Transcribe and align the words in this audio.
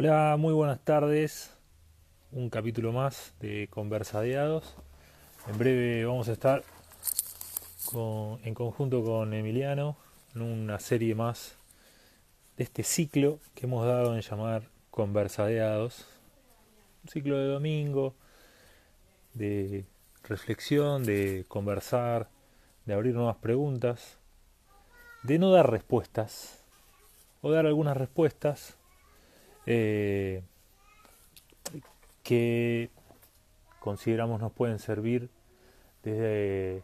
Hola, 0.00 0.36
muy 0.38 0.54
buenas 0.54 0.78
tardes. 0.78 1.50
Un 2.30 2.50
capítulo 2.50 2.92
más 2.92 3.34
de 3.40 3.66
Conversadeados. 3.68 4.76
En 5.48 5.58
breve 5.58 6.04
vamos 6.04 6.28
a 6.28 6.32
estar 6.34 6.62
con- 7.90 8.38
en 8.44 8.54
conjunto 8.54 9.02
con 9.02 9.34
Emiliano 9.34 9.96
en 10.36 10.42
una 10.42 10.78
serie 10.78 11.16
más 11.16 11.56
de 12.56 12.62
este 12.62 12.84
ciclo 12.84 13.40
que 13.56 13.66
hemos 13.66 13.84
dado 13.84 14.14
en 14.14 14.20
llamar 14.20 14.62
Conversadeados. 14.92 16.06
Un 17.02 17.08
ciclo 17.10 17.36
de 17.36 17.48
domingo, 17.48 18.14
de 19.34 19.84
reflexión, 20.22 21.02
de 21.02 21.44
conversar, 21.48 22.28
de 22.86 22.94
abrir 22.94 23.16
nuevas 23.16 23.38
preguntas, 23.38 24.16
de 25.24 25.40
no 25.40 25.50
dar 25.50 25.68
respuestas, 25.68 26.62
o 27.42 27.50
dar 27.50 27.66
algunas 27.66 27.96
respuestas 27.96 28.77
eh, 29.70 30.42
que 32.22 32.88
consideramos 33.80 34.40
nos 34.40 34.50
pueden 34.50 34.78
servir 34.78 35.28
desde 36.02 36.82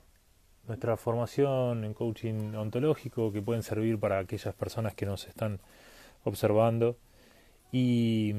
nuestra 0.69 0.99
formación 0.99 1.85
en 1.85 1.95
coaching 1.95 2.55
ontológico, 2.55 3.33
que 3.33 3.41
pueden 3.41 3.63
servir 3.63 3.99
para 3.99 4.19
aquellas 4.19 4.55
personas 4.55 4.95
que 4.95 5.07
nos 5.07 5.27
están 5.27 5.61
observando 6.25 6.99
y, 7.73 8.35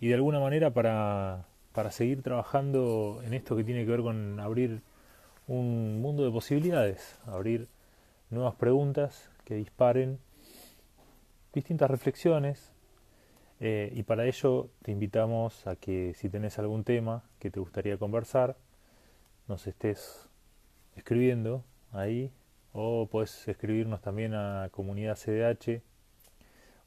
y 0.00 0.08
de 0.08 0.14
alguna 0.14 0.40
manera 0.40 0.72
para, 0.72 1.46
para 1.72 1.92
seguir 1.92 2.22
trabajando 2.22 3.20
en 3.24 3.34
esto 3.34 3.54
que 3.54 3.62
tiene 3.62 3.84
que 3.84 3.90
ver 3.92 4.02
con 4.02 4.40
abrir 4.40 4.82
un 5.46 6.00
mundo 6.02 6.24
de 6.24 6.32
posibilidades, 6.32 7.20
abrir 7.24 7.68
nuevas 8.30 8.56
preguntas 8.56 9.30
que 9.44 9.54
disparen 9.54 10.18
distintas 11.52 11.88
reflexiones, 11.88 12.72
eh, 13.60 13.90
y 13.94 14.02
para 14.02 14.26
ello 14.26 14.68
te 14.82 14.92
invitamos 14.92 15.66
a 15.66 15.76
que 15.76 16.12
si 16.14 16.28
tenés 16.28 16.58
algún 16.58 16.84
tema 16.84 17.24
que 17.38 17.50
te 17.50 17.60
gustaría 17.60 17.96
conversar, 17.96 18.56
nos 19.48 19.66
estés 19.66 20.28
escribiendo 20.96 21.64
ahí, 21.92 22.32
o 22.72 23.08
podés 23.10 23.48
escribirnos 23.48 24.02
también 24.02 24.34
a 24.34 24.68
comunidad 24.70 25.16
CDH, 25.16 25.82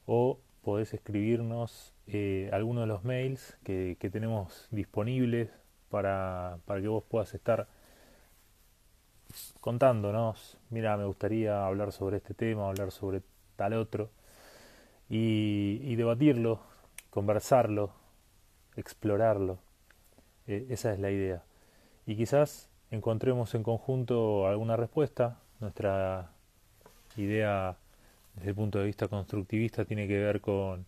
o 0.06 0.40
podés 0.64 0.94
escribirnos 0.94 1.94
eh, 2.08 2.50
de 2.52 2.86
los 2.88 3.04
mails 3.04 3.58
que, 3.64 3.98
que 4.00 4.10
tenemos 4.10 4.68
disponibles 4.72 5.50
para, 5.90 6.60
para 6.66 6.82
que 6.82 6.88
vos 6.88 7.04
puedas 7.04 7.34
estar 7.34 7.68
contándonos, 9.62 10.58
mira, 10.70 10.98
me 10.98 11.06
gustaría 11.06 11.66
hablar 11.66 11.92
sobre 11.92 12.18
este 12.18 12.34
tema, 12.34 12.68
hablar 12.68 12.92
sobre 12.92 13.22
tal 13.56 13.74
otro, 13.74 14.10
y, 15.10 15.96
debatirlo, 15.96 16.60
conversarlo, 17.10 17.92
explorarlo. 18.76 19.60
Eh, 20.48 20.68
esa 20.70 20.94
es 20.94 21.00
la 21.00 21.12
idea. 21.12 21.44
Y 22.06 22.16
quizás 22.16 22.70
encontremos 22.92 23.56
en 23.56 23.64
conjunto 23.64 24.48
alguna 24.48 24.78
respuesta. 24.78 25.40
Nuestra 25.60 26.32
idea 27.18 27.78
desde 28.36 28.50
el 28.50 28.56
punto 28.56 28.80
de 28.80 28.86
vista 28.86 29.08
constructivista 29.08 29.86
tiene 29.86 30.08
que 30.08 30.20
ver 30.20 30.42
con 30.42 30.86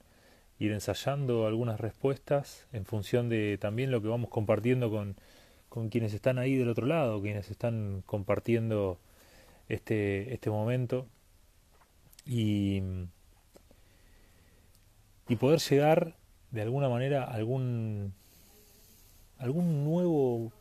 ir 0.59 0.71
ensayando 0.71 1.47
algunas 1.47 1.79
respuestas 1.79 2.67
en 2.71 2.85
función 2.85 3.29
de 3.29 3.57
también 3.59 3.89
lo 3.91 4.01
que 4.01 4.07
vamos 4.07 4.29
compartiendo 4.29 4.91
con, 4.91 5.15
con 5.69 5.89
quienes 5.89 6.13
están 6.13 6.37
ahí 6.37 6.55
del 6.55 6.69
otro 6.69 6.85
lado, 6.85 7.21
quienes 7.21 7.49
están 7.49 8.03
compartiendo 8.05 8.99
este, 9.67 10.33
este 10.33 10.51
momento. 10.51 11.07
Y, 12.25 12.83
y 15.31 15.37
poder 15.37 15.61
llegar 15.61 16.17
de 16.51 16.61
alguna 16.61 16.89
manera 16.89 17.23
a 17.23 17.35
algún, 17.35 18.13
algún 19.37 19.85
nuevo 19.85 20.51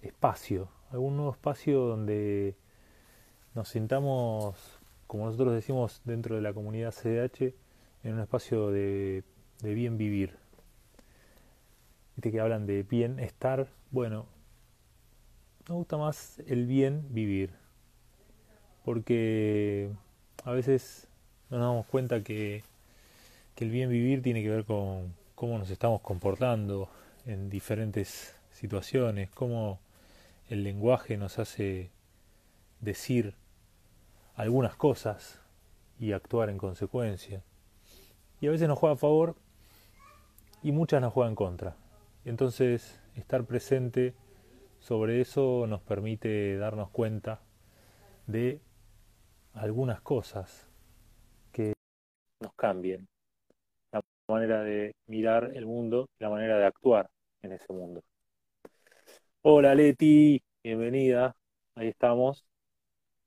espacio, 0.00 0.70
algún 0.90 1.18
nuevo 1.18 1.32
espacio 1.32 1.80
donde 1.80 2.56
nos 3.54 3.68
sintamos, 3.68 4.56
como 5.06 5.26
nosotros 5.26 5.52
decimos 5.52 6.00
dentro 6.06 6.36
de 6.36 6.40
la 6.40 6.54
comunidad 6.54 6.94
CDH, 6.94 7.52
en 8.02 8.14
un 8.14 8.20
espacio 8.20 8.70
de, 8.70 9.24
bien 9.62 9.98
vivir. 9.98 10.38
Viste 12.14 12.32
que 12.32 12.40
hablan 12.40 12.64
de 12.64 12.82
bienestar, 12.82 13.68
bueno, 13.90 14.24
me 15.68 15.74
gusta 15.74 15.98
más 15.98 16.38
el 16.46 16.66
bien 16.66 17.08
vivir, 17.10 17.50
porque 18.86 19.90
a 20.44 20.52
veces 20.52 21.08
no 21.50 21.58
nos 21.58 21.66
damos 21.66 21.86
cuenta 21.88 22.22
que 22.22 22.64
que 23.56 23.64
el 23.64 23.70
bien 23.70 23.88
vivir 23.88 24.22
tiene 24.22 24.42
que 24.42 24.50
ver 24.50 24.64
con 24.66 25.14
cómo 25.34 25.58
nos 25.58 25.70
estamos 25.70 26.02
comportando 26.02 26.90
en 27.24 27.48
diferentes 27.48 28.36
situaciones, 28.50 29.30
cómo 29.30 29.80
el 30.50 30.62
lenguaje 30.62 31.16
nos 31.16 31.38
hace 31.38 31.90
decir 32.80 33.34
algunas 34.34 34.76
cosas 34.76 35.40
y 35.98 36.12
actuar 36.12 36.50
en 36.50 36.58
consecuencia. 36.58 37.42
Y 38.42 38.46
a 38.46 38.50
veces 38.50 38.68
nos 38.68 38.78
juega 38.78 38.94
a 38.94 38.98
favor 38.98 39.36
y 40.62 40.70
muchas 40.72 41.00
nos 41.00 41.14
juegan 41.14 41.32
en 41.32 41.36
contra. 41.36 41.76
Entonces, 42.26 43.00
estar 43.14 43.44
presente 43.44 44.14
sobre 44.80 45.22
eso 45.22 45.66
nos 45.66 45.80
permite 45.80 46.58
darnos 46.58 46.90
cuenta 46.90 47.40
de 48.26 48.60
algunas 49.54 50.02
cosas 50.02 50.68
que 51.52 51.72
nos 52.42 52.52
cambien 52.52 53.06
manera 54.28 54.62
de 54.62 54.94
mirar 55.06 55.52
el 55.54 55.66
mundo 55.66 56.08
y 56.18 56.24
la 56.24 56.30
manera 56.30 56.58
de 56.58 56.66
actuar 56.66 57.08
en 57.42 57.52
ese 57.52 57.72
mundo. 57.72 58.02
Hola 59.42 59.74
Leti, 59.74 60.42
bienvenida, 60.62 61.34
ahí 61.74 61.88
estamos. 61.88 62.44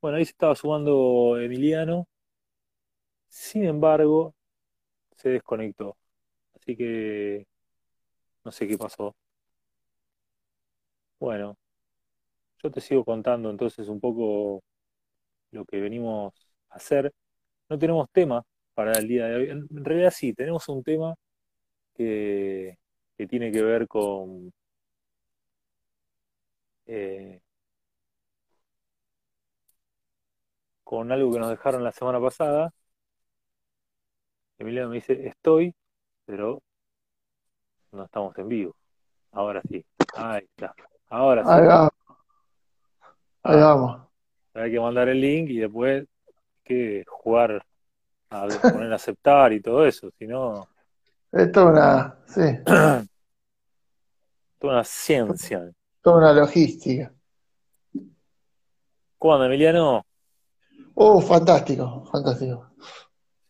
Bueno, 0.01 0.17
ahí 0.17 0.25
se 0.25 0.31
estaba 0.31 0.55
sumando 0.55 1.37
Emiliano, 1.39 2.07
sin 3.27 3.65
embargo, 3.65 4.35
se 5.17 5.29
desconectó, 5.29 5.97
así 6.55 6.75
que 6.77 7.47
no 8.43 8.51
sé 8.51 8.67
qué 8.67 8.77
pasó. 8.77 9.15
Bueno, 11.19 11.57
yo 12.63 12.71
te 12.71 12.81
sigo 12.81 13.03
contando 13.05 13.49
entonces 13.49 13.87
un 13.87 13.99
poco 13.99 14.63
lo 15.51 15.65
que 15.65 15.79
venimos 15.81 16.33
a 16.69 16.75
hacer. 16.77 17.13
No 17.69 17.79
tenemos 17.79 18.09
tema 18.11 18.45
para 18.79 18.93
el 18.93 19.09
día 19.09 19.25
de 19.27 19.35
hoy. 19.35 19.49
En 19.49 19.83
realidad 19.83 20.09
sí, 20.15 20.33
tenemos 20.33 20.69
un 20.69 20.81
tema 20.81 21.13
que, 21.93 22.77
que 23.17 23.27
tiene 23.27 23.51
que 23.51 23.61
ver 23.61 23.89
con 23.89 24.53
eh, 26.85 27.41
con 30.85 31.11
algo 31.11 31.29
que 31.33 31.39
nos 31.39 31.49
dejaron 31.49 31.83
la 31.83 31.91
semana 31.91 32.21
pasada. 32.21 32.71
Emiliano 34.57 34.87
me 34.87 34.95
dice, 34.95 35.27
estoy, 35.27 35.75
pero 36.25 36.63
no 37.91 38.05
estamos 38.05 38.37
en 38.37 38.47
vivo. 38.47 38.75
Ahora 39.33 39.61
sí. 39.69 39.85
Ahí 40.15 40.45
está. 40.45 40.73
Ahora 41.09 41.43
sí. 41.43 41.49
Ahí 41.51 41.67
vamos, 41.67 41.91
ahí 43.43 43.57
Ah, 43.57 43.57
vamos. 43.59 44.07
hay 44.53 44.71
que 44.71 44.79
mandar 44.79 45.09
el 45.09 45.19
link 45.19 45.49
y 45.49 45.57
después 45.57 46.01
hay 46.01 46.07
que 46.63 47.03
jugar 47.07 47.61
a 48.29 48.47
poner 48.47 48.91
a 48.91 48.95
aceptar 48.95 49.53
y 49.53 49.61
todo 49.61 49.85
eso. 49.85 50.09
Si 50.17 50.27
no, 50.27 50.67
Esto 51.31 51.61
es 51.61 51.67
una, 51.67 52.17
sí, 52.27 52.41
toda 54.59 54.73
una 54.73 54.83
ciencia. 54.83 55.71
toda 56.01 56.17
una 56.17 56.33
logística. 56.33 57.13
¿Cómo 59.17 59.33
anda, 59.33 59.47
Emiliano? 59.47 60.05
Uh, 60.95 61.21
fantástico, 61.21 62.05
fantástico. 62.11 62.71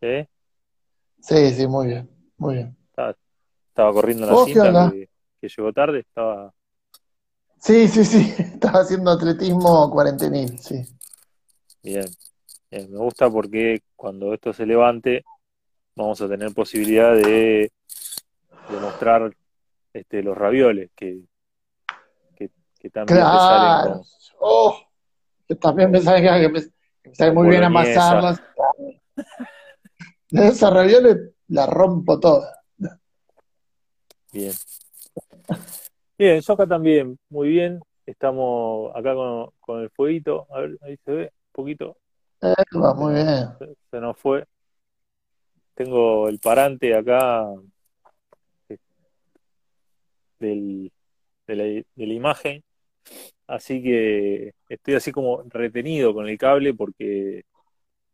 ¿Sí? 0.02 0.28
Sí, 1.22 1.52
sí, 1.54 1.68
muy 1.68 1.88
bien, 1.88 2.10
muy 2.38 2.56
bien. 2.56 2.78
Estaba, 2.90 3.16
estaba 3.68 3.94
corriendo 3.94 4.26
la 4.26 4.34
¿Vos 4.34 4.46
qué 4.46 4.54
cinta 4.54 4.92
que, 4.92 5.10
que 5.42 5.48
llegó 5.50 5.74
tarde. 5.74 6.00
Estaba 6.00 6.54
Sí, 7.62 7.88
sí, 7.90 8.06
sí, 8.06 8.34
estaba 8.40 8.80
haciendo 8.82 9.12
atletismo 9.12 9.92
cuarentenil, 9.92 10.58
sí. 10.60 10.86
bien. 11.84 12.06
Bien, 12.72 12.92
Me 12.92 12.98
gusta 13.00 13.30
porque 13.30 13.82
cuando 13.96 14.34
esto 14.34 14.54
se 14.54 14.66
levante 14.66 15.24
vamos 15.96 16.22
a 16.22 16.30
tener 16.30 16.54
posibilidad 16.54 17.14
de, 17.14 17.72
de 18.70 18.80
mostrar 18.82 19.36
este, 19.94 20.24
los 20.24 20.38
ravioles 20.38 20.92
que, 20.96 21.22
que, 22.36 22.52
que 22.80 22.90
también 22.90 23.20
salen 23.20 23.82
Claro. 23.82 23.94
con, 23.94 24.04
Oh, 24.40 24.80
que 25.48 25.56
también 25.56 25.92
me 25.92 26.00
sale 26.00 26.22
que 26.22 26.50
me, 26.50 26.62
que 27.04 27.26
me 27.26 27.32
muy 27.32 27.50
bien 27.50 27.64
amasarlas. 27.64 28.42
De 30.30 30.48
esas 30.48 30.72
ravioles 30.72 31.18
la 31.48 31.66
rompo 31.66 32.20
toda. 32.20 32.56
Bien. 34.32 34.54
Bien, 36.18 36.40
yo 36.40 36.54
acá 36.54 36.68
también, 36.68 37.18
muy 37.30 37.50
bien. 37.50 37.80
Estamos 38.06 38.96
acá 38.96 39.16
con, 39.16 39.50
con 39.60 39.82
el 39.82 39.90
fueguito. 39.90 40.46
A 40.54 40.62
ver, 40.62 40.78
ahí 40.82 40.98
se 41.04 41.12
ve 41.12 41.24
un 41.24 41.52
poquito. 41.52 41.98
Eh, 42.42 42.54
va 42.78 42.94
Se 42.94 43.00
muy 43.00 43.14
bien. 43.14 43.50
se, 43.60 43.76
se 43.92 44.00
nos 44.00 44.18
fue. 44.18 44.46
Tengo 45.74 46.28
el 46.28 46.40
parante 46.40 46.96
acá 46.96 47.46
del, 50.40 50.92
de, 51.48 51.56
la, 51.56 51.64
de 51.64 51.86
la 51.96 52.14
imagen. 52.14 52.64
Así 53.48 53.82
que 53.82 54.54
estoy 54.68 54.96
así 54.96 55.12
como 55.12 55.44
retenido 55.50 56.14
con 56.14 56.28
el 56.28 56.38
cable 56.38 56.74
porque 56.74 57.44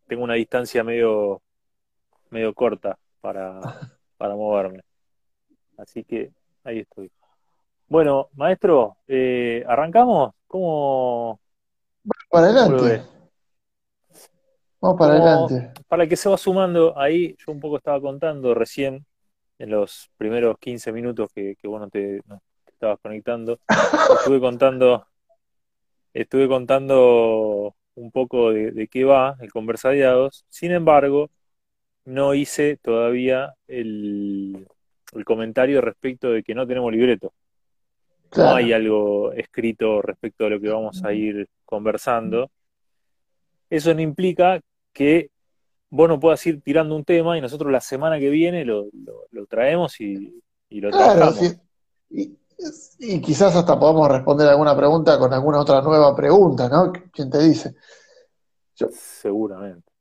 tengo 0.08 0.24
una 0.24 0.36
distancia 0.36 0.84
medio, 0.84 1.42
medio 2.30 2.54
corta 2.54 2.98
para, 3.22 3.60
para 4.18 4.36
moverme. 4.36 4.82
Así 5.78 6.04
que 6.04 6.32
ahí 6.64 6.80
estoy. 6.80 7.12
Bueno, 7.88 8.30
maestro, 8.34 8.98
eh, 9.08 9.64
¿arrancamos? 9.68 10.34
¿Cómo, 10.48 11.40
Para 12.30 12.48
adelante? 12.48 13.15
Vamos 14.86 15.00
para 15.00 15.14
adelante. 15.14 16.10
que 16.10 16.16
se 16.16 16.30
va 16.30 16.38
sumando, 16.38 16.98
ahí 16.98 17.36
yo 17.38 17.52
un 17.52 17.60
poco 17.60 17.78
estaba 17.78 18.00
contando 18.00 18.54
recién 18.54 19.06
en 19.58 19.70
los 19.70 20.10
primeros 20.18 20.58
15 20.60 20.92
minutos 20.92 21.30
que, 21.34 21.56
que 21.56 21.68
vos 21.68 21.80
no 21.80 21.90
te, 21.90 22.22
no 22.28 22.42
te 22.64 22.72
estabas 22.72 23.00
conectando, 23.02 23.60
estuve 24.20 24.40
contando, 24.40 25.08
estuve 26.14 26.48
contando 26.48 27.76
un 27.96 28.12
poco 28.12 28.52
de, 28.52 28.72
de 28.72 28.88
qué 28.88 29.06
va 29.06 29.36
el 29.40 29.52
Conversadiados. 29.52 30.46
Sin 30.50 30.72
embargo, 30.72 31.30
no 32.04 32.34
hice 32.34 32.78
todavía 32.78 33.54
el, 33.68 34.68
el 35.14 35.26
comentario 35.26 35.82
respecto 35.82 36.32
de 36.32 36.44
que 36.44 36.54
no 36.54 36.68
tenemos 36.68 36.92
libreto. 36.92 37.34
No 38.36 38.54
hay 38.54 38.74
algo 38.74 39.32
escrito 39.32 40.02
respecto 40.02 40.44
de 40.44 40.50
lo 40.50 40.60
que 40.60 40.70
vamos 40.70 41.04
a 41.06 41.14
ir 41.14 41.48
conversando. 41.64 42.52
Eso 43.70 43.94
no 43.94 44.02
implica 44.02 44.60
que 44.96 45.30
vos 45.92 46.10
no 46.10 46.20
puedas 46.20 46.46
ir 46.48 46.62
tirando 46.62 46.96
un 46.96 47.04
tema 47.06 47.38
y 47.38 47.42
nosotros 47.42 47.72
la 47.72 47.82
semana 47.82 48.18
que 48.18 48.30
viene 48.30 48.66
lo, 48.66 48.86
lo- 48.94 49.26
lo 49.32 49.46
traemos 49.46 50.00
y, 50.02 50.42
y 50.70 50.82
lo 50.82 50.90
Claro, 50.92 51.32
trabajamos. 51.32 51.36
sí. 51.38 51.62
Y, 52.10 52.40
y 53.00 53.22
quizás 53.22 53.56
hasta 53.56 53.78
podamos 53.80 54.10
responder 54.10 54.48
alguna 54.48 54.76
pregunta 54.76 55.20
con 55.20 55.34
alguna 55.34 55.60
otra 55.60 55.82
nueva 55.82 56.16
pregunta, 56.16 56.70
¿no? 56.70 56.92
¿Quién 57.12 57.30
te 57.30 57.40
dice? 57.40 57.76
Yo, 58.78 58.88
Seguramente. 58.92 59.92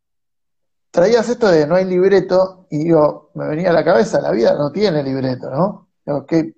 traías 0.91 1.29
esto 1.29 1.49
de 1.49 1.67
no 1.67 1.75
hay 1.75 1.85
libreto 1.85 2.67
y 2.71 2.85
digo, 2.85 3.31
me 3.35 3.49
venía 3.49 3.71
a 3.71 3.73
la 3.73 3.85
cabeza, 3.85 4.21
la 4.21 4.31
vida 4.31 4.55
no 4.57 4.71
tiene 4.71 5.03
libreto, 5.03 5.51
¿no? 5.51 5.89
Digo, 6.07 6.25
qué, 6.27 6.55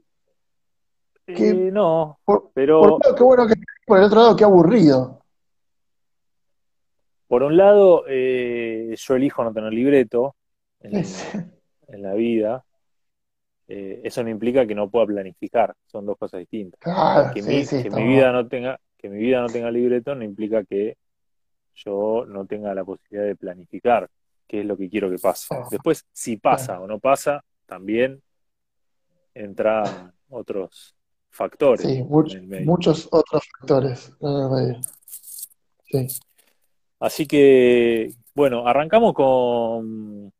qué, 1.34 1.50
Eh, 1.50 1.70
no, 1.72 2.18
por, 2.24 2.50
por 2.52 2.54
pero 2.54 2.98
lado, 3.02 3.14
qué 3.16 3.22
bueno 3.22 3.46
que 3.46 3.54
por 3.86 3.98
el 3.98 4.04
otro 4.04 4.20
lado, 4.20 4.36
qué 4.36 4.44
aburrido. 4.44 5.24
Por 7.28 7.42
un 7.42 7.56
lado, 7.56 8.04
eh, 8.08 8.94
yo 8.96 9.14
elijo 9.14 9.42
no 9.44 9.52
tener 9.52 9.72
libreto 9.72 10.36
en, 11.88 12.02
la 12.02 12.14
vida. 12.14 12.64
Eh, 13.68 14.00
eso 14.04 14.22
no 14.22 14.30
implica 14.30 14.66
que 14.66 14.74
no 14.74 14.88
pueda 14.88 15.06
planificar, 15.06 15.74
son 15.86 16.06
dos 16.06 16.16
cosas 16.16 16.40
distintas. 16.40 16.78
Claro, 16.80 17.32
que 17.32 17.42
sí, 17.42 17.48
mi, 17.48 17.64
sí, 17.64 17.82
que 17.82 17.90
mi 17.90 18.04
vida 18.06 18.30
no 18.30 18.46
tenga, 18.46 18.78
que 18.96 19.08
mi 19.08 19.18
vida 19.18 19.40
no 19.40 19.48
tenga 19.50 19.70
libreto 19.70 20.14
no 20.14 20.24
implica 20.24 20.62
que 20.64 20.96
yo 21.74 22.24
no 22.26 22.46
tenga 22.46 22.74
la 22.74 22.84
posibilidad 22.84 23.26
de 23.26 23.36
planificar 23.36 24.08
qué 24.46 24.60
es 24.60 24.66
lo 24.66 24.76
que 24.76 24.88
quiero 24.88 25.10
que 25.10 25.18
pase. 25.18 25.54
Oh, 25.54 25.68
Después, 25.70 26.04
si 26.12 26.38
claro. 26.38 26.56
pasa 26.56 26.80
o 26.80 26.86
no 26.86 26.98
pasa, 26.98 27.44
también 27.66 28.22
entran 29.34 30.12
otros 30.30 30.94
factores 31.30 31.86
Sí, 31.86 31.98
en 31.98 32.08
much- 32.08 32.34
el 32.34 32.46
medio. 32.46 32.66
muchos 32.66 33.08
otros 33.10 33.42
factores. 33.58 34.12
Sí. 35.90 36.06
Así 36.98 37.26
que, 37.26 38.14
bueno, 38.34 38.66
arrancamos 38.66 39.12
con, 39.12 40.32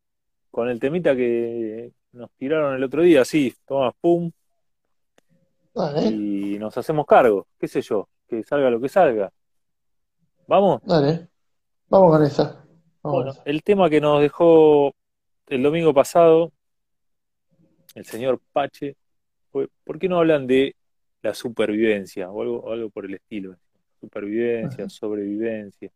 con 0.49 0.69
el 0.69 0.79
temita 0.79 1.15
que 1.15 1.91
nos 2.13 2.31
tiraron 2.31 2.75
el 2.75 2.83
otro 2.83 3.01
día, 3.03 3.23
sí, 3.25 3.53
toma, 3.65 3.91
pum, 3.91 4.31
Dale, 5.73 6.07
y 6.07 6.57
nos 6.57 6.75
hacemos 6.77 7.05
cargo, 7.05 7.47
qué 7.59 7.67
sé 7.67 7.81
yo, 7.81 8.09
que 8.27 8.43
salga 8.43 8.69
lo 8.69 8.81
que 8.81 8.89
salga. 8.89 9.31
¿Vamos? 10.47 10.81
dale. 10.83 11.27
Vamos 11.89 12.11
con 12.11 12.23
esa. 12.25 12.65
Vamos 13.03 13.23
Bueno, 13.25 13.33
el 13.45 13.63
tema 13.63 13.89
que 13.89 14.01
nos 14.01 14.21
dejó 14.21 14.93
el 15.47 15.63
domingo 15.63 15.93
pasado 15.93 16.51
el 17.97 18.05
señor 18.05 18.39
Pache 18.53 18.95
fue, 19.51 19.69
¿por 19.83 19.97
qué 19.97 20.07
no 20.07 20.19
hablan 20.19 20.45
de 20.45 20.75
la 21.23 21.33
supervivencia 21.33 22.29
o 22.29 22.41
algo, 22.41 22.71
algo 22.71 22.89
por 22.91 23.05
el 23.05 23.15
estilo? 23.15 23.55
Supervivencia, 23.99 24.83
Ajá. 24.83 24.89
sobrevivencia. 24.89 25.91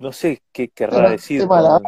No 0.00 0.12
sé 0.12 0.42
qué 0.50 0.70
querrá 0.70 1.10
decir 1.10 1.46
la 1.46 1.78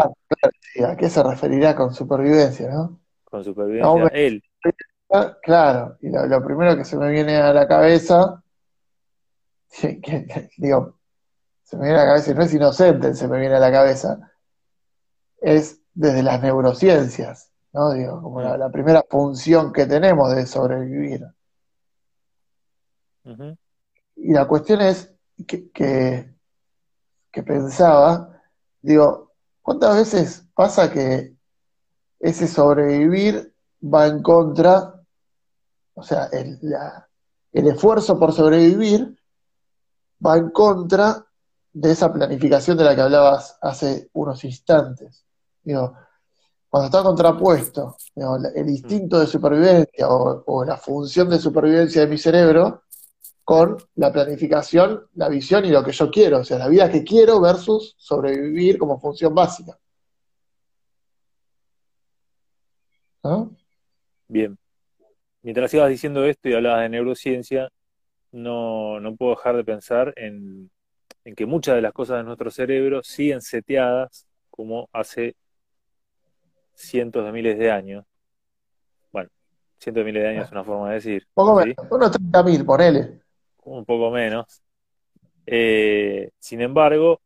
sí, 0.60 0.84
¿a 0.84 0.96
qué 0.96 1.08
se 1.08 1.22
referirá 1.22 1.74
con 1.74 1.92
supervivencia, 1.94 2.68
no? 2.70 3.00
con 3.24 3.42
supervivencia. 3.42 4.08
Él, 4.12 4.42
claro, 5.42 5.96
y 6.02 6.10
lo, 6.10 6.26
lo 6.26 6.44
primero 6.44 6.76
que 6.76 6.84
se 6.84 6.96
me 6.96 7.10
viene 7.10 7.36
a 7.36 7.52
la 7.52 7.66
cabeza, 7.66 8.42
que- 9.80 10.00
que- 10.00 10.50
digo, 10.58 10.98
se 11.62 11.76
me 11.76 11.84
viene 11.84 11.98
a 11.98 12.02
la 12.04 12.08
cabeza 12.10 12.30
y 12.30 12.34
no 12.34 12.42
es 12.42 12.54
inocente, 12.54 13.14
se 13.14 13.28
me 13.28 13.40
viene 13.40 13.56
a 13.56 13.60
la 13.60 13.72
cabeza, 13.72 14.32
es 15.40 15.80
desde 15.94 16.22
las 16.22 16.42
neurociencias, 16.42 17.50
¿no? 17.72 17.92
Digo, 17.92 18.22
como 18.22 18.40
mm, 18.40 18.44
la, 18.44 18.56
la 18.58 18.70
primera 18.70 19.02
función 19.08 19.72
que 19.72 19.86
tenemos 19.86 20.34
de 20.34 20.46
sobrevivir. 20.46 21.26
Y 24.16 24.32
la 24.32 24.46
cuestión 24.46 24.80
es 24.82 25.12
que, 25.46 25.70
que, 25.70 26.31
que 27.32 27.42
pensaba, 27.42 28.40
digo, 28.82 29.32
¿cuántas 29.62 29.96
veces 29.96 30.46
pasa 30.54 30.92
que 30.92 31.34
ese 32.20 32.46
sobrevivir 32.46 33.54
va 33.82 34.06
en 34.06 34.22
contra, 34.22 35.02
o 35.94 36.02
sea, 36.02 36.26
el, 36.26 36.60
el 37.52 37.66
esfuerzo 37.66 38.18
por 38.18 38.32
sobrevivir 38.32 39.18
va 40.24 40.36
en 40.36 40.50
contra 40.50 41.26
de 41.72 41.90
esa 41.90 42.12
planificación 42.12 42.76
de 42.76 42.84
la 42.84 42.94
que 42.94 43.00
hablabas 43.00 43.58
hace 43.62 44.10
unos 44.12 44.44
instantes? 44.44 45.24
Digo, 45.64 45.94
cuando 46.68 46.86
está 46.86 47.02
contrapuesto, 47.02 47.96
el 48.54 48.68
instinto 48.68 49.18
de 49.18 49.26
supervivencia 49.26 50.06
o 50.08 50.64
la 50.64 50.76
función 50.76 51.30
de 51.30 51.38
supervivencia 51.38 52.02
de 52.02 52.08
mi 52.08 52.18
cerebro 52.18 52.82
con 53.44 53.76
la 53.96 54.12
planificación, 54.12 55.08
la 55.14 55.28
visión 55.28 55.64
y 55.64 55.70
lo 55.70 55.82
que 55.82 55.92
yo 55.92 56.10
quiero, 56.10 56.38
o 56.40 56.44
sea, 56.44 56.58
la 56.58 56.68
vida 56.68 56.90
que 56.90 57.02
quiero 57.02 57.40
versus 57.40 57.94
sobrevivir 57.98 58.78
como 58.78 59.00
función 59.00 59.34
básica, 59.34 59.78
¿no? 63.24 63.56
Bien. 64.28 64.56
Mientras 65.42 65.74
ibas 65.74 65.90
diciendo 65.90 66.24
esto 66.24 66.48
y 66.48 66.54
hablabas 66.54 66.82
de 66.82 66.88
neurociencia, 66.88 67.68
no, 68.30 69.00
no 69.00 69.16
puedo 69.16 69.32
dejar 69.32 69.56
de 69.56 69.64
pensar 69.64 70.12
en, 70.16 70.70
en 71.24 71.34
que 71.34 71.46
muchas 71.46 71.74
de 71.74 71.82
las 71.82 71.92
cosas 71.92 72.18
de 72.18 72.24
nuestro 72.24 72.50
cerebro 72.50 73.02
siguen 73.02 73.40
seteadas 73.40 74.26
como 74.50 74.88
hace 74.92 75.34
cientos 76.74 77.24
de 77.24 77.32
miles 77.32 77.58
de 77.58 77.70
años. 77.70 78.04
Bueno, 79.12 79.30
cientos 79.78 80.00
de 80.00 80.04
miles 80.04 80.22
de 80.22 80.28
años 80.28 80.46
es 80.46 80.52
una 80.52 80.64
forma 80.64 80.88
de 80.88 80.94
decir, 80.94 81.26
Poco 81.34 81.60
¿sí? 81.60 81.68
menos, 81.68 81.86
unos 81.90 82.12
30.000, 82.12 82.64
ponele. 82.64 83.21
Un 83.64 83.84
poco 83.84 84.10
menos. 84.10 84.62
Eh, 85.46 86.30
sin 86.38 86.60
embargo, 86.60 87.20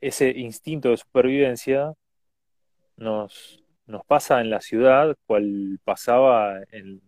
ese 0.00 0.30
instinto 0.30 0.90
de 0.90 0.96
supervivencia 0.96 1.94
nos, 2.96 3.62
nos 3.86 4.04
pasa 4.04 4.40
en 4.40 4.50
la 4.50 4.60
ciudad, 4.60 5.16
cual 5.26 5.78
pasaba 5.84 6.58
en, 6.70 7.00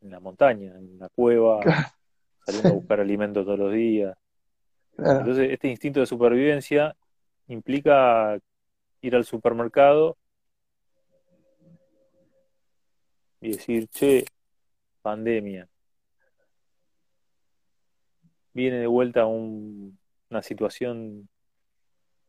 en 0.00 0.10
la 0.10 0.20
montaña, 0.20 0.74
en 0.78 0.98
la 0.98 1.08
cueva, 1.10 1.60
saliendo 2.44 2.72
a 2.72 2.74
buscar 2.76 3.00
alimento 3.00 3.44
todos 3.44 3.58
los 3.58 3.72
días. 3.72 4.16
claro, 4.96 5.20
Entonces, 5.20 5.50
este 5.52 5.68
instinto 5.68 6.00
de 6.00 6.06
supervivencia 6.06 6.96
implica 7.48 8.38
ir 9.02 9.16
al 9.16 9.24
supermercado 9.24 10.16
y 13.40 13.52
decir, 13.52 13.88
che, 13.88 14.24
pandemia, 15.02 15.68
viene 18.56 18.78
de 18.78 18.86
vuelta 18.86 19.26
un- 19.26 19.98
una 20.30 20.42
situación 20.42 21.28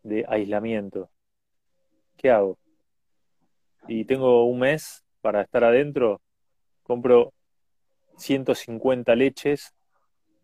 de 0.04 0.26
aislamiento. 0.28 1.10
¿Qué 2.18 2.30
hago? 2.30 2.58
Y 3.88 4.04
tengo 4.04 4.44
un 4.44 4.60
mes 4.60 5.06
para 5.22 5.42
estar 5.42 5.64
adentro, 5.64 6.22
compro 6.84 7.34
150 8.18 9.16
leches, 9.16 9.74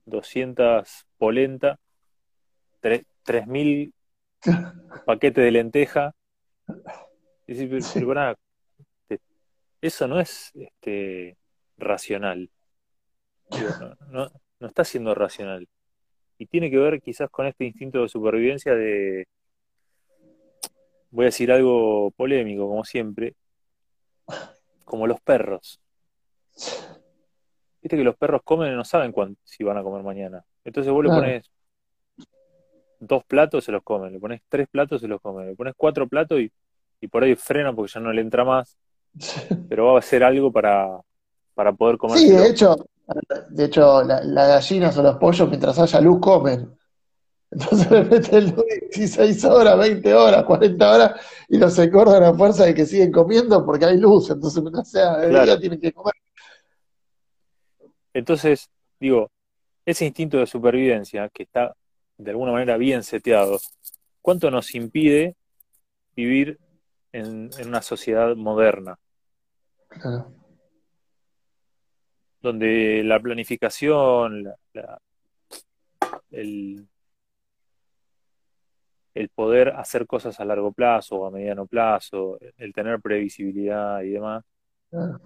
200 0.06 1.06
polenta, 1.18 1.78
tre- 2.82 3.06
3.000 3.24 3.94
paquetes 5.06 5.44
de 5.44 5.52
lenteja. 5.52 6.16
Y 7.46 7.54
decir, 7.54 7.70
pero, 7.70 7.82
sí, 7.82 7.92
pero 7.96 8.08
pará, 8.08 8.36
te- 9.08 9.20
eso 9.82 10.08
no 10.08 10.20
es 10.22 10.50
este, 10.56 11.36
racional. 11.78 12.50
No, 14.10 14.32
no 14.64 14.70
está 14.70 14.86
siendo 14.86 15.14
racional. 15.14 15.68
Y 16.38 16.46
tiene 16.48 16.72
que 16.72 16.78
ver 16.78 17.02
quizás 17.02 17.30
con 17.30 17.46
este 17.46 17.66
instinto 17.66 18.02
de 18.02 18.08
supervivencia 18.08 18.74
de, 18.74 19.28
voy 21.12 21.26
a 21.26 21.28
decir 21.28 21.52
algo 21.52 22.12
polémico, 22.12 22.68
como 22.70 22.86
siempre, 22.86 23.36
como 24.86 25.06
los 25.06 25.20
perros. 25.20 25.82
Viste 27.82 27.98
que 27.98 28.04
los 28.06 28.16
perros 28.16 28.42
comen 28.46 28.72
y 28.72 28.76
no 28.76 28.86
saben 28.86 29.12
cuándo, 29.12 29.38
si 29.44 29.66
van 29.66 29.78
a 29.78 29.84
comer 29.84 30.02
mañana. 30.02 30.46
Entonces 30.64 30.94
vos 30.94 31.04
le 31.04 31.10
pones 31.10 31.52
dos 33.02 33.26
platos, 33.26 33.66
se 33.66 33.74
los 33.74 33.84
comen. 33.84 34.14
Le 34.14 34.20
pones 34.20 34.42
tres 34.48 34.70
platos, 34.70 35.02
se 35.02 35.10
los 35.10 35.20
comen. 35.20 35.48
Le 35.48 35.56
pones 35.56 35.74
cuatro 35.76 36.08
platos 36.08 36.40
y, 36.40 36.50
y 37.02 37.08
por 37.10 37.24
ahí 37.24 37.36
frena 37.36 37.74
porque 37.74 37.92
ya 37.94 38.00
no 38.00 38.14
le 38.14 38.22
entra 38.22 38.46
más. 38.46 38.78
Pero 39.70 39.88
va 39.88 39.96
a 39.96 40.00
hacer 40.00 40.24
algo 40.24 40.54
para, 40.54 40.88
para 41.54 41.74
poder 41.74 41.96
Sí, 41.96 42.00
comérselo. 42.00 42.40
de 42.40 42.50
hecho, 42.50 42.76
de 43.50 43.66
hecho, 43.66 44.04
la- 44.04 44.24
las 44.24 44.48
gallinas 44.48 44.98
o 44.98 45.04
los 45.04 45.18
pollos, 45.18 45.48
mientras 45.50 45.78
haya 45.80 46.02
luz, 46.02 46.20
comen. 46.22 46.72
Entonces 47.52 47.92
le 47.92 48.04
meten 48.06 48.46
luz 48.56 48.66
16 48.96 49.44
horas, 49.46 49.78
20 49.78 50.14
horas, 50.14 50.44
40 50.44 50.92
horas 50.96 51.22
y 51.48 51.58
los 51.58 51.78
engordan 51.78 52.24
a 52.24 52.34
fuerza 52.34 52.66
de 52.66 52.74
que 52.74 52.86
siguen 52.86 53.12
comiendo 53.12 53.64
porque 53.66 53.86
hay 53.86 53.98
luz. 53.98 54.30
Entonces, 54.32 54.62
mientras 54.64 54.90
sea 54.90 55.18
de 55.18 55.30
Claro. 55.30 55.46
día, 55.46 55.60
tienen 55.60 55.80
que 55.80 55.92
comer. 55.94 56.14
Entonces, 58.14 58.70
digo, 59.00 59.30
ese 59.86 60.06
instinto 60.06 60.38
de 60.38 60.48
supervivencia 60.48 61.30
que 61.30 61.44
está 61.44 61.76
de 62.18 62.32
alguna 62.32 62.52
manera 62.52 62.78
bien 62.78 63.04
seteado, 63.04 63.60
¿cuánto 64.22 64.50
nos 64.50 64.74
impide 64.76 65.36
vivir 66.16 66.60
en, 67.12 67.50
en 67.58 67.68
una 67.68 67.82
sociedad 67.82 68.36
moderna, 68.36 68.98
Claro. 69.90 70.32
Donde 72.44 73.02
la 73.06 73.20
planificación, 73.22 74.44
la- 74.44 74.58
la- 74.74 75.02
el, 76.30 76.86
el 79.16 79.30
poder 79.30 79.70
hacer 79.70 80.06
cosas 80.06 80.40
a 80.40 80.46
largo 80.46 80.72
plazo 80.74 81.16
o 81.16 81.26
a 81.26 81.32
mediano 81.32 81.66
plazo, 81.66 82.38
el 82.58 82.74
tener 82.74 83.00
previsibilidad 83.00 84.02
y 84.02 84.10
demás, 84.12 84.44
Claro. 84.90 85.22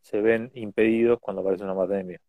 se 0.00 0.20
ven 0.20 0.50
impedidos 0.54 1.18
cuando 1.20 1.40
aparece 1.40 1.64
una 1.64 1.76
pandemia. 1.76 2.20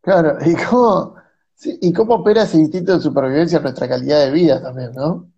Claro, 0.00 0.38
¿y 0.46 0.54
cómo, 0.64 1.16
y 1.64 1.92
cómo 1.92 2.14
opera 2.14 2.44
ese 2.44 2.56
instinto 2.58 2.94
de 2.94 3.00
supervivencia 3.00 3.56
en 3.58 3.64
nuestra 3.64 3.88
calidad 3.88 4.24
de 4.24 4.30
vida 4.32 4.62
también, 4.62 4.92
¿no? 4.92 5.30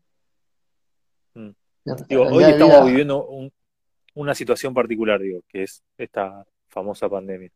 Mm. 1.34 1.50
Digo, 2.08 2.24
hoy 2.24 2.44
estamos 2.44 2.74
vida. 2.74 2.84
viviendo 2.84 3.26
un- 3.26 3.50
una 4.14 4.34
situación 4.34 4.74
particular, 4.74 5.18
digo, 5.20 5.40
que 5.48 5.62
es 5.62 5.82
esta 5.96 6.44
famosa 6.70 7.08
pandemia. 7.08 7.50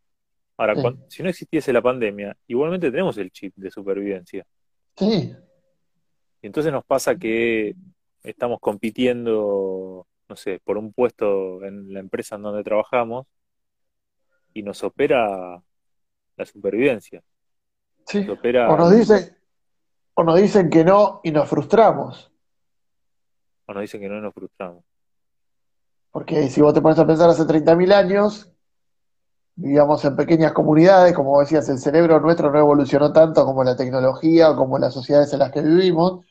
Ahora, 0.57 0.75
Sí. 0.77 0.83
si 1.09 1.23
no 1.23 1.29
existiese 1.31 1.73
la 1.73 1.83
pandemia, 1.83 2.37
igualmente 2.47 2.91
tenemos 2.91 3.17
el 3.19 3.31
chip 3.31 3.53
de 3.57 3.71
supervivencia. 3.71 4.45
Sí, 4.97 5.35
Y 6.43 6.47
entonces 6.47 6.71
nos 6.73 6.85
pasa 6.85 7.17
que 7.17 7.75
estamos 8.23 8.61
compitiendo, 8.61 10.07
no 10.29 10.37
sé, 10.37 10.61
por 10.63 10.77
un 10.79 10.93
puesto 10.93 11.65
en 11.65 11.93
la 11.93 12.01
empresa 12.01 12.37
en 12.37 12.43
donde 12.43 12.63
trabajamos 12.63 13.27
y 14.53 14.63
nos 14.63 14.83
opera 14.85 15.61
la 16.37 16.45
supervivencia. 16.45 17.23
sí. 18.07 18.21
Nos 18.25 18.39
opera, 18.39 18.71
O 18.71 18.77
nos 18.77 18.95
dicen, 18.95 19.37
o 20.15 20.23
nos 20.23 20.39
dicen 20.41 20.69
que 20.71 20.85
no 20.85 21.21
y 21.25 21.31
nos 21.33 21.49
frustramos. 21.49 22.31
o 23.67 23.73
nos 23.73 23.81
dicen 23.81 24.01
que 24.03 24.09
no 24.11 24.19
y 24.19 24.21
nos 24.21 24.35
frustramos. 24.35 24.85
Porque 26.13 26.49
si 26.51 26.61
vos 26.61 26.75
te 26.75 26.83
pones 26.83 26.99
a 26.99 27.07
pensar 27.07 27.31
hace 27.31 27.45
30.000 27.47 27.93
años, 27.93 28.54
vivíamos 29.57 30.05
en 30.05 30.17
pequeñas 30.17 30.53
comunidades, 30.53 31.15
como 31.15 31.41
decías, 31.41 31.69
el 31.69 31.79
cerebro 31.79 32.21
nuestro 32.21 32.51
no 32.51 32.59
evolucionó 32.59 33.13
tanto 33.13 33.45
como 33.45 33.63
la 33.65 33.77
tecnología 33.77 34.51
o 34.51 34.57
como 34.57 34.79
las 34.79 34.95
sociedades 34.95 35.33
en 35.33 35.39
las 35.41 35.53
que 35.53 35.63
vivimos. 35.63 36.25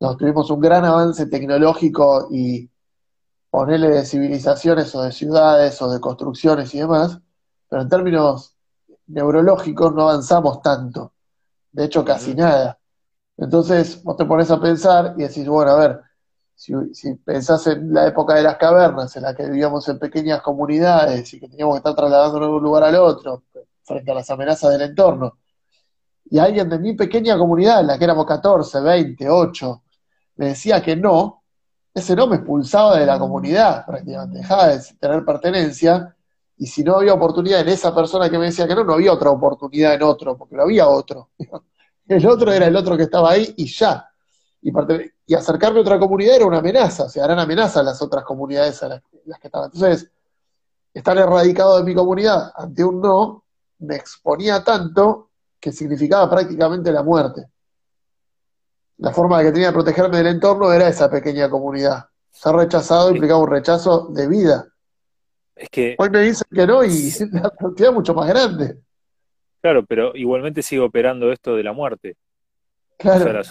Nos 0.00 0.16
tuvimos 0.16 0.50
un 0.50 0.60
gran 0.60 0.84
avance 0.84 1.26
tecnológico 1.26 2.28
y 2.30 2.70
ponerle 3.50 3.88
de 3.88 4.04
civilizaciones 4.04 4.94
o 4.94 5.02
de 5.02 5.12
ciudades 5.12 5.80
o 5.82 5.90
de 5.90 6.00
construcciones 6.00 6.74
y 6.74 6.78
demás, 6.78 7.18
pero 7.68 7.82
en 7.82 7.88
términos 7.88 8.54
neurológicos 9.06 9.94
no 9.94 10.02
avanzamos 10.02 10.62
tanto. 10.62 11.12
De 11.72 11.84
hecho, 11.84 12.04
casi 12.04 12.34
nada. 12.34 12.78
Entonces, 13.36 14.02
vos 14.02 14.16
te 14.16 14.24
pones 14.24 14.50
a 14.50 14.60
pensar 14.60 15.14
y 15.16 15.22
decís, 15.22 15.46
bueno, 15.48 15.72
a 15.72 15.76
ver, 15.76 16.00
si, 16.58 16.74
si 16.92 17.14
pensás 17.14 17.68
en 17.68 17.94
la 17.94 18.08
época 18.08 18.34
de 18.34 18.42
las 18.42 18.56
cavernas, 18.56 19.14
en 19.14 19.22
la 19.22 19.32
que 19.32 19.44
vivíamos 19.44 19.88
en 19.88 19.96
pequeñas 19.96 20.42
comunidades 20.42 21.32
y 21.32 21.38
que 21.38 21.48
teníamos 21.48 21.74
que 21.74 21.78
estar 21.78 21.94
trasladándonos 21.94 22.48
de 22.48 22.54
un 22.56 22.62
lugar 22.64 22.82
al 22.82 22.96
otro, 22.96 23.44
frente 23.84 24.10
a 24.10 24.14
las 24.14 24.28
amenazas 24.28 24.72
del 24.72 24.82
entorno, 24.82 25.38
y 26.28 26.36
alguien 26.38 26.68
de 26.68 26.80
mi 26.80 26.94
pequeña 26.94 27.38
comunidad, 27.38 27.80
en 27.80 27.86
la 27.86 27.96
que 27.96 28.02
éramos 28.02 28.26
14, 28.26 28.80
20, 28.80 29.30
8, 29.30 29.82
me 30.34 30.46
decía 30.46 30.82
que 30.82 30.96
no, 30.96 31.44
ese 31.94 32.16
no 32.16 32.26
me 32.26 32.36
expulsaba 32.36 32.98
de 32.98 33.06
la 33.06 33.20
comunidad, 33.20 33.86
prácticamente, 33.86 34.38
dejaba 34.38 34.66
de 34.66 34.80
tener 34.98 35.24
pertenencia, 35.24 36.16
y 36.56 36.66
si 36.66 36.82
no 36.82 36.96
había 36.96 37.14
oportunidad 37.14 37.60
en 37.60 37.68
esa 37.68 37.94
persona 37.94 38.28
que 38.28 38.36
me 38.36 38.46
decía 38.46 38.66
que 38.66 38.74
no, 38.74 38.82
no 38.82 38.94
había 38.94 39.12
otra 39.12 39.30
oportunidad 39.30 39.94
en 39.94 40.02
otro, 40.02 40.36
porque 40.36 40.56
no 40.56 40.62
había 40.62 40.88
otro. 40.88 41.30
El 42.08 42.26
otro 42.26 42.50
era 42.50 42.66
el 42.66 42.74
otro 42.74 42.96
que 42.96 43.02
estaba 43.02 43.32
ahí 43.32 43.52
y 43.58 43.66
ya. 43.66 44.08
Y, 44.60 44.72
y 45.26 45.34
acercarme 45.34 45.78
a 45.78 45.82
otra 45.82 45.98
comunidad 45.98 46.36
era 46.36 46.46
una 46.46 46.58
amenaza, 46.58 47.04
o 47.04 47.08
sea, 47.08 47.24
eran 47.24 47.38
amenazas 47.38 47.84
las 47.84 48.02
otras 48.02 48.24
comunidades 48.24 48.82
a 48.82 48.88
las, 48.88 49.02
las 49.24 49.38
que 49.38 49.48
estaban. 49.48 49.70
Entonces, 49.72 50.10
estar 50.92 51.16
erradicado 51.16 51.78
de 51.78 51.84
mi 51.84 51.94
comunidad 51.94 52.52
ante 52.56 52.84
un 52.84 53.00
no 53.00 53.44
me 53.80 53.96
exponía 53.96 54.62
tanto 54.64 55.30
que 55.60 55.72
significaba 55.72 56.28
prácticamente 56.28 56.92
la 56.92 57.02
muerte. 57.02 57.46
La 58.98 59.12
forma 59.12 59.42
que 59.42 59.52
tenía 59.52 59.68
de 59.68 59.72
protegerme 59.72 60.16
del 60.16 60.26
entorno 60.26 60.72
era 60.72 60.88
esa 60.88 61.10
pequeña 61.10 61.48
comunidad. 61.48 62.06
Ser 62.30 62.54
rechazado 62.54 63.10
implicaba 63.10 63.40
un 63.40 63.50
rechazo 63.50 64.08
de 64.08 64.26
vida. 64.26 64.66
Es 65.54 65.68
que, 65.70 65.96
Hoy 65.98 66.10
me 66.10 66.20
dicen 66.20 66.46
que 66.52 66.66
no 66.66 66.84
y 66.84 67.10
la 67.32 67.50
cantidad 67.50 67.90
es 67.90 67.94
mucho 67.94 68.14
más 68.14 68.28
grande. 68.28 68.78
claro, 69.60 69.84
pero 69.84 70.14
igualmente 70.14 70.62
sigue 70.62 70.82
operando 70.82 71.32
esto 71.32 71.54
de 71.54 71.62
la 71.62 71.72
muerte. 71.72 72.16
O 72.98 73.02
sea, 73.02 73.18
Claro, 73.18 73.32
la 73.32 73.44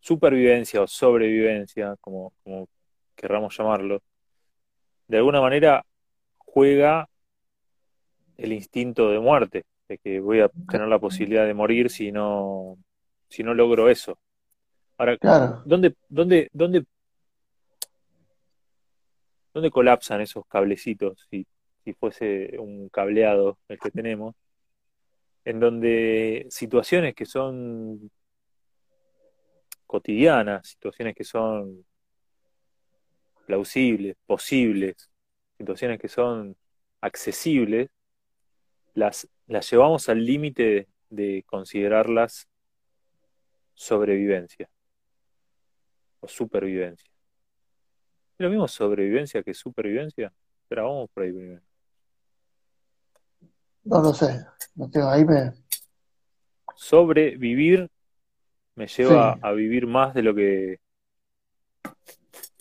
supervivencia 0.00 0.82
o 0.82 0.86
sobrevivencia, 0.86 1.94
como, 2.00 2.32
como 2.42 2.68
querramos 3.14 3.56
llamarlo, 3.56 4.02
de 5.06 5.18
alguna 5.18 5.40
manera 5.40 5.84
juega 6.38 7.08
el 8.38 8.52
instinto 8.52 9.10
de 9.10 9.20
muerte, 9.20 9.64
de 9.88 9.98
que 9.98 10.20
voy 10.20 10.40
a 10.40 10.50
tener 10.68 10.88
la 10.88 10.98
posibilidad 10.98 11.46
de 11.46 11.54
morir 11.54 11.90
si 11.90 12.10
no, 12.10 12.78
si 13.28 13.42
no 13.42 13.54
logro 13.54 13.88
eso. 13.88 14.18
Ahora, 14.96 15.18
claro. 15.18 15.62
¿dónde, 15.64 15.94
dónde, 16.08 16.48
dónde, 16.52 16.84
dónde 19.52 19.70
colapsan 19.70 20.20
esos 20.20 20.46
cablecitos 20.46 21.26
si, 21.30 21.46
si 21.84 21.92
fuese 21.92 22.56
un 22.58 22.88
cableado 22.88 23.58
el 23.68 23.78
que 23.78 23.90
tenemos? 23.90 24.34
En 25.44 25.58
donde 25.58 26.46
situaciones 26.50 27.14
que 27.14 27.26
son 27.26 28.10
cotidianas, 29.90 30.68
situaciones 30.68 31.16
que 31.16 31.24
son 31.24 31.84
plausibles, 33.44 34.16
posibles, 34.24 35.10
situaciones 35.58 35.98
que 35.98 36.06
son 36.06 36.56
accesibles, 37.00 37.88
las, 38.94 39.28
las 39.48 39.68
llevamos 39.68 40.08
al 40.08 40.24
límite 40.24 40.62
de, 40.62 40.88
de 41.08 41.42
considerarlas 41.42 42.48
sobrevivencia 43.74 44.70
o 46.20 46.28
supervivencia. 46.28 47.10
¿Es 48.38 48.44
lo 48.44 48.48
mismo 48.48 48.68
sobrevivencia 48.68 49.42
que 49.42 49.54
supervivencia? 49.54 50.32
Pero 50.68 50.84
vamos 50.84 51.10
por 51.12 51.24
ahí 51.24 51.32
primero. 51.32 51.62
No 53.82 54.00
lo 54.00 54.14
sé. 54.14 54.46
No 54.76 54.88
tengo, 54.88 55.08
ahí 55.08 55.24
me. 55.24 55.52
Sobrevivir 56.76 57.90
me 58.80 58.86
lleva 58.86 59.34
Sí. 59.34 59.40
a 59.42 59.52
vivir 59.52 59.86
más 59.86 60.14
de 60.14 60.22
lo 60.22 60.34
que 60.34 60.78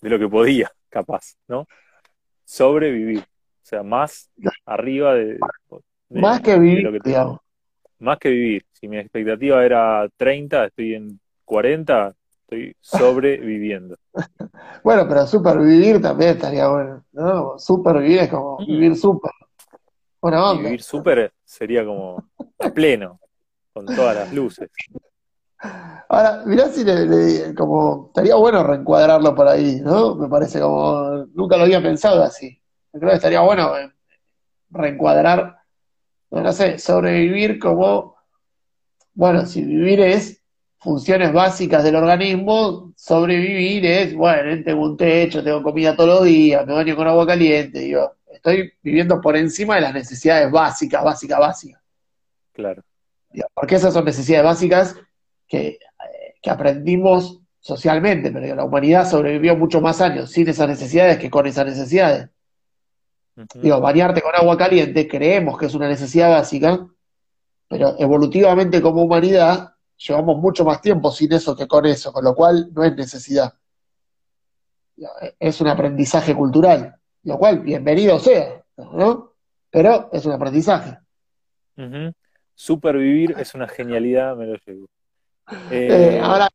de 0.02 0.10
lo 0.10 0.20
que 0.20 0.28
podía, 0.28 0.70
capaz, 0.90 1.36
¿no? 1.48 1.66
Sobrevivir. 2.44 3.20
O 3.20 3.66
sea, 3.70 3.84
más 3.84 4.30
arriba 4.66 5.14
de, 5.14 5.40
de- 6.10 6.22
Más 6.22 6.42
que 6.42 6.52
de 6.52 6.60
vivir, 6.60 6.84
lo 6.84 6.92
que 6.92 7.00
te- 7.00 7.10
digamos. 7.10 7.40
más 8.00 8.18
que 8.18 8.30
vivir. 8.30 8.66
Si 8.74 8.88
mi 8.90 8.98
expectativa 8.98 9.64
era 9.64 10.08
30, 10.18 10.66
estoy 10.66 10.96
en 10.96 11.20
40, 11.46 12.14
estoy 12.42 12.76
sobreviviendo. 12.82 13.96
Bueno, 14.84 15.06
pero 15.08 15.26
supervivir 15.28 16.02
también 16.02 16.32
estaría 16.32 16.68
bueno, 16.70 17.04
¿no? 17.14 17.60
Supervivir 17.60 18.20
es 18.20 18.30
como 18.30 18.60
Mm. 18.60 18.66
vivir 18.66 18.96
super. 18.96 19.32
Onda. 20.22 20.54
vivir 20.64 20.82
súper 20.82 21.32
sería 21.46 21.86
como 21.86 22.30
a 22.60 22.70
pleno, 22.72 23.20
con 23.74 23.86
todas 23.86 24.16
las 24.16 24.34
luces. 24.34 24.70
Ahora, 25.62 26.44
mirá 26.46 26.70
si 26.70 26.84
le, 26.84 27.06
le- 27.06 27.54
como 27.56 28.08
estaría 28.08 28.36
bueno 28.36 28.64
reencuadrarlo 28.64 29.36
por 29.36 29.48
ahí, 29.48 29.80
¿no? 29.82 30.16
Me 30.16 30.28
parece 30.28 30.60
como 30.60 31.26
nunca 31.34 31.58
lo 31.58 31.64
había 31.64 31.82
pensado 31.82 32.24
así. 32.24 32.60
Creo 32.92 33.10
que 33.10 33.16
estaría 33.16 33.42
bueno 33.42 33.78
eh, 33.78 33.92
reencuadrar, 34.72 35.60
no, 36.32 36.42
no 36.42 36.54
sé, 36.54 36.80
sobrevivir 36.80 37.60
como, 37.60 38.16
bueno, 39.14 39.46
si 39.46 39.64
vivir 39.64 40.02
es 40.02 40.42
funciones 40.80 41.34
básicas 41.34 41.84
del 41.84 41.96
organismo, 41.96 42.94
sobrevivir 42.96 43.86
es, 43.86 44.16
bueno, 44.16 44.64
tengo 44.64 44.84
un 44.84 44.98
techo, 44.98 45.44
tengo 45.44 45.64
comida 45.64 45.96
todos 45.96 46.10
los 46.22 46.24
días, 46.26 46.66
me 46.68 46.74
baño 46.74 46.96
con 46.96 47.08
agua 47.08 47.28
caliente, 47.28 47.80
digo, 47.80 48.16
estoy 48.32 48.74
viviendo 48.82 49.22
por 49.22 49.36
encima 49.38 49.76
de 49.76 49.82
las 49.82 49.94
necesidades 49.94 50.52
básicas, 50.52 51.04
básicas, 51.04 51.40
básicas. 51.40 51.82
Claro. 52.54 52.84
Porque 53.54 53.76
esas 53.76 53.94
son 53.94 54.06
necesidades 54.06 54.46
básicas 54.46 54.96
que, 55.50 55.80
que 56.42 56.50
aprendimos 56.50 57.40
socialmente, 57.60 58.32
pero 58.32 58.56
la 58.56 58.64
humanidad 58.64 59.10
sobrevivió 59.10 59.58
muchos 59.58 59.82
más 59.82 60.00
años 60.00 60.32
sin 60.32 60.48
esas 60.48 60.70
necesidades 60.70 61.18
que 61.18 61.30
con 61.30 61.46
esas 61.46 61.66
necesidades. 61.66 62.30
Digo, 63.56 63.80
bañarte 63.80 64.22
con 64.22 64.36
agua 64.36 64.58
caliente, 64.58 65.08
creemos 65.08 65.58
que 65.58 65.66
es 65.66 65.74
una 65.74 65.88
necesidad 65.88 66.30
básica, 66.30 66.88
pero 67.68 67.96
evolutivamente 67.98 68.82
como 68.82 69.04
humanidad 69.04 69.76
llevamos 69.98 70.38
mucho 70.38 70.66
más 70.66 70.82
tiempo 70.82 71.12
sin 71.12 71.32
eso 71.34 71.56
que 71.56 71.68
con 71.68 71.86
eso, 71.86 72.12
con 72.12 72.24
lo 72.24 72.36
cual 72.36 72.70
no 72.74 72.84
es 72.84 72.96
necesidad. 72.96 73.54
Es 75.40 75.62
un 75.62 75.68
aprendizaje 75.68 76.36
cultural, 76.36 76.96
lo 77.24 77.38
cual 77.38 77.60
bienvenido 77.60 78.20
sea, 78.20 78.62
¿no? 78.78 79.34
Pero 79.70 80.10
es 80.12 80.26
un 80.26 80.34
aprendizaje. 80.34 80.98
Supervivir 82.54 83.36
es 83.40 83.56
una 83.56 83.68
genialidad, 83.68 84.36
me 84.36 84.48
lo 84.48 84.56
llevo. 84.66 84.88
Eh, 85.72 85.88
eh, 85.90 86.20
ahora, 86.22 86.50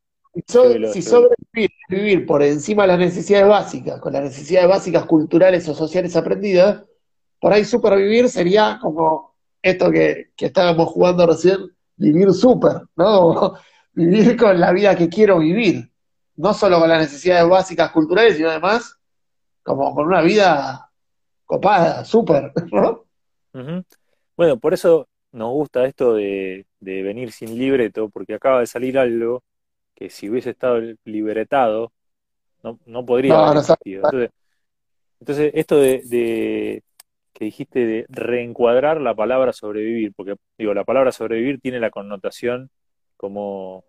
si, 0.92 1.02
sobrevivir 1.02 1.70
vivir 1.88 2.26
por 2.26 2.42
encima 2.42 2.82
de 2.84 2.88
las 2.88 2.98
necesidades 2.98 3.48
básicas, 3.48 4.00
con 4.00 4.12
las 4.12 4.22
necesidades 4.22 4.68
básicas 4.68 5.04
culturales 5.06 5.68
o 5.68 5.74
sociales 5.74 6.16
aprendidas, 6.16 6.84
por 7.40 7.52
ahí 7.52 7.64
supervivir 7.64 8.28
sería 8.28 8.78
como 8.80 9.34
esto 9.62 9.90
que, 9.90 10.30
que 10.36 10.46
estábamos 10.46 10.88
jugando 10.88 11.26
recién, 11.26 11.58
vivir 11.96 12.32
súper, 12.32 12.82
¿no? 12.96 13.54
vivir 13.92 14.36
con 14.36 14.58
la 14.58 14.72
vida 14.72 14.96
que 14.96 15.08
quiero 15.08 15.38
vivir, 15.38 15.90
no 16.36 16.52
solo 16.52 16.80
con 16.80 16.88
las 16.88 17.00
necesidades 17.00 17.48
básicas 17.48 17.90
culturales, 17.92 18.36
sino 18.36 18.50
además 18.50 18.98
como 19.62 19.94
con 19.94 20.06
una 20.06 20.20
vida 20.20 20.90
copada, 21.44 22.04
súper, 22.04 22.52
¿no? 22.72 23.04
Bueno, 24.36 24.58
por 24.58 24.74
eso 24.74 25.08
nos 25.32 25.52
gusta 25.52 25.84
esto 25.86 26.14
de, 26.14 26.66
venir 26.84 27.32
sin 27.32 27.58
libreto, 27.58 28.08
porque 28.08 28.34
acaba 28.34 28.60
de 28.60 28.66
salir 28.66 28.98
algo 28.98 29.42
que 29.94 30.10
si 30.10 30.28
hubiese 30.28 30.50
estado 30.50 30.80
libretado, 31.04 31.92
no, 32.62 32.78
no 32.86 33.04
podría 33.04 33.48
haber 33.48 33.62
Entonces, 33.84 34.30
entonces, 35.20 35.52
esto 35.54 35.78
de, 35.78 36.82
que 37.32 37.44
dijiste 37.46 37.86
de 37.86 38.06
reencuadrar 38.08 39.00
la 39.00 39.14
palabra 39.14 39.52
sobrevivir, 39.52 40.12
porque 40.14 40.36
digo, 40.58 40.74
la 40.74 40.84
palabra 40.84 41.12
sobrevivir 41.12 41.60
tiene 41.60 41.80
la 41.80 41.90
connotación 41.90 42.70
como 43.16 43.84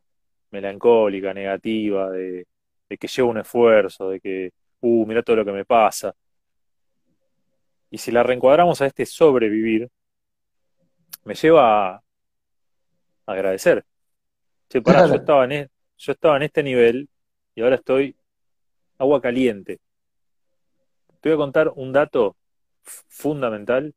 melancólica, 0.52 1.34
negativa, 1.34 2.10
de, 2.10 2.48
que 2.88 3.08
lleva 3.08 3.30
un 3.30 3.40
esfuerzo, 3.40 4.10
de 4.10 4.20
que, 4.22 4.52
uh, 4.82 5.06
mira 5.06 5.24
todo 5.24 5.36
lo 5.38 5.46
que 5.46 5.52
me 5.52 5.66
pasa. 5.66 6.14
Y 7.92 7.98
si 7.98 8.12
la 8.12 8.24
reencuadramos 8.24 8.82
a 8.82 8.86
este 8.86 9.06
sobrevivir, 9.06 9.90
me 11.26 11.36
lleva 11.36 11.96
a 11.96 12.04
agradecer. 13.26 13.86
yo, 14.70 14.82
estaba 15.16 15.46
en, 15.46 15.70
yo 15.98 16.12
estaba 16.12 16.38
en 16.38 16.44
este 16.44 16.64
nivel 16.64 17.10
y 17.56 17.62
ahora 17.62 17.76
estoy 17.76 18.16
agua 18.98 19.22
caliente. 19.22 19.80
Te 21.22 21.30
voy 21.30 21.36
a 21.36 21.38
contar 21.38 21.72
un 21.76 21.92
dato 21.92 22.36
fundamental 22.84 23.94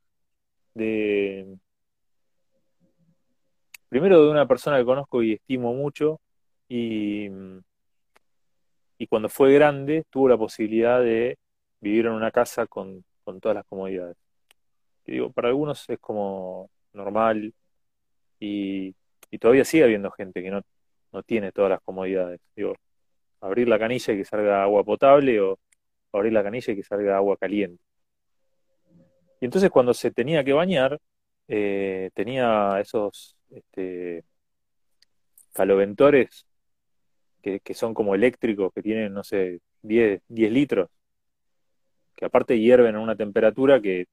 de 0.74 1.58
primero 3.88 4.24
de 4.24 4.30
una 4.30 4.46
persona 4.46 4.78
que 4.78 4.84
conozco 4.84 5.22
y 5.22 5.34
estimo 5.34 5.74
mucho 5.74 6.20
y, 6.68 7.28
y 8.98 9.06
cuando 9.06 9.28
fue 9.28 9.52
grande 9.52 10.04
tuvo 10.10 10.28
la 10.28 10.36
posibilidad 10.36 11.00
de 11.00 11.38
vivir 11.80 12.06
en 12.06 12.12
una 12.12 12.30
casa 12.30 12.66
con, 12.66 13.04
todas 13.40 13.56
las 13.56 13.66
comodidades. 13.66 14.16
Y 15.06 15.12
digo, 15.12 15.30
para 15.30 15.48
algunos 15.48 15.88
es 15.88 15.98
como 15.98 16.70
normal 16.92 17.54
y, 18.40 18.94
y 19.30 19.38
todavía 19.38 19.64
sigue 19.64 19.84
habiendo 19.84 20.10
gente 20.10 20.42
que 20.42 20.50
no, 20.50 20.62
no 21.12 21.22
tiene 21.22 21.52
todas 21.52 21.70
las 21.70 21.80
comodidades. 21.82 22.40
Digo, 22.56 22.74
abrir 23.40 23.68
la 23.68 23.78
canilla 23.78 24.14
y 24.14 24.16
que 24.18 24.24
salga 24.24 24.62
agua 24.62 24.84
potable 24.84 25.40
o 25.40 25.58
abrir 26.12 26.32
la 26.32 26.42
canilla 26.42 26.72
y 26.72 26.76
que 26.76 26.82
salga 26.82 27.16
agua 27.16 27.36
caliente. 27.36 27.82
Y 29.40 29.44
entonces 29.44 29.70
cuando 29.70 29.94
se 29.94 30.10
tenía 30.10 30.42
que 30.42 30.52
bañar, 30.52 30.98
eh, 31.46 32.10
tenía 32.14 32.78
esos 32.80 33.36
este, 33.50 34.24
caloventores 35.52 36.46
que, 37.42 37.74
son 37.74 37.94
como 37.94 38.14
eléctricos, 38.14 38.72
que 38.74 38.82
tienen, 38.82 39.14
no 39.14 39.24
sé, 39.24 39.60
10, 39.82 40.20
10 40.28 40.52
litros, 40.52 40.90
que 42.14 42.26
aparte 42.26 42.58
hierven 42.58 42.96
a 42.96 43.00
una 43.00 43.16
temperatura 43.16 43.80
que 43.80 44.06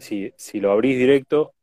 si, 0.00 0.32
si, 0.36 0.60
lo 0.60 0.72
abrís 0.72 0.98
directo 0.98 1.54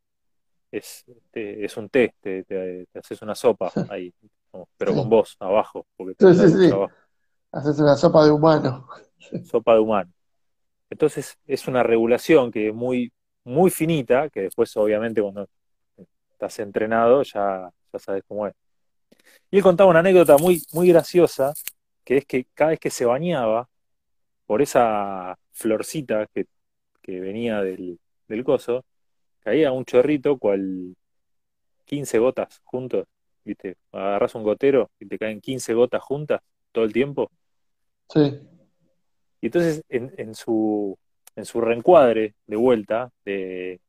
es, 0.73 1.05
este, 1.07 1.63
es 1.63 1.77
un 1.77 1.87
té, 1.87 2.15
te, 2.19 2.87
haces 2.95 3.21
una 3.21 3.35
sopa 3.35 3.71
ahí, 3.89 4.11
pero 4.75 4.95
con 4.95 5.07
vos 5.07 5.37
abajo. 5.39 5.85
Porque 5.95 6.15
sí, 6.17 6.33
sí, 6.33 6.69
sí. 6.69 6.75
Haces 7.51 7.77
una 7.79 7.95
sopa 7.95 8.25
de 8.25 8.31
humano. 8.31 8.87
Sopa 9.45 9.75
de 9.75 9.79
humano. 9.79 10.11
Entonces 10.89 11.37
es 11.45 11.67
una 11.67 11.83
regulación 11.83 12.51
que 12.51 12.69
es 12.69 12.73
muy, 12.73 13.13
muy 13.43 13.69
finita, 13.69 14.29
que 14.29 14.41
después 14.41 14.75
obviamente 14.75 15.21
cuando 15.21 15.47
estás 16.31 16.57
entrenado 16.57 17.21
ya, 17.21 17.69
ya 17.91 17.99
sabes 17.99 18.23
cómo 18.27 18.47
es. 18.47 18.55
Y 19.51 19.57
él 19.57 19.63
contaba 19.63 19.91
una 19.91 19.99
anécdota 19.99 20.37
muy, 20.39 20.63
muy 20.71 20.87
graciosa, 20.89 21.53
que 22.03 22.17
es 22.17 22.25
que 22.25 22.47
cada 22.55 22.71
vez 22.71 22.79
que 22.79 22.89
se 22.89 23.05
bañaba, 23.05 23.69
por 24.47 24.63
esa 24.63 25.37
florcita 25.51 26.25
que, 26.33 26.47
venía 27.05 27.61
del, 27.61 27.99
del 28.27 28.43
coso, 28.43 28.83
caía 29.43 29.71
un 29.71 29.85
chorrito 29.85 30.37
cual 30.37 30.95
15 31.85 32.19
gotas 32.19 32.61
juntos, 32.63 33.05
¿viste? 33.43 33.77
Agarras 33.91 34.35
un 34.35 34.43
gotero 34.43 34.89
y 34.99 35.05
te 35.05 35.17
caen 35.17 35.41
15 35.41 35.73
gotas 35.73 36.01
juntas 36.01 36.41
todo 36.71 36.85
el 36.85 36.93
tiempo. 36.93 37.29
Sí. 38.09 38.39
Y 39.41 39.47
entonces, 39.47 39.83
en, 39.89 40.35
su, 40.35 40.97
en 41.35 41.45
su 41.45 41.59
reencuadre 41.59 42.35
de 42.47 42.55
vuelta, 42.55 43.11
de, 43.25 43.79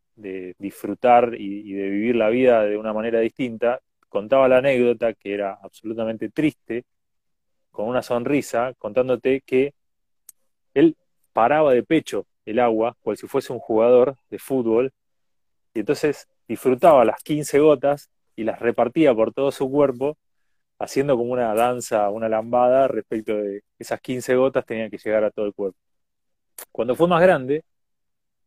disfrutar 0.59 1.35
y, 1.38 1.73
de 1.73 1.88
vivir 1.88 2.17
la 2.17 2.29
vida 2.29 2.64
de 2.64 2.77
una 2.77 2.93
manera 2.93 3.21
distinta, 3.21 3.81
contaba 4.09 4.49
la 4.49 4.59
anécdota 4.59 5.14
que 5.14 5.35
era 5.35 5.59
absolutamente 5.62 6.31
triste, 6.31 6.85
con 7.71 7.88
una 7.88 8.03
sonrisa, 8.03 8.73
contándote 8.79 9.43
que 9.43 9.75
él 10.75 10.97
paraba 11.33 11.73
de 11.73 11.83
pecho 11.83 12.27
el 12.45 12.59
agua, 12.59 12.97
cual 13.01 13.17
si 13.17 13.27
fuese 13.27 13.53
un 13.53 13.59
jugador 13.59 14.17
de 14.31 14.38
fútbol, 14.38 14.93
y 15.75 15.81
entonces 15.81 16.29
disfrutaba 16.49 17.05
las 17.05 17.23
15 17.23 17.59
gotas 17.61 18.11
y 18.37 18.45
las 18.45 18.61
repartía 18.61 19.15
por 19.15 19.33
todo 19.35 19.53
su 19.53 19.71
cuerpo 19.71 20.17
haciendo 20.79 21.17
como 21.17 21.33
una 21.33 21.55
danza, 21.55 22.11
una 22.11 22.29
lambada 22.29 22.89
respecto 22.89 23.37
de 23.37 23.63
esas 23.79 24.01
15 24.01 24.37
gotas 24.37 24.67
tenían 24.67 24.91
que 24.91 24.99
llegar 24.99 25.25
a 25.25 25.31
todo 25.31 25.47
el 25.47 25.55
cuerpo. 25.55 25.79
Cuando 26.73 26.95
fue 26.97 27.09
más 27.09 27.23
grande, 27.23 27.65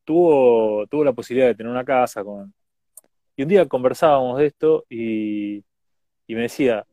tuvo, 0.06 0.88
tuvo 0.88 1.04
la 1.04 1.14
posibilidad 1.14 1.48
de 1.50 1.56
tener 1.56 1.72
una 1.72 1.86
casa 1.86 2.24
con... 2.24 2.54
Y 3.36 3.44
un 3.44 3.50
día 3.50 3.68
conversábamos 3.68 4.40
de 4.40 4.48
esto 4.48 4.86
y, 4.90 5.58
y 6.28 6.36
me 6.36 6.44
decía, 6.44 6.86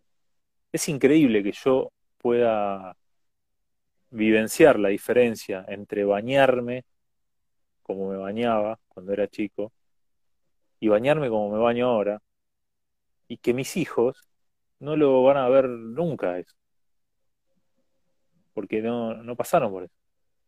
es 0.73 0.88
increíble 0.88 1.42
que 1.42 1.53
yo 1.53 1.92
pueda 2.18 2.97
vivenciar 4.11 4.79
la 4.79 4.90
diferencia 4.90 5.64
entre 5.68 6.05
bañarme 6.05 6.85
como 7.83 8.11
me 8.11 8.16
bañaba 8.16 8.79
cuando 8.88 9.12
era 9.12 9.29
chico 9.29 9.73
y 10.85 10.88
bañarme 10.88 11.31
como 11.31 11.49
me 11.49 11.59
baño 11.59 11.88
ahora 11.88 12.20
y 13.27 13.38
que 13.38 13.55
mis 13.55 13.75
hijos 13.79 14.20
no 14.81 14.97
lo 14.97 15.23
van 15.23 15.38
a 15.38 15.49
ver 15.49 15.66
nunca 15.66 16.38
eso. 16.38 16.55
Porque 18.53 18.83
no, 18.83 19.14
no 19.14 19.35
pasaron 19.35 19.73
por 19.73 19.85
eso. 19.85 19.94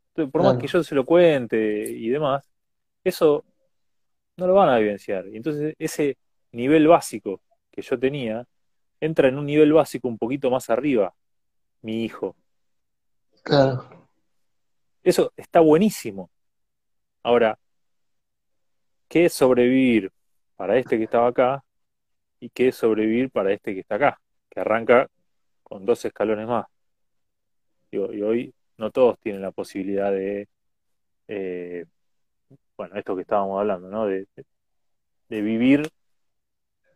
Entonces, 0.09 0.31
por 0.31 0.43
más 0.43 0.59
que 0.59 0.67
yo 0.67 0.85
se 0.85 0.95
lo 0.95 1.07
cuente 1.07 1.57
y 1.91 2.11
demás, 2.11 2.47
eso 3.03 3.47
no 4.37 4.47
lo 4.47 4.53
van 4.53 4.69
a 4.69 4.79
vivenciar. 4.79 5.27
Y 5.29 5.39
entonces 5.39 5.75
ese 5.79 6.19
nivel 6.53 6.87
básico 6.87 7.41
que 7.71 7.81
yo 7.81 7.99
tenía 7.99 8.47
entra 9.01 9.29
en 9.29 9.39
un 9.39 9.47
nivel 9.47 9.73
básico 9.73 10.07
un 10.07 10.19
poquito 10.19 10.51
más 10.51 10.69
arriba, 10.69 11.15
mi 11.81 12.05
hijo. 12.05 12.37
Claro. 13.43 13.89
Eso 15.03 15.33
está 15.35 15.61
buenísimo. 15.61 16.31
Ahora, 17.23 17.59
¿qué 19.09 19.25
es 19.25 19.33
sobrevivir 19.33 20.13
para 20.57 20.77
este 20.77 20.99
que 20.99 21.05
estaba 21.05 21.29
acá 21.29 21.63
y 22.41 22.51
qué 22.51 22.69
es 22.69 22.77
sobrevivir 22.77 23.31
para 23.31 23.53
este 23.53 23.75
que 23.75 23.81
está 23.81 23.97
acá? 23.97 24.21
que 24.51 24.61
arranca 24.61 25.07
con 25.63 25.85
dos 25.85 26.05
escalones 26.05 26.47
más. 26.47 26.67
y 27.91 27.99
hoy 27.99 28.55
no 28.79 28.91
todos 28.91 29.19
tienen 29.19 29.43
la 29.43 29.51
posibilidad 29.51 30.11
de, 30.11 30.49
eh, 31.29 31.87
bueno, 32.77 32.97
esto 32.97 33.15
que 33.17 33.23
estábamos 33.23 33.61
hablando, 33.61 33.89
¿no? 33.89 34.07
De, 34.07 34.27
vivir 35.29 35.91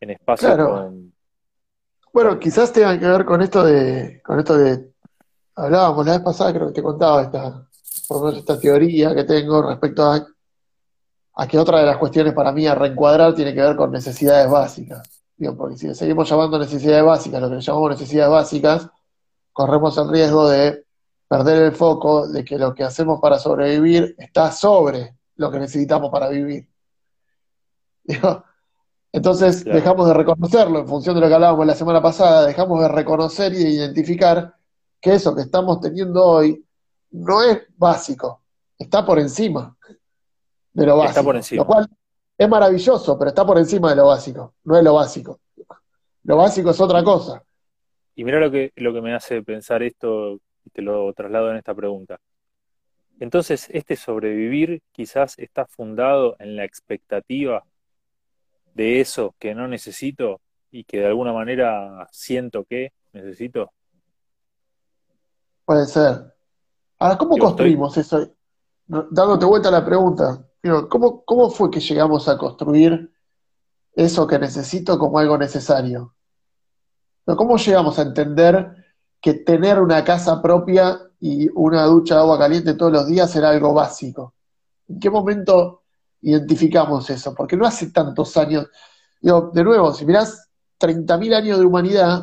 en 0.00 0.10
espacios 0.10 0.56
con, 0.56 1.12
Bueno, 2.12 2.38
quizás 2.38 2.72
tenga 2.72 2.98
que 2.98 3.06
ver 3.06 3.24
con 3.24 3.42
esto 3.42 3.64
de, 3.64 4.20
con 4.22 4.38
esto 4.38 4.56
de, 4.56 4.92
hablábamos 5.56 6.06
la 6.06 6.12
vez 6.12 6.20
pasada, 6.20 6.52
creo 6.52 6.68
que 6.68 6.74
te 6.74 6.82
contaba 6.82 7.22
esta, 7.22 7.68
por 8.06 8.18
lo 8.18 8.24
menos 8.26 8.38
esta 8.40 8.58
teoría 8.58 9.14
que 9.14 9.24
tengo 9.24 9.62
respecto 9.68 10.04
a, 10.04 10.26
a 11.40 11.48
que 11.48 11.58
otra 11.58 11.80
de 11.80 11.86
las 11.86 11.96
cuestiones 11.96 12.34
para 12.34 12.52
mí 12.52 12.66
a 12.66 12.74
reencuadrar 12.74 13.34
tiene 13.34 13.54
que 13.54 13.62
ver 13.62 13.74
con 13.74 13.90
necesidades 13.90 14.50
básicas. 14.50 15.22
Digo, 15.38 15.56
porque 15.56 15.78
si 15.78 15.94
seguimos 15.94 16.28
llamando 16.28 16.58
necesidades 16.58 17.02
básicas, 17.02 17.40
lo 17.40 17.48
que 17.48 17.60
llamamos 17.62 17.90
necesidades 17.92 18.30
básicas, 18.30 18.90
corremos 19.50 19.96
el 19.96 20.10
riesgo 20.10 20.50
de 20.50 20.84
perder 21.26 21.62
el 21.62 21.72
foco 21.72 22.28
de 22.28 22.44
que 22.44 22.58
lo 22.58 22.74
que 22.74 22.84
hacemos 22.84 23.20
para 23.22 23.38
sobrevivir 23.38 24.14
está 24.18 24.52
sobre 24.52 25.16
lo 25.36 25.50
que 25.50 25.60
necesitamos 25.60 26.10
para 26.10 26.28
vivir. 26.28 26.68
entonces 29.12 29.64
dejamos 29.64 30.08
de 30.08 30.12
reconocerlo 30.12 30.80
en 30.80 30.88
función 30.88 31.14
de 31.14 31.22
lo 31.22 31.28
que 31.28 31.34
hablábamos 31.36 31.64
la 31.64 31.74
semana 31.74 32.02
pasada, 32.02 32.44
dejamos 32.44 32.82
de 32.82 32.88
reconocer 32.88 33.54
y 33.54 33.64
de 33.64 33.70
identificar 33.70 34.56
que 35.00 35.14
eso 35.14 35.34
que 35.34 35.40
estamos 35.40 35.80
teniendo 35.80 36.22
hoy 36.22 36.62
no 37.12 37.42
es 37.42 37.62
básico, 37.78 38.42
está 38.78 39.06
por 39.06 39.18
encima 39.18 39.74
de 40.72 40.86
lo 40.86 40.96
básico. 40.96 41.10
Está 41.10 41.22
por 41.22 41.36
encima. 41.36 41.62
Lo 41.62 41.66
cual 41.66 41.88
es 42.36 42.48
maravilloso, 42.48 43.18
pero 43.18 43.28
está 43.28 43.46
por 43.46 43.58
encima 43.58 43.90
de 43.90 43.96
lo 43.96 44.06
básico, 44.06 44.54
no 44.64 44.76
es 44.76 44.84
lo 44.84 44.94
básico. 44.94 45.40
Lo 46.24 46.36
básico 46.36 46.70
es 46.70 46.80
otra 46.80 47.02
cosa. 47.02 47.42
Y 48.14 48.24
mira 48.24 48.40
lo 48.40 48.50
que, 48.50 48.72
lo 48.76 48.92
que 48.92 49.00
me 49.00 49.14
hace 49.14 49.42
pensar 49.42 49.82
esto, 49.82 50.40
y 50.64 50.70
te 50.70 50.82
lo 50.82 51.12
traslado 51.12 51.50
en 51.50 51.56
esta 51.56 51.74
pregunta. 51.74 52.18
Entonces, 53.18 53.68
este 53.70 53.96
sobrevivir 53.96 54.82
quizás 54.92 55.38
está 55.38 55.66
fundado 55.66 56.36
en 56.38 56.56
la 56.56 56.64
expectativa 56.64 57.64
de 58.74 59.00
eso 59.00 59.34
que 59.38 59.54
no 59.54 59.68
necesito 59.68 60.40
y 60.70 60.84
que 60.84 61.00
de 61.00 61.06
alguna 61.06 61.32
manera 61.32 62.08
siento 62.10 62.64
que 62.64 62.92
necesito. 63.12 63.72
Puede 65.64 65.86
ser. 65.86 66.34
Ahora, 66.98 67.18
¿cómo 67.18 67.36
construimos 67.36 67.96
eso? 67.96 68.34
Dándote 68.86 69.44
vuelta 69.44 69.68
a 69.68 69.72
la 69.72 69.84
pregunta, 69.84 70.42
¿cómo, 70.88 71.24
¿cómo 71.24 71.50
fue 71.50 71.70
que 71.70 71.80
llegamos 71.80 72.28
a 72.28 72.36
construir 72.36 73.12
eso 73.94 74.26
que 74.26 74.38
necesito 74.38 74.98
como 74.98 75.18
algo 75.18 75.38
necesario? 75.38 76.14
¿Cómo 77.24 77.56
llegamos 77.56 77.98
a 77.98 78.02
entender 78.02 78.74
que 79.20 79.34
tener 79.34 79.80
una 79.80 80.04
casa 80.04 80.40
propia 80.42 80.98
y 81.20 81.48
una 81.54 81.84
ducha 81.84 82.14
de 82.14 82.20
agua 82.20 82.38
caliente 82.38 82.74
todos 82.74 82.92
los 82.92 83.06
días 83.06 83.34
era 83.36 83.50
algo 83.50 83.72
básico? 83.72 84.34
¿En 84.88 84.98
qué 84.98 85.10
momento 85.10 85.82
identificamos 86.22 87.08
eso? 87.10 87.34
Porque 87.34 87.56
no 87.56 87.66
hace 87.66 87.90
tantos 87.90 88.36
años. 88.36 88.66
Digo, 89.20 89.50
de 89.54 89.64
nuevo, 89.64 89.92
si 89.94 90.04
mirás 90.04 90.48
30.000 90.80 91.34
años 91.34 91.58
de 91.58 91.64
humanidad, 91.64 92.22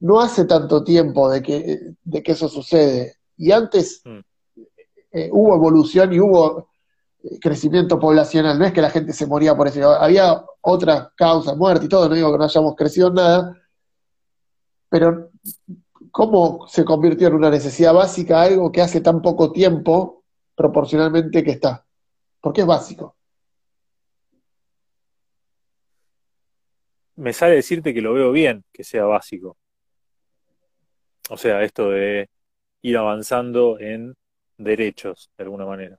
no 0.00 0.20
hace 0.20 0.44
tanto 0.44 0.84
tiempo 0.84 1.30
de 1.30 1.42
que, 1.42 1.94
de 2.02 2.22
que 2.22 2.32
eso 2.32 2.48
sucede. 2.48 3.16
Y 3.36 3.52
antes 3.52 4.02
mm. 4.04 4.18
eh, 5.12 5.30
hubo 5.32 5.54
evolución 5.54 6.12
y 6.12 6.20
hubo 6.20 6.68
crecimiento 7.40 7.98
poblacional. 7.98 8.58
No 8.58 8.64
es 8.64 8.72
que 8.72 8.82
la 8.82 8.90
gente 8.90 9.12
se 9.12 9.26
moría 9.26 9.56
por 9.56 9.68
eso. 9.68 9.90
Había 9.90 10.44
otras 10.60 11.08
causas, 11.16 11.56
muerte 11.56 11.86
y 11.86 11.88
todo. 11.88 12.08
No 12.08 12.14
digo 12.14 12.32
que 12.32 12.38
no 12.38 12.44
hayamos 12.44 12.74
crecido 12.76 13.08
en 13.08 13.14
nada, 13.14 13.64
pero, 14.94 15.32
¿cómo 16.12 16.68
se 16.68 16.84
convirtió 16.84 17.26
en 17.26 17.34
una 17.34 17.50
necesidad 17.50 17.92
básica 17.92 18.42
algo 18.42 18.70
que 18.70 18.80
hace 18.80 19.00
tan 19.00 19.20
poco 19.20 19.50
tiempo 19.50 20.22
proporcionalmente 20.54 21.42
que 21.42 21.50
está? 21.50 21.84
Porque 22.40 22.60
es 22.60 22.66
básico. 22.68 23.16
Me 27.16 27.32
sale 27.32 27.56
decirte 27.56 27.92
que 27.92 28.00
lo 28.00 28.14
veo 28.14 28.30
bien 28.30 28.64
que 28.72 28.84
sea 28.84 29.04
básico. 29.04 29.56
O 31.28 31.36
sea, 31.36 31.64
esto 31.64 31.90
de 31.90 32.28
ir 32.82 32.96
avanzando 32.96 33.80
en 33.80 34.14
derechos, 34.58 35.28
de 35.36 35.42
alguna 35.42 35.66
manera. 35.66 35.98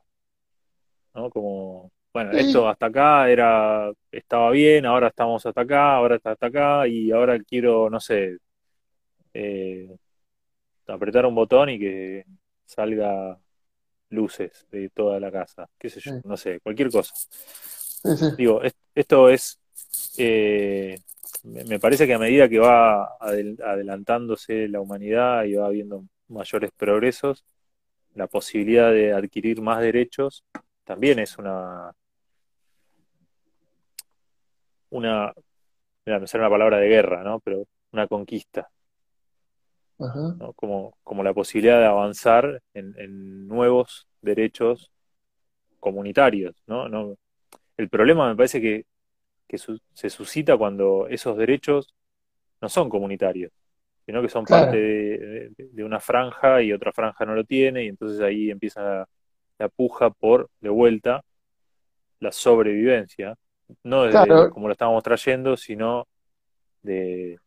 ¿No? 1.15 1.29
Como, 1.29 1.91
bueno, 2.13 2.31
esto 2.31 2.67
hasta 2.67 2.87
acá 2.87 3.29
era, 3.29 3.91
estaba 4.11 4.51
bien, 4.51 4.85
ahora 4.85 5.07
estamos 5.07 5.45
hasta 5.45 5.61
acá, 5.61 5.95
ahora 5.95 6.15
está 6.17 6.31
hasta 6.31 6.47
acá, 6.47 6.87
y 6.87 7.11
ahora 7.11 7.39
quiero, 7.39 7.89
no 7.89 7.99
sé, 7.99 8.37
eh, 9.33 9.95
apretar 10.87 11.25
un 11.25 11.35
botón 11.35 11.69
y 11.69 11.79
que 11.79 12.25
salga 12.65 13.37
luces 14.09 14.65
de 14.71 14.89
toda 14.89 15.19
la 15.19 15.31
casa, 15.31 15.67
qué 15.77 15.89
sé 15.89 15.99
yo, 15.99 16.11
no 16.23 16.37
sé, 16.37 16.59
cualquier 16.61 16.89
cosa. 16.89 17.13
Digo, 18.37 18.61
esto 18.93 19.29
es, 19.29 19.59
eh, 20.17 20.97
me 21.43 21.79
parece 21.79 22.07
que 22.07 22.13
a 22.13 22.19
medida 22.19 22.47
que 22.47 22.59
va 22.59 23.17
adelantándose 23.19 24.67
la 24.67 24.79
humanidad 24.79 25.43
y 25.45 25.55
va 25.55 25.67
habiendo 25.67 26.05
mayores 26.27 26.71
progresos, 26.77 27.45
la 28.13 28.27
posibilidad 28.27 28.91
de 28.91 29.11
adquirir 29.11 29.61
más 29.61 29.81
derechos 29.81 30.43
también 30.85 31.19
es 31.19 31.37
una 31.37 31.91
una 34.89 35.33
mira, 36.05 36.19
me 36.19 36.27
sale 36.27 36.43
una 36.43 36.49
palabra 36.49 36.77
de 36.77 36.87
guerra, 36.87 37.23
¿no? 37.23 37.39
Pero 37.39 37.65
una 37.91 38.07
conquista. 38.07 38.69
Como, 40.55 40.97
como 41.03 41.23
la 41.23 41.33
posibilidad 41.33 41.79
de 41.79 41.85
avanzar 41.85 42.61
en, 42.73 43.47
nuevos 43.47 44.07
derechos 44.21 44.91
comunitarios. 45.79 46.53
¿no? 46.67 46.89
No, 46.89 47.15
el 47.77 47.89
problema 47.89 48.27
me 48.27 48.35
parece 48.35 48.61
que, 48.61 48.85
se 49.93 50.09
suscita 50.09 50.57
cuando 50.57 51.07
esos 51.07 51.37
derechos 51.37 51.93
no 52.61 52.67
son 52.67 52.89
comunitarios, 52.89 53.53
sino 54.05 54.21
que 54.21 54.27
son 54.27 54.43
parte 54.43 54.75
de, 55.57 55.83
una 55.83 56.01
franja 56.01 56.61
y 56.61 56.73
otra 56.73 56.91
franja 56.91 57.23
no 57.23 57.35
lo 57.35 57.45
tiene, 57.45 57.85
y 57.85 57.87
entonces 57.87 58.19
ahí 58.19 58.51
empieza 58.51 59.07
la, 59.57 59.69
puja 59.69 60.09
por, 60.09 60.49
de 60.61 60.69
vuelta, 60.69 61.23
la 62.19 62.31
sobrevivencia, 62.31 63.35
no 63.83 64.03
desde 64.03 64.49
como 64.51 64.67
lo 64.67 64.73
estábamos 64.73 65.03
trayendo, 65.03 65.57
sino 65.57 66.07
de, 66.81 67.39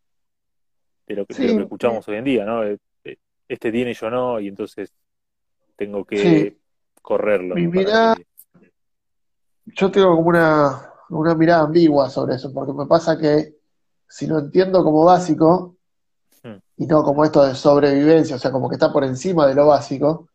de 1.07 1.15
lo 1.15 1.27
que, 1.27 1.35
escuchamos 1.47 2.07
hoy 2.09 2.17
en 2.17 2.25
día, 2.25 2.45
¿no? 2.45 2.65
Eh, 2.65 2.79
eh, 3.05 3.17
este 3.49 3.73
tiene 3.73 3.93
y 3.93 3.95
yo 3.95 4.11
no, 4.11 4.41
y 4.41 4.49
entonces 4.49 4.93
tengo 5.77 6.05
que 6.05 6.57
correrlo. 7.01 7.55
yo 9.67 9.91
tengo 9.91 10.17
como 10.17 10.29
una, 10.29 10.93
una 11.11 11.35
mirada 11.35 11.63
ambigua 11.63 12.11
sobre 12.11 12.35
eso, 12.35 12.53
porque 12.53 12.73
me 12.73 12.87
pasa 12.87 13.17
que 13.19 13.57
si 14.09 14.27
lo 14.27 14.39
entiendo 14.39 14.83
como 14.83 15.05
básico, 15.05 15.77
hmm. 16.43 16.57
y 16.79 16.87
no 16.87 17.03
como 17.03 17.25
esto 17.25 17.45
de 17.45 17.55
sobrevivencia, 17.55 18.37
o 18.37 18.39
sea, 18.39 18.51
como 18.51 18.69
que 18.69 18.75
está 18.75 18.93
por 18.93 19.05
encima 19.05 19.47
de 19.47 19.55
lo 19.55 19.67
básico, 19.67 20.29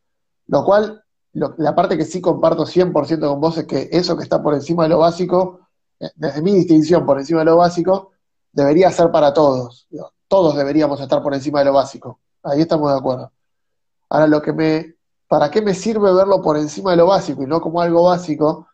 lo 0.47 0.63
cual, 0.63 1.02
la 1.33 1.75
parte 1.75 1.97
que 1.97 2.05
sí 2.05 2.21
comparto 2.21 2.65
100% 2.65 3.27
con 3.27 3.41
vos 3.41 3.57
es 3.57 3.65
que 3.65 3.89
eso 3.91 4.15
que 4.15 4.23
está 4.23 4.41
por 4.41 4.53
encima 4.53 4.83
de 4.83 4.89
lo 4.89 4.99
básico, 4.99 5.67
eh, 5.99 6.09
desde 6.15 6.41
mi 6.41 6.53
distinción 6.53 7.05
por 7.05 7.19
encima 7.19 7.39
de 7.39 7.45
lo 7.45 7.57
básico, 7.57 8.11
debería 8.51 8.91
ser 8.91 9.11
para 9.11 9.33
todos 9.33 9.87
todos 10.33 10.55
deberíamos 10.55 10.99
estar 10.99 11.21
por 11.21 11.35
encima 11.35 11.59
de 11.59 11.65
lo 11.65 11.73
básico. 11.73 12.19
Ahí 12.41 12.61
estamos 12.61 12.91
de 12.91 12.97
acuerdo. 12.97 13.31
Ahora, 14.09 14.25
lo 14.25 14.41
que 14.41 14.51
me, 14.51 14.95
¿para 15.27 15.51
qué 15.51 15.61
me 15.61 15.75
sirve 15.75 16.11
verlo 16.11 16.41
por 16.41 16.57
encima 16.57 16.89
de 16.89 16.97
lo 16.97 17.05
básico 17.05 17.43
y 17.43 17.45
no 17.45 17.61
como 17.61 17.79
algo 17.79 18.05
básico? 18.05 18.67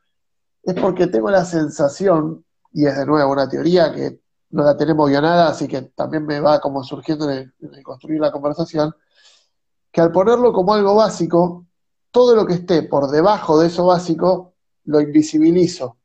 Es 0.63 0.73
porque 0.75 1.07
tengo 1.07 1.29
la 1.29 1.43
sensación, 1.43 2.45
y 2.71 2.85
es 2.85 2.95
de 2.95 3.05
nuevo 3.05 3.33
una 3.33 3.49
teoría 3.49 3.93
que 3.93 4.21
no 4.51 4.63
la 4.63 4.77
tenemos 4.77 5.09
guionada, 5.09 5.49
así 5.49 5.67
que 5.67 5.81
también 5.81 6.25
me 6.25 6.39
va 6.39 6.61
como 6.61 6.81
surgiendo 6.81 7.29
en 7.29 7.51
construir 7.83 8.21
la 8.21 8.31
conversación, 8.31 8.95
que 9.91 9.99
al 9.99 10.13
ponerlo 10.13 10.53
como 10.53 10.73
algo 10.73 10.95
básico, 10.95 11.65
todo 12.11 12.35
lo 12.35 12.45
que 12.45 12.53
esté 12.53 12.83
por 12.83 13.09
debajo 13.09 13.59
de 13.59 13.67
eso 13.67 13.85
básico, 13.85 14.53
lo 14.85 14.99
invisibilizo. 14.99 15.97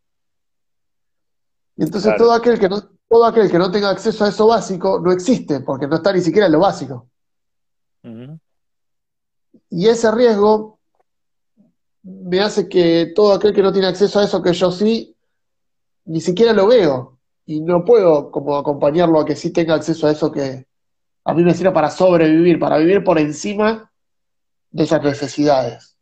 Y 1.77 1.85
entonces 1.85 2.15
todo 2.17 2.33
aquel 2.33 2.59
que 2.59 2.69
no, 2.69 2.83
todo 3.09 3.25
aquel 3.25 3.51
que 3.51 3.59
no 3.59 3.71
tenga 3.71 3.91
acceso 3.91 4.25
a 4.25 4.29
eso 4.29 4.47
básico 4.47 5.01
no 5.01 5.13
existe, 5.13 5.61
porque 5.61 5.87
no 5.87 5.97
está 5.97 6.13
ni 6.13 6.21
siquiera 6.21 6.47
en 6.47 6.53
lo 6.53 6.61
básico. 6.61 7.09
Y 9.71 9.89
ese 9.89 10.11
riesgo 10.13 10.79
me 12.03 12.41
hace 12.41 12.69
que 12.69 13.13
todo 13.15 13.33
aquel 13.33 13.55
que 13.55 13.63
no 13.63 13.73
tiene 13.73 13.89
acceso 13.89 14.21
a 14.21 14.25
eso 14.25 14.43
que 14.43 14.53
yo 14.53 14.71
sí, 14.71 15.17
ni 16.05 16.21
siquiera 16.21 16.53
lo 16.53 16.67
veo. 16.67 17.19
Y 17.47 17.61
no 17.61 17.85
puedo 17.85 18.31
como 18.31 18.57
acompañarlo 18.57 19.21
a 19.21 19.25
que 19.25 19.37
sí 19.37 19.51
tenga 19.51 19.75
acceso 19.75 20.07
a 20.07 20.13
eso 20.13 20.31
que 20.31 20.67
a 21.25 21.35
mí 21.35 21.43
me 21.43 21.55
sirve 21.55 21.73
para 21.73 21.91
sobrevivir, 21.91 22.59
para 22.59 22.79
vivir 22.79 23.03
por 23.03 23.19
encima 23.19 23.91
de 24.71 24.85
esas 24.85 25.03
necesidades. 25.03 25.94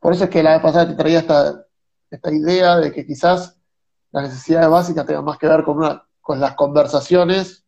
Por 0.00 0.12
eso 0.12 0.24
es 0.24 0.30
que 0.30 0.42
la 0.42 0.52
vez 0.52 0.62
pasada 0.62 0.88
te 0.88 0.94
traía 0.94 1.20
esta, 1.20 1.66
esta 2.10 2.32
idea 2.32 2.76
de 2.78 2.92
que 2.92 3.06
quizás 3.06 3.56
las 4.10 4.24
necesidades 4.24 4.68
básicas 4.68 5.06
tengan 5.06 5.24
más 5.24 5.38
que 5.38 5.48
ver 5.48 5.64
con 5.64 5.78
una 5.78 6.06
con 6.22 6.40
las 6.40 6.54
conversaciones 6.54 7.64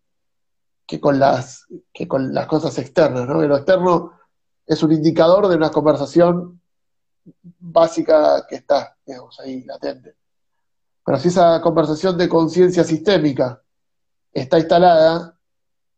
que 0.86 1.00
con 1.00 1.18
las, 1.18 1.66
que 1.92 2.08
con 2.08 2.32
las 2.32 2.46
cosas 2.46 2.78
externas, 2.78 3.26
¿no? 3.26 3.42
lo 3.42 3.56
externo 3.56 4.12
es 4.66 4.82
un 4.82 4.92
indicador 4.92 5.48
de 5.48 5.56
una 5.56 5.70
conversación 5.70 6.60
básica 7.58 8.46
que 8.46 8.56
está, 8.56 8.96
digamos, 9.04 9.38
ahí 9.40 9.64
latente. 9.64 10.14
Pero 11.04 11.18
si 11.18 11.28
esa 11.28 11.60
conversación 11.60 12.16
de 12.16 12.28
conciencia 12.28 12.84
sistémica 12.84 13.62
está 14.32 14.58
instalada, 14.58 15.38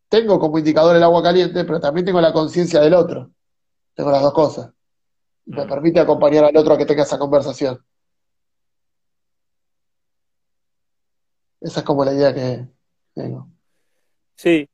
tengo 0.09 0.39
como 0.39 0.59
indicador 0.59 0.97
el 0.97 1.03
agua 1.03 1.23
caliente, 1.23 1.65
pero 1.65 1.81
también 1.81 2.07
tengo 2.07 2.21
la 2.21 2.33
conciencia 2.33 2.81
del 2.81 2.95
otro. 2.95 3.31
Tengo 3.95 4.11
las 4.11 4.23
dos 4.23 4.33
cosas. 4.33 4.73
Y 5.47 5.53
me 5.53 5.67
permite 5.67 6.01
acompañar 6.01 6.45
al 6.45 6.57
otro 6.57 6.75
a 6.75 6.79
que 6.79 6.87
tenga 6.87 7.05
esa 7.05 7.19
conversación. 7.19 7.79
Esa 11.61 11.81
es 11.81 11.87
como 11.87 12.05
la 12.05 12.13
idea 12.13 12.35
que 12.35 12.67
tengo. 13.15 13.49
Sí, 14.35 14.69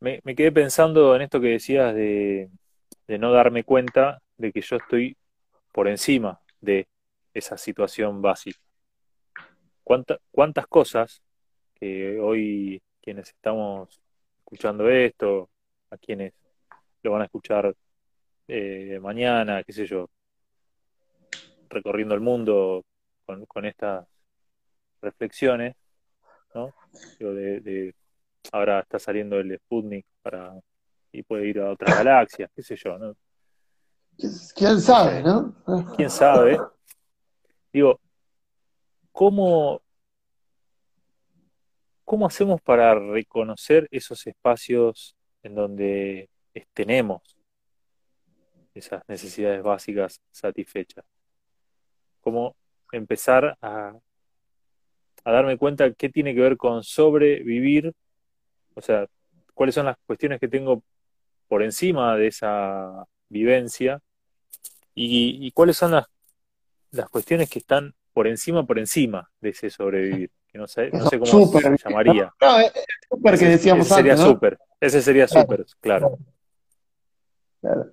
me, 0.00 0.20
me 0.24 0.34
quedé 0.34 0.50
pensando 0.50 1.14
en 1.14 1.22
esto 1.22 1.40
que 1.40 1.48
decías 1.48 1.94
de, 1.94 2.50
de 3.06 3.18
no 3.18 3.32
darme 3.32 3.64
cuenta 3.64 4.20
de 4.36 4.52
que 4.52 4.60
yo 4.60 4.76
estoy 4.76 5.16
por 5.70 5.88
encima 5.88 6.40
de 6.60 6.88
esa 7.34 7.56
situación 7.56 8.20
básica. 8.20 8.58
¿Cuánta- 9.84 10.18
cuántas 10.30 10.66
cosas 10.66 11.22
que 11.74 12.18
hoy 12.20 12.82
quienes 13.00 13.28
estamos 13.28 14.00
escuchando 14.40 14.88
esto, 14.88 15.48
a 15.90 15.96
quienes 15.96 16.32
lo 17.02 17.12
van 17.12 17.22
a 17.22 17.24
escuchar 17.26 17.74
eh, 18.54 19.00
mañana, 19.00 19.62
qué 19.64 19.72
sé 19.72 19.86
yo, 19.86 20.10
recorriendo 21.70 22.14
el 22.14 22.20
mundo 22.20 22.84
con, 23.24 23.46
con 23.46 23.64
estas 23.64 24.06
reflexiones, 25.00 25.74
¿no? 26.54 26.74
De, 27.18 27.60
de- 27.60 27.94
ahora 28.52 28.80
está 28.80 28.98
saliendo 28.98 29.38
el 29.38 29.56
Sputnik 29.56 30.04
para 30.20 30.52
y 31.12 31.22
puede 31.22 31.46
ir 31.46 31.60
a 31.60 31.70
otras 31.70 31.96
galaxias, 32.04 32.50
qué 32.54 32.62
sé 32.62 32.76
yo, 32.76 32.98
¿no? 32.98 33.14
¿Quién 34.54 34.80
sabe, 34.80 35.22
no? 35.22 35.54
¿Quién 35.96 36.10
sabe? 36.10 36.58
Digo, 37.72 37.98
¿cómo, 39.12 39.80
cómo 42.04 42.26
hacemos 42.26 42.60
para 42.60 42.94
reconocer 42.94 43.88
esos 43.90 44.26
espacios 44.26 45.16
en 45.42 45.54
donde 45.54 46.28
tenemos 46.74 47.22
esas 48.74 49.02
necesidades 49.08 49.62
básicas 49.62 50.20
satisfechas? 50.30 51.04
¿Cómo 52.20 52.54
empezar 52.92 53.56
a, 53.60 53.94
a 55.24 55.32
darme 55.32 55.56
cuenta 55.58 55.92
qué 55.92 56.08
tiene 56.08 56.34
que 56.34 56.40
ver 56.40 56.56
con 56.56 56.82
sobrevivir? 56.82 57.92
O 58.74 58.80
sea, 58.80 59.06
cuáles 59.54 59.74
son 59.74 59.86
las 59.86 59.96
cuestiones 60.06 60.40
que 60.40 60.48
tengo 60.48 60.82
por 61.48 61.62
encima 61.62 62.16
de 62.16 62.28
esa 62.28 63.04
vivencia 63.28 64.00
y, 64.94 65.46
y 65.46 65.50
cuáles 65.52 65.76
son 65.76 65.92
las, 65.92 66.06
las 66.90 67.08
cuestiones 67.08 67.50
que 67.50 67.58
están 67.58 67.94
por 68.12 68.26
encima, 68.26 68.64
por 68.66 68.78
encima 68.78 69.30
de 69.40 69.50
ese 69.50 69.70
sobrevivir, 69.70 70.30
que 70.48 70.58
no 70.58 70.66
sé, 70.66 70.90
no 70.90 71.08
sé 71.08 71.18
cómo 71.18 71.46
se 71.46 71.76
llamaría. 71.84 72.32
No, 72.40 72.60
es 72.60 72.72
es 72.76 72.84
súper 73.08 73.30
que 73.32 73.36
Ese, 73.36 73.48
decíamos 73.50 73.86
ese 73.86 73.94
sería 73.94 74.12
antes, 74.12 74.26
¿no? 74.26 74.32
súper, 74.32 74.58
ese 74.80 75.02
sería 75.02 75.26
Claro. 75.26 75.42
súper, 75.42 75.66
claro. 75.80 76.18
Claro. 77.60 77.92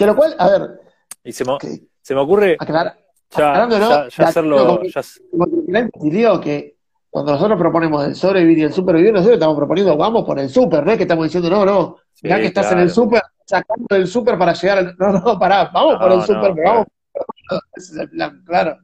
Que 0.00 0.06
lo 0.06 0.16
cual, 0.16 0.34
a 0.38 0.48
ver, 0.48 0.80
Y 1.22 1.30
se 1.30 1.44
me, 1.44 1.58
que 1.58 1.78
se 2.00 2.14
me 2.14 2.22
ocurre 2.22 2.56
aclarar, 2.58 2.98
ya, 3.36 3.68
ya, 3.68 4.08
ya 4.08 4.24
hacerlo, 4.24 4.82
ya, 4.82 5.88
digo 6.00 6.40
que 6.40 6.76
cuando 7.10 7.32
nosotros 7.32 7.58
proponemos 7.58 8.06
el 8.06 8.14
sobrevivir 8.14 8.58
y 8.60 8.62
el 8.62 8.72
supervivir, 8.72 9.12
nosotros 9.12 9.34
estamos 9.34 9.58
proponiendo, 9.58 9.94
vamos 9.98 10.24
por 10.24 10.38
el 10.38 10.48
super, 10.48 10.86
no 10.86 10.92
es 10.92 10.96
que 10.96 11.02
estamos 11.02 11.26
diciendo, 11.26 11.50
no, 11.50 11.66
no, 11.66 11.96
mirá 12.22 12.36
Sí, 12.36 12.40
que 12.40 12.46
estás 12.46 12.64
en 12.68 12.70
claro. 12.70 12.82
el 12.84 12.90
super, 12.90 13.22
sacando 13.44 13.86
del 13.90 14.06
super 14.06 14.38
para 14.38 14.54
llegar 14.54 14.78
al. 14.78 14.96
No, 14.96 15.12
no, 15.12 15.38
pará, 15.38 15.70
vamos 15.70 15.98
por 15.98 16.08
No, 16.08 16.14
el 16.14 16.22
super, 16.22 16.48
no, 16.48 16.54
pero 16.54 16.66
vamos. 16.70 16.86
Ese 17.74 17.92
es 17.92 17.98
el 17.98 18.08
plan, 18.08 18.42
claro. 18.46 18.78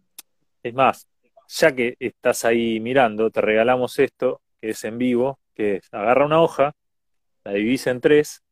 Es 0.62 0.74
más, 0.74 1.08
ya 1.48 1.74
que 1.74 1.96
estás 1.98 2.44
ahí 2.44 2.78
mirando, 2.78 3.30
te 3.30 3.40
regalamos 3.40 3.98
esto, 4.00 4.42
que 4.60 4.68
es 4.68 4.84
en 4.84 4.98
vivo, 4.98 5.38
que 5.54 5.76
es 5.76 5.88
agarra 5.94 6.26
una 6.26 6.42
hoja, 6.42 6.74
la 7.42 7.52
divisa 7.52 7.90
en 7.90 8.02
tres 8.02 8.42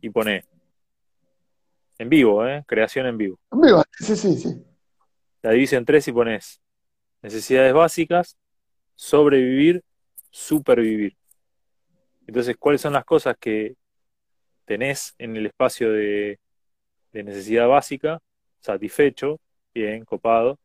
y 0.00 0.08
pone 0.08 0.46
en 1.98 2.08
vivo, 2.08 2.46
¿eh? 2.46 2.64
Creación 2.66 3.06
en 3.06 3.18
vivo. 3.18 3.38
Amigo, 3.50 3.82
sí, 3.98 4.16
sí, 4.16 4.36
sí. 4.36 4.64
La 5.42 5.50
divisa 5.50 5.76
en 5.76 5.84
tres 5.84 6.06
y 6.08 6.12
pones 6.12 6.60
necesidades 7.22 7.72
básicas, 7.72 8.36
sobrevivir, 8.94 9.82
supervivir. 10.30 11.16
Entonces, 12.26 12.56
¿cuáles 12.58 12.80
son 12.80 12.92
las 12.92 13.04
cosas 13.04 13.36
que 13.38 13.76
tenés 14.64 15.14
en 15.18 15.36
el 15.36 15.46
espacio 15.46 15.92
de, 15.92 16.38
de 17.12 17.22
necesidad 17.22 17.66
básica, 17.68 18.20
satisfecho, 18.60 19.40
bien, 19.74 20.04
copado? 20.04 20.58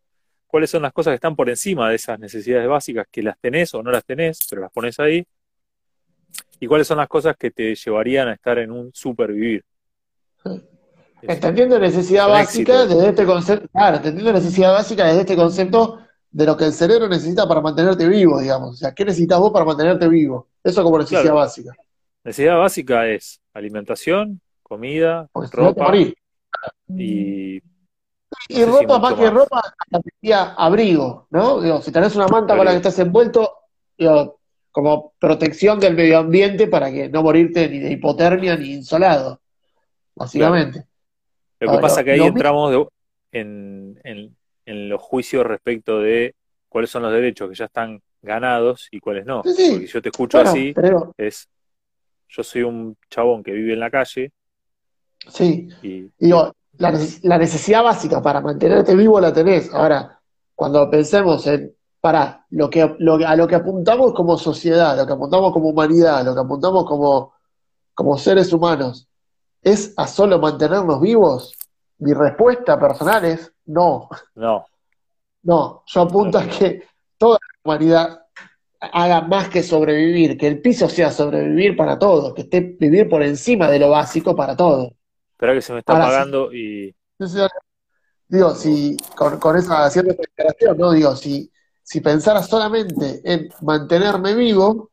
¿Cuáles 0.47 0.69
son 0.69 0.83
las 0.83 0.93
cosas 0.93 1.11
que 1.11 1.15
están 1.15 1.35
por 1.35 1.49
encima 1.49 1.89
de 1.89 1.95
esas 1.95 2.19
necesidades 2.19 2.67
básicas 2.67 3.07
que 3.09 3.23
las 3.23 3.39
tenés 3.39 3.73
o 3.73 3.81
no 3.81 3.91
las 3.91 4.05
tenés, 4.05 4.39
pero 4.49 4.61
las 4.61 4.71
pones 4.71 4.99
ahí? 4.99 5.25
¿Y 6.59 6.67
cuáles 6.67 6.87
son 6.87 6.97
las 6.97 7.07
cosas 7.07 7.35
que 7.37 7.51
te 7.51 7.73
llevarían 7.73 8.27
a 8.27 8.33
estar 8.33 8.59
en 8.59 8.71
un 8.71 8.91
supervivir? 8.93 9.63
Entendiendo 11.27 11.79
necesidad 11.79 12.27
básica 12.27 12.73
éxito. 12.83 12.95
desde 12.95 13.09
este 13.09 13.25
concepto, 13.25 13.67
claro, 13.69 13.97
entendiendo 13.97 14.33
necesidad 14.33 14.71
básica 14.73 15.05
desde 15.05 15.21
este 15.21 15.35
concepto 15.35 15.99
de 16.31 16.45
lo 16.45 16.57
que 16.57 16.65
el 16.65 16.73
cerebro 16.73 17.07
necesita 17.07 17.47
para 17.47 17.61
mantenerte 17.61 18.07
vivo, 18.07 18.39
digamos. 18.41 18.71
O 18.71 18.75
sea, 18.75 18.93
¿qué 18.93 19.05
necesitas 19.05 19.39
vos 19.39 19.51
para 19.51 19.65
mantenerte 19.65 20.07
vivo? 20.07 20.47
Eso 20.63 20.83
como 20.83 20.97
necesidad 20.97 21.21
Claro. 21.21 21.35
básica. 21.37 21.71
Necesidad 22.23 22.57
básica 22.57 23.07
es 23.07 23.39
alimentación, 23.53 24.41
comida, 24.63 25.27
Porque 25.31 25.49
si 25.49 25.57
no 25.61 25.73
te 25.73 25.79
ropa 25.81 25.95
y 25.97 27.55
Y 27.57 27.61
no 27.61 27.61
sé 28.49 28.55
si 28.57 28.65
ropa, 28.65 28.99
más 28.99 29.13
que 29.13 29.21
más. 29.25 29.33
ropa, 29.33 29.61
diría 30.21 30.53
abrigo, 30.53 31.27
¿no? 31.29 31.61
Digo, 31.61 31.81
si 31.81 31.91
tenés 31.91 32.15
una 32.15 32.27
manta 32.27 32.55
con 32.55 32.65
la 32.65 32.71
que 32.71 32.77
estás 32.77 32.97
envuelto, 32.99 33.51
digo, 33.97 34.39
como 34.71 35.13
protección 35.19 35.79
del 35.79 35.95
medio 35.95 36.17
ambiente 36.17 36.67
para 36.67 36.91
que 36.91 37.07
no 37.09 37.21
morirte 37.21 37.69
ni 37.69 37.77
de 37.79 37.91
hipotermia 37.91 38.55
ni 38.57 38.73
insolado, 38.73 39.39
básicamente. 40.15 40.85
Lo 41.63 41.69
que 41.69 41.75
Ahora, 41.75 41.81
pasa 41.87 42.03
que 42.03 42.11
ahí 42.11 42.19
entramos 42.27 42.71
de- 42.71 42.87
en, 43.31 43.99
en- 44.03 44.35
en 44.65 44.89
los 44.89 45.01
juicios 45.01 45.45
respecto 45.45 45.99
de 45.99 46.35
cuáles 46.69 46.89
son 46.89 47.03
los 47.03 47.11
derechos 47.13 47.49
que 47.49 47.55
ya 47.55 47.65
están 47.65 48.01
ganados 48.21 48.87
y 48.91 48.99
cuáles 48.99 49.25
no. 49.25 49.43
Sí, 49.43 49.53
sí. 49.55 49.71
Porque 49.71 49.87
yo 49.87 50.01
te 50.01 50.09
escucho 50.09 50.37
Bueno, 50.37 50.49
así, 50.51 50.73
pero 50.75 51.11
es 51.17 51.47
yo 52.29 52.43
soy 52.43 52.63
un 52.63 52.95
chabón 53.09 53.43
que 53.43 53.51
vive 53.51 53.73
en 53.73 53.79
la 53.79 53.91
calle 53.91 54.31
sí, 55.29 55.69
y 55.81 56.09
digo, 56.17 56.51
la, 56.77 56.91
neces- 56.91 57.19
la 57.23 57.37
necesidad 57.37 57.83
básica 57.83 58.21
para 58.21 58.41
mantenerte 58.41 58.95
vivo 58.95 59.19
la 59.19 59.33
tenés. 59.33 59.73
Ahora, 59.73 60.19
cuando 60.55 60.89
pensemos 60.89 61.45
en, 61.47 61.73
para, 62.01 62.45
lo 62.49 62.69
que, 62.69 62.95
lo 62.99 63.17
que- 63.17 63.25
a 63.25 63.35
lo 63.35 63.47
que 63.47 63.55
apuntamos 63.55 64.13
como 64.13 64.37
sociedad, 64.37 64.97
lo 64.97 65.05
que 65.07 65.13
apuntamos 65.13 65.53
como 65.53 65.69
humanidad, 65.69 66.25
lo 66.25 66.33
que 66.33 66.41
apuntamos 66.41 66.85
como, 66.85 67.33
como 67.93 68.17
seres 68.17 68.51
humanos, 68.51 69.07
¿es 69.63 69.93
a 69.97 70.07
solo 70.07 70.39
mantenernos 70.39 71.01
vivos? 71.01 71.55
Mi 71.99 72.13
respuesta 72.13 72.79
personal 72.79 73.25
es 73.25 73.51
no. 73.65 74.09
no, 74.35 74.65
No, 75.43 75.83
yo 75.85 76.01
apunto 76.01 76.37
a 76.37 76.45
que 76.47 76.83
toda 77.17 77.39
la 77.41 77.59
humanidad 77.63 78.19
haga 78.79 79.21
más 79.21 79.49
que 79.49 79.63
sobrevivir, 79.63 80.37
que 80.37 80.47
el 80.47 80.61
piso 80.61 80.89
sea 80.89 81.11
sobrevivir 81.11 81.75
para 81.77 81.97
todos, 81.97 82.33
que 82.33 82.41
esté 82.41 82.59
vivir 82.79 83.09
por 83.09 83.23
encima 83.23 83.69
de 83.69 83.79
lo 83.79 83.89
básico 83.89 84.35
para 84.35 84.55
todos. 84.55 84.91
espera 85.31 85.53
que 85.53 85.61
se 85.61 85.73
me 85.73 85.79
está 85.79 85.93
Ahora 85.93 86.05
sí. 86.05 86.11
apagando 86.11 86.53
y 86.53 86.95
digo, 88.27 88.55
si 88.55 88.97
con, 89.15 89.39
con 89.39 89.57
esa 89.57 89.89
cierta 89.89 90.13
declaración, 90.13 90.77
¿no? 90.77 90.91
Digo, 90.91 91.15
si, 91.15 91.51
si 91.83 92.01
pensara 92.01 92.41
solamente 92.43 93.21
en 93.23 93.49
mantenerme 93.61 94.33
vivo, 94.33 94.89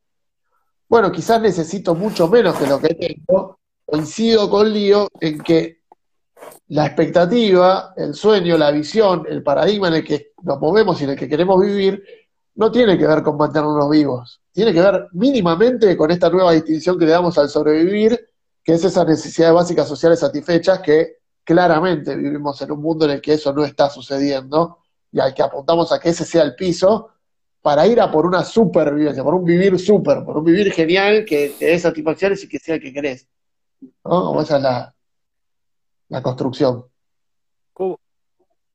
bueno, 0.88 1.10
quizás 1.12 1.40
necesito 1.40 1.94
mucho 1.94 2.28
menos 2.28 2.56
que 2.56 2.66
lo 2.66 2.80
que 2.80 2.94
tengo. 2.94 3.59
Coincido 3.90 4.48
con 4.48 4.72
Lío 4.72 5.08
en 5.20 5.40
que 5.40 5.80
la 6.68 6.86
expectativa, 6.86 7.92
el 7.96 8.14
sueño, 8.14 8.56
la 8.56 8.70
visión, 8.70 9.26
el 9.28 9.42
paradigma 9.42 9.88
en 9.88 9.94
el 9.94 10.04
que 10.04 10.32
nos 10.42 10.60
movemos 10.60 11.00
y 11.00 11.04
en 11.04 11.10
el 11.10 11.16
que 11.16 11.28
queremos 11.28 11.60
vivir, 11.60 12.00
no 12.54 12.70
tiene 12.70 12.96
que 12.96 13.06
ver 13.06 13.22
con 13.24 13.36
mantenernos 13.36 13.90
vivos. 13.90 14.40
Tiene 14.52 14.72
que 14.72 14.80
ver 14.80 15.08
mínimamente 15.12 15.96
con 15.96 16.10
esta 16.12 16.30
nueva 16.30 16.52
distinción 16.52 16.98
que 16.98 17.04
le 17.04 17.10
damos 17.10 17.36
al 17.36 17.48
sobrevivir, 17.48 18.28
que 18.62 18.74
es 18.74 18.84
esas 18.84 19.06
necesidades 19.06 19.54
básicas 19.54 19.88
sociales 19.88 20.20
satisfechas 20.20 20.78
que 20.78 21.16
claramente 21.42 22.14
vivimos 22.14 22.62
en 22.62 22.70
un 22.70 22.80
mundo 22.80 23.06
en 23.06 23.12
el 23.12 23.20
que 23.20 23.32
eso 23.32 23.52
no 23.52 23.64
está 23.64 23.90
sucediendo 23.90 24.78
y 25.10 25.18
al 25.18 25.34
que 25.34 25.42
apuntamos 25.42 25.90
a 25.90 25.98
que 25.98 26.10
ese 26.10 26.24
sea 26.24 26.42
el 26.42 26.54
piso 26.54 27.08
para 27.60 27.88
ir 27.88 28.00
a 28.00 28.08
por 28.08 28.24
una 28.24 28.44
supervivencia, 28.44 29.24
por 29.24 29.34
un 29.34 29.44
vivir 29.44 29.76
super, 29.80 30.24
por 30.24 30.36
un 30.36 30.44
vivir 30.44 30.72
genial 30.72 31.24
que 31.24 31.54
te 31.58 31.66
dé 31.66 31.78
satisfacciones 31.78 32.44
y 32.44 32.48
que 32.48 32.60
sea 32.60 32.76
el 32.76 32.80
que 32.80 32.92
querés. 32.92 33.26
¿No? 33.80 33.90
Como 34.04 34.42
esa 34.42 34.56
es 34.56 34.62
la, 34.62 34.94
la 36.08 36.22
construcción. 36.22 36.84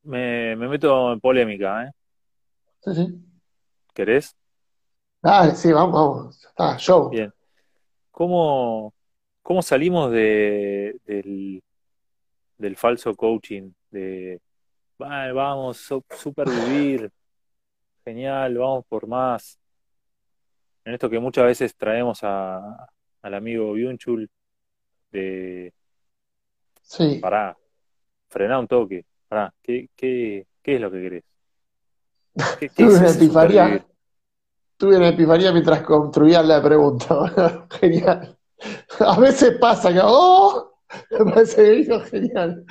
me, 0.03 0.55
me 0.55 0.67
meto 0.67 1.13
en 1.13 1.19
polémica, 1.19 1.85
¿eh? 1.85 1.91
Sí, 2.81 2.95
sí. 2.95 3.25
¿Querés? 3.93 4.35
Dale, 5.21 5.55
sí, 5.55 5.71
vamos, 5.71 5.93
vamos. 5.93 6.45
Está, 6.45 6.77
show. 6.77 7.09
Bien. 7.09 7.33
¿Cómo, 8.11 8.93
cómo 9.41 9.61
salimos 9.61 10.11
de, 10.11 10.99
del, 11.05 11.63
del 12.57 12.77
falso 12.77 13.15
coaching? 13.15 13.71
De 13.89 14.39
"Va- 15.01 15.31
vamos, 15.33 15.77
so- 15.77 16.05
supervivir, 16.11 17.11
genial, 18.03 18.57
vamos 18.57 18.85
por 18.87 19.07
más. 19.07 19.57
En 20.85 20.93
esto 20.93 21.09
que 21.09 21.19
muchas 21.19 21.45
veces 21.45 21.75
traemos 21.75 22.19
a, 22.23 22.87
al 23.23 23.33
amigo 23.33 23.73
Byunchul 23.73 24.29
de, 25.15 25.73
Sí, 26.81 27.17
pará, 27.19 27.57
frená 28.29 28.59
un 28.59 28.67
toque, 28.67 29.05
pará, 29.27 29.53
¿qué, 29.61 29.89
qué, 29.95 30.45
qué 30.61 30.75
es 30.75 30.81
lo 30.81 30.91
que 30.91 31.01
querés? 31.01 31.23
¿Qué, 32.59 32.69
qué 32.69 32.69
tuve 32.85 32.97
una 32.97 33.09
epifanía, 33.09 33.85
tuve 34.77 34.97
una 34.97 35.09
epifanía 35.09 35.51
mientras 35.51 35.81
construía 35.81 36.43
la 36.43 36.61
pregunta. 36.61 37.67
Genial. 37.79 38.37
A 38.99 39.19
veces 39.19 39.57
pasa 39.59 39.91
que, 39.91 39.99
¡oh! 40.01 40.73
Me 41.11 41.31
parece 41.31 41.55
que 41.55 41.71
vino 41.71 41.99
genial. 42.01 42.65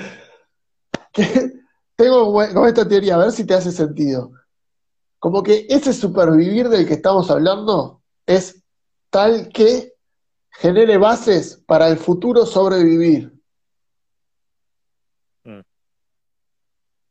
Que 1.13 1.53
tengo 1.97 2.27
como 2.27 2.67
esta 2.67 2.87
teoría, 2.87 3.17
a 3.17 3.19
ver 3.19 3.33
si 3.33 3.45
te 3.45 3.55
hace 3.55 3.73
sentido. 3.73 4.31
Como 5.19 5.43
que 5.43 5.67
ese 5.69 5.93
supervivir 5.93 6.69
del 6.69 6.87
que 6.87 6.95
estamos 6.95 7.31
hablando 7.31 8.03
es 8.27 8.63
tal 9.11 9.49
que 9.49 9.94
genere 10.55 10.99
bases 10.99 11.63
para 11.67 11.89
el 11.89 11.97
futuro 11.99 12.47
sobrevivir. 12.47 13.33
Mm, 15.45 15.61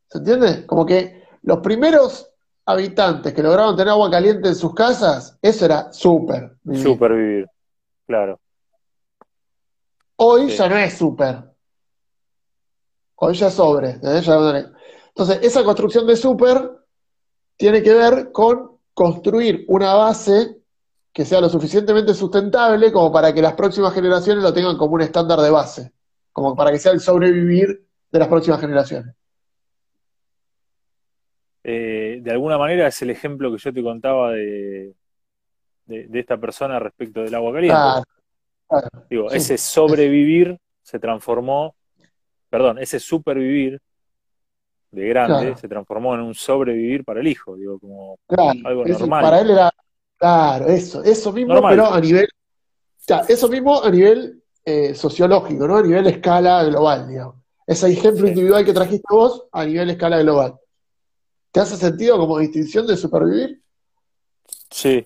¿Se 0.10 0.18
entiende? 0.18 0.66
Como 0.66 0.86
que 0.86 1.24
los 1.44 1.60
primeros 1.60 2.30
habitantes 2.66 3.34
que 3.34 3.44
lograron 3.44 3.76
tener 3.76 3.90
agua 3.92 4.10
caliente 4.10 4.48
en 4.50 4.56
sus 4.56 4.74
casas, 4.74 5.38
eso 5.42 5.66
era 5.66 5.92
súper 5.92 6.56
vivir. 6.64 6.84
Supervivir, 6.84 7.48
claro, 8.08 8.40
Hoy 10.16 10.50
sí, 10.52 10.58
ya 10.58 10.70
no 10.70 10.78
es 10.78 10.94
súper, 10.98 11.44
hoy 13.16 13.34
ya 13.34 13.50
sobre. 13.50 13.90
es- 13.90 14.28
Entonces, 15.08 15.40
esa 15.42 15.64
construcción 15.64 16.08
de 16.08 16.16
súper 16.16 16.72
tiene 17.58 17.84
que 17.84 17.94
ver 17.94 18.32
con 18.32 18.78
construir 18.94 19.66
una 19.68 19.94
base 19.96 20.62
que 21.14 21.26
sea 21.26 21.40
lo 21.40 21.48
suficientemente 21.48 22.16
sustentable 22.16 22.92
como 22.92 23.12
para 23.12 23.32
que 23.32 23.42
las 23.42 23.54
próximas 23.54 23.94
generaciones 23.94 24.44
lo 24.44 24.52
tengan 24.52 24.78
como 24.78 24.96
un 24.96 25.02
estándar 25.02 25.40
de 25.40 25.52
base, 25.52 25.92
como 26.32 26.56
para 26.56 26.72
que 26.72 26.80
sea 26.80 26.92
el 26.92 27.00
sobrevivir 27.00 27.86
de 28.12 28.20
las 28.20 28.28
próximas 28.28 28.60
generaciones. 28.60 29.16
Eh, 31.64 32.20
de 32.22 32.32
alguna 32.32 32.58
manera 32.58 32.88
es 32.88 33.02
el 33.04 33.12
ejemplo 33.12 33.52
que 33.52 33.60
yo 33.60 33.72
te 33.72 33.84
contaba 33.84 34.32
de, 34.32 34.94
de, 35.86 36.08
de 36.08 36.20
esta 36.20 36.38
persona 36.38 36.80
respecto 36.80 37.22
del 37.22 37.36
agua 37.36 37.54
caliente. 37.54 37.78
Claro, 37.78 38.04
claro, 38.68 38.90
Digo, 39.08 39.30
sí, 39.30 39.38
ese 39.38 39.54
es, 39.54 39.62
sobrevivir 39.62 40.58
se 40.82 41.00
transformó, 41.00 41.76
perdón, 42.50 42.80
ese 42.80 43.00
supervivir 43.00 43.80
de 44.92 45.08
grande 45.08 45.40
claro, 45.40 45.58
se 45.58 45.68
transformó 45.68 46.16
en 46.16 46.22
un 46.22 46.34
sobrevivir 46.34 47.04
para 47.04 47.20
el 47.22 47.28
hijo, 47.28 47.56
digo, 47.56 47.80
como 47.80 48.18
claro. 48.28 48.60
algo 48.66 48.86
Eso 48.86 49.08
para 49.08 49.22
normal, 49.22 49.46
él 49.46 49.52
era, 49.52 49.74
claro, 50.18 50.68
eso, 50.68 51.04
eso 51.04 51.32
mismo, 51.34 51.54
normal, 51.54 51.76
pero 51.76 51.86
a 51.88 52.00
nivel, 52.00 52.26
o 52.26 52.48
sea, 53.00 53.20
eso 53.28 53.50
mismo 53.50 53.84
a 53.84 53.90
nivel 53.92 54.44
eh, 54.66 54.96
sociológico, 54.96 55.68
¿no? 55.68 55.78
A 55.78 55.84
nivel 55.84 56.08
escala 56.08 56.64
global, 56.66 57.08
digamos. 57.08 57.36
Ese 57.68 57.90
ejemplo 57.92 58.28
sí, 58.28 58.30
individual 58.30 58.66
que 58.66 58.74
trajiste 58.74 59.08
vos 59.10 59.48
a 59.52 59.66
nivel 59.66 59.90
escala 59.92 60.20
global. 60.22 60.56
¿Te 61.52 61.62
hace 61.62 61.78
sentido 61.78 62.18
como 62.18 62.40
distinción 62.40 62.88
de 62.88 62.98
supervivir? 62.98 63.62
sí. 64.72 65.06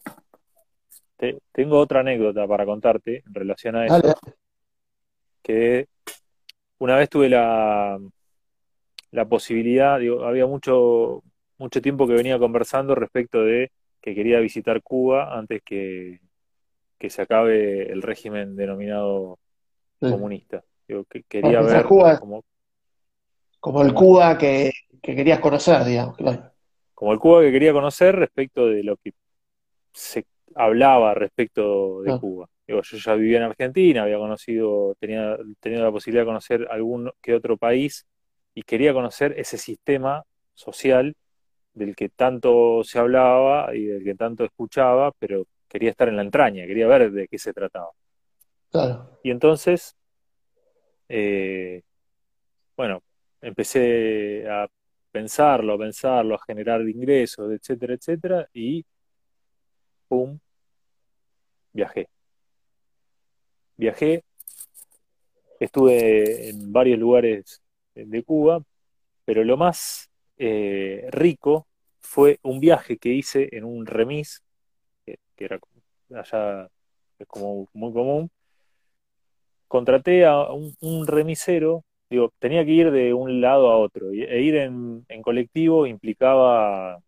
Te- 1.18 1.40
tengo 1.52 1.80
otra 1.80 2.02
anécdota 2.02 2.48
para 2.48 2.66
contarte 2.66 3.24
en 3.26 3.34
relación 3.34 3.76
a 3.76 3.88
Dale, 3.88 4.10
eso, 4.10 4.20
que 5.42 5.88
una 6.80 6.98
vez 6.98 7.10
tuve 7.10 7.30
la, 7.30 8.00
la 9.12 9.26
posibilidad, 9.26 10.00
digo, 10.00 10.26
había 10.26 10.46
mucho, 10.46 11.24
mucho 11.58 11.82
tiempo 11.82 12.08
que 12.08 12.14
venía 12.14 12.40
conversando 12.40 12.96
respecto 12.96 13.42
de 13.42 13.72
que 14.02 14.16
quería 14.16 14.40
visitar 14.40 14.82
Cuba 14.82 15.38
antes 15.38 15.62
que, 15.64 16.20
que 16.98 17.10
se 17.10 17.22
acabe 17.22 17.92
el 17.92 18.02
régimen 18.02 18.56
denominado 18.56 19.40
comunista. 20.00 20.64
Digo, 20.88 21.04
que 21.06 21.24
quería 21.24 21.62
ver 21.62 21.84
Cuba 21.86 22.20
como, 22.20 22.44
como 23.60 23.82
el 23.82 23.90
como, 23.90 24.00
Cuba 24.00 24.38
que, 24.38 24.72
que 25.02 25.16
querías 25.16 25.40
conocer, 25.40 25.84
digamos, 25.84 26.16
claro. 26.16 26.52
como 26.94 27.14
el 27.14 27.20
Cuba 27.20 27.42
que 27.42 27.52
quería 27.52 27.74
conocer 27.74 28.16
respecto 28.16 28.68
de 28.68 28.84
lo 28.84 28.98
que 28.98 29.14
se 29.94 30.26
hablaba 30.56 31.14
respecto 31.14 32.02
de 32.02 32.12
Ah, 32.12 32.20
Cuba. 32.20 32.50
Digo, 32.68 32.82
yo 32.82 32.98
ya 32.98 33.14
vivía 33.16 33.38
en 33.38 33.44
Argentina, 33.44 34.04
había 34.04 34.18
conocido, 34.18 34.96
tenía 35.00 35.38
tenido 35.60 35.84
la 35.84 35.92
posibilidad 35.92 36.24
de 36.24 36.28
conocer 36.28 36.68
algún 36.70 37.12
que 37.22 37.34
otro 37.34 37.58
país 37.58 38.06
y 38.54 38.64
quería 38.64 38.94
conocer 38.94 39.34
ese 39.38 39.58
sistema 39.58 40.24
social 40.54 41.16
del 41.78 41.96
que 41.96 42.10
tanto 42.10 42.84
se 42.84 43.00
hablaba 43.00 43.76
y 43.76 43.86
del 43.86 44.04
que 44.04 44.16
tanto 44.16 44.44
escuchaba, 44.44 45.12
pero 45.20 45.46
quería 45.68 45.92
estar 45.92 46.08
en 46.10 46.16
la 46.16 46.24
entraña, 46.24 46.66
quería 46.66 46.88
ver 46.88 47.12
de 47.12 47.28
qué 47.28 47.38
se 47.38 47.54
trataba. 47.54 47.92
claro. 48.72 49.20
Y 49.24 49.32
entonces, 49.32 49.96
eh, 51.10 51.82
bueno, 52.76 53.02
empecé 53.42 54.48
a 54.50 54.68
pensarlo, 55.12 55.74
a 55.74 55.78
pensarlo, 55.78 56.36
a 56.36 56.44
generar 56.46 56.82
ingresos, 56.88 57.52
etcétera, 57.52 57.94
etcétera, 57.94 58.50
y 58.54 58.86
pum, 60.08 60.40
viajé. 61.74 62.10
Viajé, 63.76 64.24
estuve 65.60 66.50
en 66.50 66.72
varios 66.72 67.00
lugares 67.00 67.62
de 67.94 68.24
Cuba, 68.24 68.62
pero 69.26 69.44
lo 69.44 69.58
más 69.58 70.07
eh, 70.38 71.08
rico 71.12 71.68
fue 72.00 72.40
un 72.44 72.60
viaje 72.60 72.98
que 72.98 73.10
hice 73.10 73.50
en 73.52 73.66
un 73.66 73.86
remis, 73.86 74.44
que, 75.06 75.18
era 75.38 75.60
allá 76.16 76.70
es 77.20 77.28
como 77.28 77.68
muy 77.74 77.94
común. 77.94 78.32
Contraté 79.68 80.26
a 80.26 80.44
un, 80.52 81.08
remisero, 81.08 81.84
digo, 82.10 82.34
tenía 82.40 82.64
que 82.66 82.72
ir 82.72 82.92
de 82.92 83.14
un 83.14 83.42
lado 83.42 83.70
a 83.70 83.78
otro, 83.78 84.12
e 84.12 84.42
ir 84.42 84.56
en, 84.56 85.06
colectivo 85.22 85.86
implicaba 85.88 87.00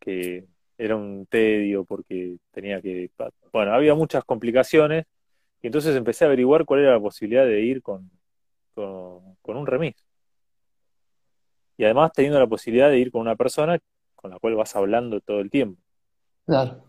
que 0.00 0.46
era 0.78 0.96
un 0.96 1.26
tedio 1.26 1.84
porque 1.84 2.36
tenía 2.52 2.80
que, 2.80 3.10
bueno, 3.52 3.72
había 3.74 3.94
muchas 3.94 4.24
complicaciones, 4.24 5.04
y 5.62 5.68
entonces 5.68 5.96
empecé 5.96 6.24
a 6.24 6.28
averiguar 6.28 6.64
cuál 6.64 6.80
era 6.80 6.92
la 6.92 7.00
posibilidad 7.00 7.44
de 7.46 7.60
ir 7.62 7.82
con, 7.82 8.10
con 8.74 9.56
un 9.56 9.66
remis. 9.66 10.11
Y 11.82 11.84
además 11.84 12.12
teniendo 12.12 12.38
la 12.38 12.46
posibilidad 12.46 12.90
de 12.90 13.00
ir 13.00 13.10
con 13.10 13.22
una 13.22 13.34
persona 13.34 13.76
con 14.14 14.30
la 14.30 14.38
cual 14.38 14.54
vas 14.54 14.76
hablando 14.76 15.20
todo 15.20 15.40
el 15.40 15.50
tiempo. 15.50 15.82
Claro. 16.46 16.84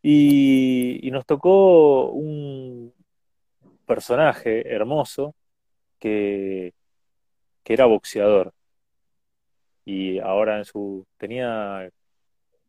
Y, 0.00 1.06
y 1.06 1.10
nos 1.10 1.26
tocó 1.26 2.08
un 2.10 2.94
personaje 3.84 4.74
hermoso 4.74 5.34
que, 5.98 6.72
que 7.62 7.74
era 7.74 7.84
boxeador. 7.84 8.54
Y 9.84 10.18
ahora 10.18 10.56
en 10.56 10.64
su, 10.64 11.06
tenía 11.18 11.86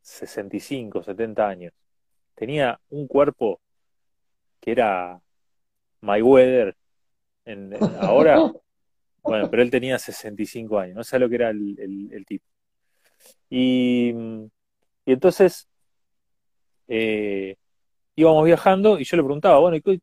65, 0.02 1.02
70 1.02 1.48
años. 1.48 1.72
Tenía 2.36 2.78
un 2.90 3.08
cuerpo 3.08 3.62
que 4.60 4.72
era 4.72 5.22
Mayweather. 6.02 6.76
En, 7.46 7.74
ahora, 8.02 8.52
bueno, 9.24 9.50
pero 9.50 9.62
él 9.64 9.72
tenía 9.72 10.00
65 10.00 10.80
años, 10.80 10.96
no 10.98 11.04
sé 11.04 11.20
lo 11.20 11.30
que 11.30 11.36
era 11.36 11.50
el, 11.52 11.78
el- 11.80 12.26
tipo. 12.26 12.46
Y, 13.50 14.10
y 15.06 15.12
entonces 15.14 15.68
eh, 16.88 17.56
íbamos 18.16 18.46
viajando 18.46 19.00
y 19.00 19.06
yo 19.06 19.18
le 19.18 19.24
preguntaba, 19.24 19.60
bueno, 19.60 19.78
¿y 19.78 19.82
cu- 19.82 20.00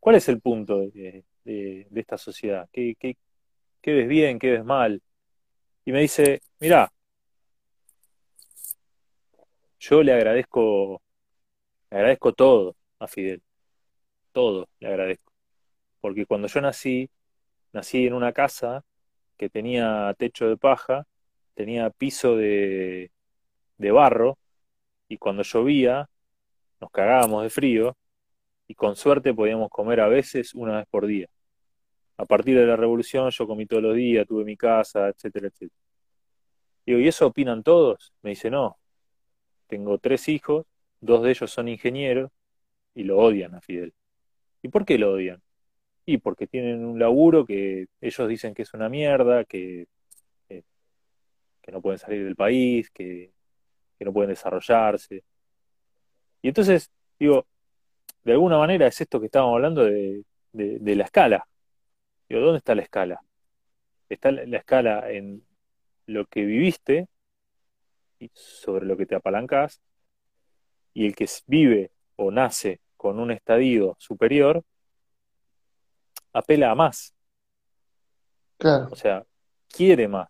¿cuál 0.00 0.16
es 0.16 0.28
el 0.28 0.40
punto 0.42 0.80
de, 0.80 1.24
de- 1.44 1.88
esta 1.96 2.18
sociedad? 2.18 2.68
¿Qué, 2.72 2.96
qué, 3.00 3.16
qué 3.82 3.92
ves 3.94 4.08
bien, 4.08 4.38
qué 4.40 4.52
ves 4.52 4.64
mal? 4.64 5.02
Y 5.86 5.92
me 5.92 6.00
dice, 6.02 6.42
mirá, 6.60 6.92
yo 9.78 10.02
le 10.02 10.12
agradezco, 10.12 11.02
le 11.90 11.96
agradezco 11.98 12.32
todo 12.34 12.76
a 12.98 13.08
Fidel, 13.08 13.42
todo 14.32 14.68
le 14.80 14.88
agradezco. 14.88 15.32
Porque 16.00 16.26
cuando 16.26 16.48
yo 16.48 16.60
nací, 16.60 17.10
nací 17.74 18.06
en 18.06 18.14
una 18.14 18.32
casa 18.32 18.84
que 19.36 19.50
tenía 19.50 20.14
techo 20.16 20.48
de 20.48 20.56
paja, 20.56 21.06
tenía 21.54 21.90
piso 21.90 22.36
de, 22.36 23.10
de 23.76 23.90
barro, 23.90 24.38
y 25.08 25.18
cuando 25.18 25.42
llovía 25.42 26.08
nos 26.80 26.90
cagábamos 26.90 27.42
de 27.42 27.50
frío, 27.50 27.96
y 28.66 28.74
con 28.74 28.96
suerte 28.96 29.34
podíamos 29.34 29.68
comer 29.68 30.00
a 30.00 30.08
veces 30.08 30.54
una 30.54 30.78
vez 30.78 30.86
por 30.88 31.06
día. 31.06 31.26
A 32.16 32.24
partir 32.24 32.56
de 32.56 32.66
la 32.66 32.76
revolución 32.76 33.28
yo 33.30 33.46
comí 33.46 33.66
todos 33.66 33.82
los 33.82 33.96
días, 33.96 34.26
tuve 34.26 34.44
mi 34.44 34.56
casa, 34.56 35.08
etcétera, 35.08 35.48
etcétera. 35.48 35.80
Digo, 36.86 36.98
¿y 37.00 37.08
eso 37.08 37.26
opinan 37.26 37.62
todos? 37.62 38.12
Me 38.22 38.30
dice, 38.30 38.50
no, 38.50 38.78
tengo 39.66 39.98
tres 39.98 40.28
hijos, 40.28 40.66
dos 41.00 41.22
de 41.22 41.30
ellos 41.30 41.50
son 41.50 41.68
ingenieros 41.68 42.30
y 42.94 43.02
lo 43.04 43.18
odian 43.18 43.54
a 43.54 43.60
Fidel. 43.60 43.92
¿Y 44.62 44.68
por 44.68 44.84
qué 44.84 44.96
lo 44.98 45.12
odian? 45.12 45.42
Y 46.06 46.18
porque 46.18 46.46
tienen 46.46 46.84
un 46.84 46.98
laburo 46.98 47.46
que 47.46 47.86
ellos 48.00 48.28
dicen 48.28 48.54
que 48.54 48.62
es 48.62 48.74
una 48.74 48.88
mierda, 48.88 49.44
que, 49.44 49.86
que 51.64 51.72
no 51.72 51.80
pueden 51.80 51.98
salir 51.98 52.24
del 52.24 52.36
país, 52.36 52.90
que, 52.90 53.32
no 54.00 54.12
pueden 54.12 54.28
desarrollarse. 54.28 55.24
Y 56.42 56.48
entonces 56.48 56.90
digo, 57.18 57.46
de 58.22 58.32
alguna 58.32 58.58
manera 58.58 58.86
es 58.86 59.00
esto 59.00 59.18
que 59.18 59.26
estábamos 59.26 59.54
hablando 59.54 59.82
de, 59.84 60.24
de, 60.52 60.94
la 60.94 61.04
escala. 61.04 61.48
Digo, 62.28 62.42
¿dónde 62.42 62.58
está 62.58 62.74
la 62.74 62.82
escala? 62.82 63.22
Está 64.10 64.30
la 64.30 64.58
escala 64.58 65.10
en 65.10 65.42
lo 66.04 66.26
que 66.26 66.44
viviste 66.44 67.08
y 68.18 68.30
sobre 68.34 68.84
lo 68.84 68.98
que 68.98 69.06
te 69.06 69.14
apalancas, 69.14 69.80
y 70.92 71.06
el 71.06 71.16
que 71.16 71.26
vive 71.46 71.92
o 72.16 72.30
nace 72.30 72.80
con 72.98 73.18
un 73.18 73.30
estadio 73.30 73.96
superior, 73.98 74.62
apela 76.34 76.70
a 76.70 76.74
más. 76.74 77.14
Claro. 78.58 78.88
O 78.90 78.96
sea, 78.96 79.24
quiere 79.68 80.08
más. 80.08 80.28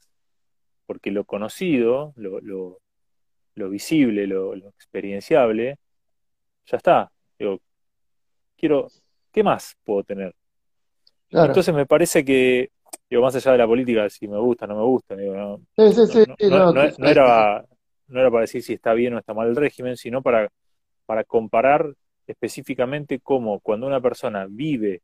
Porque 0.87 1.11
lo 1.11 1.25
conocido, 1.25 2.13
lo, 2.17 2.41
lo, 2.41 2.79
lo 3.55 3.71
visible, 3.71 4.27
lo, 4.27 4.55
experienciable, 4.55 5.79
ya 6.67 6.77
está. 6.77 7.11
Digo, 7.39 7.61
quiero, 8.57 8.89
¿qué 9.33 9.43
más 9.43 9.77
puedo 9.83 10.05
tener? 10.05 10.35
Entonces 11.31 11.75
me 11.75 11.87
parece 11.87 12.25
que, 12.25 12.71
digo, 13.11 13.23
más 13.23 13.35
allá 13.35 13.53
de 13.53 13.59
la 13.59 13.67
política, 13.67 14.09
si 14.09 14.29
me 14.29 14.39
gusta, 14.39 14.67
no 14.67 14.77
me 14.77 14.85
gusta, 14.85 15.17
digo, 15.17 15.35
no, 15.35 15.61
no, 15.77 17.09
era, 17.09 17.65
no 18.09 18.21
era 18.21 18.31
para 18.31 18.43
decir 18.43 18.63
si 18.63 18.75
está 18.75 18.93
bien 18.93 19.15
o 19.15 19.19
está 19.19 19.35
mal 19.35 19.49
el 19.49 19.57
régimen, 19.57 19.97
sino 19.97 20.23
para, 20.23 20.49
para 21.07 21.25
comparar 21.25 21.93
específicamente 22.27 23.19
cómo 23.21 23.59
cuando 23.61 23.87
una 23.87 24.01
persona 24.01 24.47
vive 24.49 25.03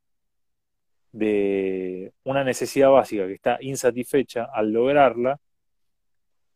de 1.13 2.13
una 2.25 2.45
necesidad 2.45 2.91
básica 2.91 3.27
que 3.27 3.35
está 3.35 3.59
insatisfecha, 3.61 4.49
al 4.53 4.73
lograrla, 4.73 5.39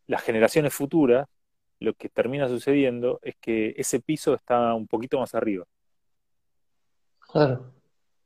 las 0.07 0.21
generaciones 0.21 0.73
futuras, 0.73 1.27
lo 1.79 1.93
que 1.93 2.09
termina 2.09 2.47
sucediendo 2.47 3.19
es 3.21 3.35
que 3.39 3.73
ese 3.77 3.99
piso 3.99 4.33
está 4.33 4.73
un 4.73 4.87
poquito 4.87 5.19
más 5.19 5.35
arriba. 5.35 5.65
Claro. 7.19 7.73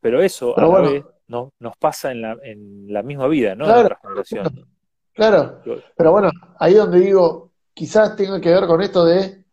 Pero 0.01 0.21
eso 0.21 0.57
a 0.57 0.61
la 0.61 0.89
vez 0.89 1.03
no, 1.27 1.53
nos 1.59 1.75
pasa 1.77 2.11
en 2.11 2.21
la, 2.21 2.37
en 2.43 2.91
la 2.91 3.03
misma 3.03 3.27
vida, 3.27 3.55
¿no? 3.55 3.65
en 3.65 3.71
otra 3.71 3.99
generación. 4.01 4.67
Claro. 5.13 5.61
Pero 5.97 6.11
bueno, 6.11 6.31
ahí 6.59 6.75
donde 6.75 6.99
digo, 6.99 7.51
quizás 7.73 8.15
tenga 8.15 8.39
que 8.39 8.53
ver 8.53 8.65
con 8.67 8.81
esto 8.81 9.03
de, 9.03 9.43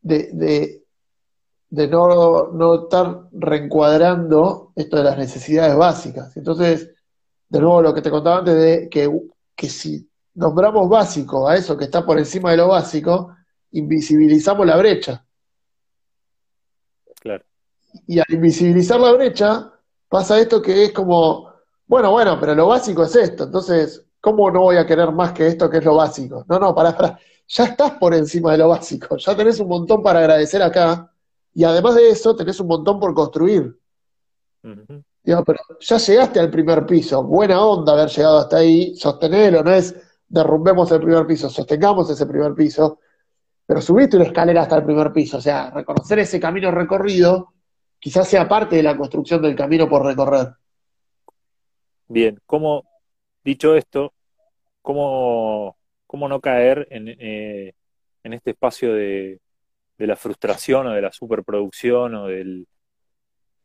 de, 0.00 0.30
de, 0.32 0.79
no, 1.70 2.48
no 2.52 2.82
estar 2.82 3.28
reencuadrando 3.32 4.72
esto 4.74 4.96
de 4.96 5.04
las 5.04 5.18
necesidades 5.18 5.76
básicas. 5.76 6.36
Entonces, 6.36 6.90
de 7.48 7.60
nuevo 7.60 7.82
lo 7.82 7.94
que 7.94 8.02
te 8.02 8.10
contaba 8.10 8.38
antes 8.38 8.56
de 8.56 8.88
que, 8.88 9.10
que 9.54 9.68
si 9.68 10.08
nombramos 10.34 10.88
básico 10.88 11.48
a 11.48 11.56
eso 11.56 11.76
que 11.76 11.84
está 11.84 12.04
por 12.04 12.18
encima 12.18 12.50
de 12.50 12.58
lo 12.58 12.68
básico, 12.68 13.34
invisibilizamos 13.72 14.66
la 14.66 14.76
brecha. 14.76 15.24
Claro. 17.20 17.44
Y 18.06 18.18
al 18.18 18.26
invisibilizar 18.28 19.00
la 19.00 19.12
brecha, 19.12 19.72
pasa 20.08 20.38
esto 20.40 20.62
que 20.62 20.84
es 20.84 20.92
como, 20.92 21.52
bueno, 21.86 22.10
bueno, 22.12 22.38
pero 22.40 22.54
lo 22.54 22.68
básico 22.68 23.04
es 23.04 23.14
esto, 23.16 23.44
entonces, 23.44 24.06
¿cómo 24.20 24.50
no 24.50 24.60
voy 24.60 24.76
a 24.76 24.86
querer 24.86 25.10
más 25.12 25.32
que 25.32 25.46
esto 25.46 25.68
que 25.68 25.78
es 25.78 25.84
lo 25.84 25.96
básico? 25.96 26.44
No, 26.48 26.58
no, 26.58 26.74
para, 26.74 26.96
para, 26.96 27.18
ya 27.46 27.64
estás 27.64 27.92
por 27.92 28.14
encima 28.14 28.52
de 28.52 28.58
lo 28.58 28.68
básico, 28.68 29.16
ya 29.16 29.36
tenés 29.36 29.60
un 29.60 29.68
montón 29.68 30.02
para 30.02 30.20
agradecer 30.20 30.62
acá, 30.62 31.09
y 31.54 31.64
además 31.64 31.96
de 31.96 32.10
eso, 32.10 32.34
tenés 32.36 32.60
un 32.60 32.68
montón 32.68 33.00
por 33.00 33.14
construir. 33.14 33.76
pero 34.62 35.58
ya 35.80 35.96
llegaste 35.96 36.40
al 36.40 36.50
primer 36.50 36.86
piso, 36.86 37.22
buena 37.22 37.64
onda 37.64 37.92
haber 37.92 38.08
llegado 38.08 38.38
hasta 38.38 38.58
ahí, 38.58 38.94
sostenerlo, 38.94 39.62
no 39.62 39.72
es 39.72 39.94
derrumbemos 40.28 40.90
el 40.92 41.00
primer 41.00 41.26
piso, 41.26 41.50
sostengamos 41.50 42.08
ese 42.08 42.24
primer 42.26 42.54
piso, 42.54 43.00
pero 43.66 43.80
subiste 43.80 44.16
una 44.16 44.26
escalera 44.26 44.62
hasta 44.62 44.76
el 44.76 44.84
primer 44.84 45.12
piso, 45.12 45.38
o 45.38 45.40
sea, 45.40 45.70
reconocer 45.70 46.20
ese 46.20 46.38
camino 46.38 46.70
recorrido 46.70 47.52
quizás 47.98 48.26
sea 48.28 48.48
parte 48.48 48.76
de 48.76 48.82
la 48.82 48.96
construcción 48.96 49.42
del 49.42 49.54
camino 49.54 49.88
por 49.88 50.04
recorrer. 50.04 50.54
Bien, 52.08 52.40
¿cómo, 52.46 52.84
dicho 53.44 53.74
esto, 53.76 54.14
cómo, 54.82 55.76
cómo 56.06 56.28
no 56.28 56.40
caer 56.40 56.88
en, 56.90 57.08
eh, 57.08 57.74
en 58.24 58.32
este 58.32 58.50
espacio 58.52 58.94
de, 58.94 59.40
de, 60.00 60.06
la 60.06 60.16
frustración 60.16 60.86
o 60.86 60.92
de 60.92 61.02
la 61.02 61.12
superproducción 61.12 62.14
o 62.14 62.26
del, 62.26 62.66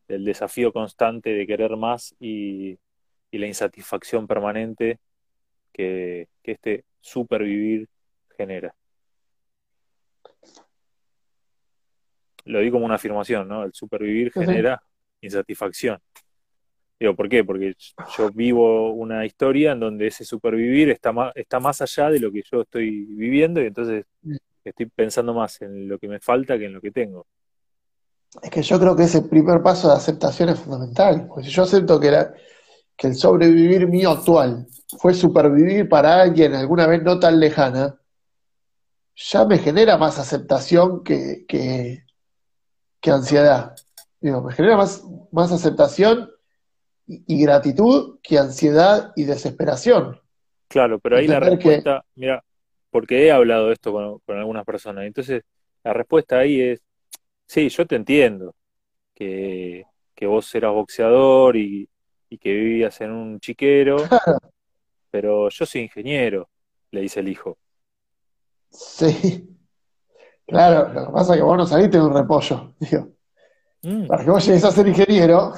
del 0.07 0.25
desafío 0.25 0.71
constante 0.71 1.31
de 1.31 1.47
querer 1.47 1.75
más 1.77 2.15
y, 2.19 2.77
y 3.31 3.37
la 3.37 3.47
insatisfacción 3.47 4.27
permanente 4.27 4.99
que, 5.73 6.27
este 6.43 6.85
supervivir 7.01 7.87
genera. 8.37 8.73
Lo 12.45 12.59
digo 12.59 12.73
como 12.73 12.85
una 12.85 12.95
afirmación, 12.95 13.47
¿no? 13.47 13.63
El 13.63 13.73
supervivir 13.73 14.31
genera 14.31 14.81
insatisfacción. 15.21 15.99
Digo, 16.99 17.15
¿por 17.15 17.27
qué? 17.27 17.43
Porque 17.43 17.75
yo 18.17 18.29
vivo 18.31 18.91
una 18.91 19.25
historia 19.25 19.73
en 19.73 19.79
donde 19.79 20.07
ese 20.07 20.23
supervivir 20.23 20.89
está 20.91 21.11
más, 21.11 21.33
está 21.35 21.59
más 21.59 21.81
allá 21.81 22.09
de 22.09 22.19
lo 22.19 22.31
que 22.31 22.43
yo 22.49 22.61
estoy 22.61 23.05
viviendo 23.05 23.61
y 23.61 23.65
entonces 23.65 24.05
estoy 24.69 24.87
pensando 24.87 25.33
más 25.33 25.61
en 25.61 25.87
lo 25.87 25.99
que 25.99 26.07
me 26.07 26.19
falta 26.19 26.57
que 26.57 26.65
en 26.65 26.73
lo 26.73 26.81
que 26.81 26.91
tengo. 26.91 27.27
Es 28.41 28.49
que 28.49 28.61
yo 28.61 28.79
creo 28.79 28.95
que 28.95 29.03
ese 29.03 29.21
primer 29.23 29.61
paso 29.61 29.87
de 29.87 29.95
aceptación 29.95 30.49
es 30.49 30.59
fundamental. 30.59 31.27
Porque 31.27 31.45
si 31.45 31.51
yo 31.51 31.63
acepto 31.63 31.99
que, 31.99 32.11
que 32.95 33.07
el 33.07 33.15
sobrevivir 33.15 33.87
mío 33.87 34.11
actual 34.11 34.67
fue 34.99 35.13
supervivir 35.13 35.87
para 35.87 36.21
alguien 36.21 36.53
alguna 36.53 36.87
vez 36.87 37.01
no 37.03 37.19
tan 37.19 37.39
lejana, 37.39 37.99
ya 39.15 39.45
me 39.45 39.57
genera 39.57 39.97
más 39.97 40.19
aceptación 40.19 41.03
que, 41.03 41.45
que, 41.47 42.03
ansiedad. 43.09 43.75
Digo, 44.19 44.41
me 44.41 44.53
genera 44.53 44.77
más, 44.77 45.03
más 45.31 45.51
aceptación 45.51 46.29
y, 47.07 47.41
gratitud 47.41 48.19
que 48.21 48.39
ansiedad 48.39 49.13
y 49.15 49.23
desesperación. 49.23 50.19
Claro, 50.67 50.99
pero 50.99 51.17
ahí 51.17 51.27
la 51.27 51.39
respuesta, 51.39 52.03
mira, 52.15 52.43
porque 52.95 53.25
he 53.25 53.31
hablado 53.33 53.67
de 53.67 53.73
esto 53.73 53.91
con, 53.91 54.19
con, 54.19 54.37
algunas 54.37 54.63
personas, 54.63 55.03
entonces 55.03 55.43
la 55.83 55.91
respuesta 55.91 56.39
ahí 56.39 56.61
es, 56.61 56.81
sí, 57.45 57.67
yo 57.67 57.85
te 57.85 57.97
entiendo 57.97 58.55
que, 59.13 59.83
que 60.15 60.25
vos 60.25 60.55
eras 60.55 60.71
boxeador 60.71 61.57
y, 61.57 61.89
y 62.29 62.37
que 62.37 62.53
vivías 62.53 63.01
en 63.01 63.11
un 63.11 63.41
chiquero, 63.41 63.97
pero 65.11 65.49
yo 65.49 65.65
soy 65.65 65.81
ingeniero, 65.81 66.47
le 66.91 67.01
dice 67.01 67.19
el 67.19 67.27
hijo. 67.27 67.57
Sí, 68.69 69.45
claro, 70.47 70.93
lo 70.93 71.07
que 71.07 71.11
pasa 71.11 71.33
es 71.33 71.39
que 71.39 71.43
vos 71.43 71.57
no 71.57 71.65
saliste 71.65 71.97
de 71.97 72.03
un 72.05 72.13
repollo, 72.13 72.75
digo. 72.79 73.09
Mm. 73.81 74.07
Para 74.07 74.23
que 74.23 74.31
vos 74.31 74.45
llegues 74.45 74.63
a 74.63 74.71
ser 74.71 74.87
ingeniero, 74.87 75.51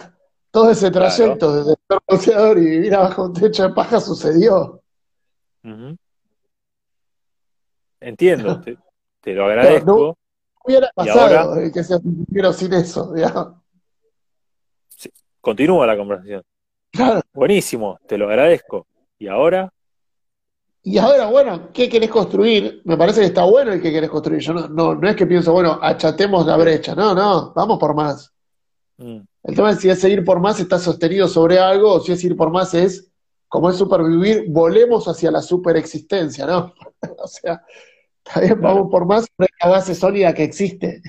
todo 0.49 0.71
ese 0.71 0.89
trayecto 0.89 1.53
desde 1.53 1.75
ser 1.87 1.99
boxeador 2.07 2.57
y 2.57 2.65
vivir 2.65 2.95
abajo 2.95 3.25
un 3.25 3.33
techo 3.33 3.61
de 3.61 3.75
paja 3.75 4.01
sucedió. 4.01 4.81
Entiendo, 7.99 8.61
te, 9.21 9.33
lo 9.33 9.45
agradezco. 9.45 9.97
no 9.97 10.17
hubiera 10.63 10.91
pasado 10.93 11.55
que 11.73 11.83
seas 11.83 12.03
ingeniero 12.03 12.53
sin 12.53 12.73
eso, 12.73 13.13
digamos. 13.13 13.55
continúa 15.41 15.87
la 15.87 15.97
conversación. 15.97 16.43
Claro. 16.91 17.21
Buenísimo, 17.33 17.99
te 18.07 18.17
lo 18.17 18.27
agradezco. 18.27 18.87
¿Y 19.17 19.27
ahora? 19.27 19.71
Y 20.83 20.97
ahora, 20.97 21.27
bueno, 21.27 21.69
¿qué 21.73 21.89
querés 21.89 22.09
construir? 22.09 22.81
Me 22.85 22.95
parece 22.95 23.21
que 23.21 23.27
está 23.27 23.43
bueno 23.43 23.73
el 23.73 23.81
que 23.81 23.91
querés 23.91 24.09
construir. 24.09 24.41
Yo 24.41 24.53
no, 24.53 24.67
no, 24.69 24.95
no 24.95 25.09
es 25.09 25.15
que 25.15 25.25
pienso, 25.25 25.51
bueno, 25.51 25.79
achatemos 25.81 26.45
la 26.45 26.55
brecha. 26.55 26.95
No, 26.95 27.13
no, 27.13 27.51
vamos 27.53 27.77
por 27.77 27.93
más. 27.93 28.33
Mm. 28.97 29.19
El 29.43 29.55
tema 29.55 29.71
es 29.71 29.79
si 29.79 29.89
es 29.89 29.99
seguir 29.99 30.23
por 30.23 30.39
más 30.39 30.59
está 30.59 30.79
sostenido 30.79 31.27
sobre 31.27 31.59
algo, 31.59 31.93
o 31.93 31.99
si 31.99 32.11
es 32.11 32.23
ir 32.23 32.35
por 32.35 32.51
más 32.51 32.73
es, 32.73 33.06
como 33.47 33.69
es 33.69 33.77
supervivir, 33.77 34.45
volemos 34.49 35.07
hacia 35.07 35.31
la 35.31 35.41
superexistencia, 35.41 36.45
¿no? 36.45 36.73
o 37.17 37.27
sea, 37.27 37.63
también 38.23 38.59
vamos 38.59 38.89
por 38.91 39.05
más, 39.05 39.25
pero 39.35 39.47
es 39.47 39.65
la 39.65 39.69
base 39.69 39.95
sólida 39.95 40.33
que 40.33 40.43
existe. 40.43 41.01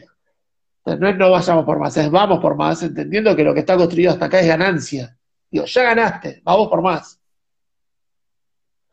No 0.85 1.09
es 1.09 1.17
no 1.17 1.31
vayamos 1.31 1.65
por 1.65 1.79
más, 1.79 1.97
es 1.97 2.11
vamos 2.11 2.41
por 2.41 2.57
más, 2.57 2.83
entendiendo 2.83 3.37
que 3.37 3.45
lo 3.45 3.53
que 3.53 3.61
está 3.61 3.77
construido 3.77 4.13
hasta 4.13 4.27
acá 4.27 4.41
es 4.41 4.47
ganancia. 4.47 5.19
Digo, 5.51 5.67
ya 5.67 5.83
ganaste, 5.83 6.41
vamos 6.45 6.69
por 6.69 6.81
más. 6.81 7.21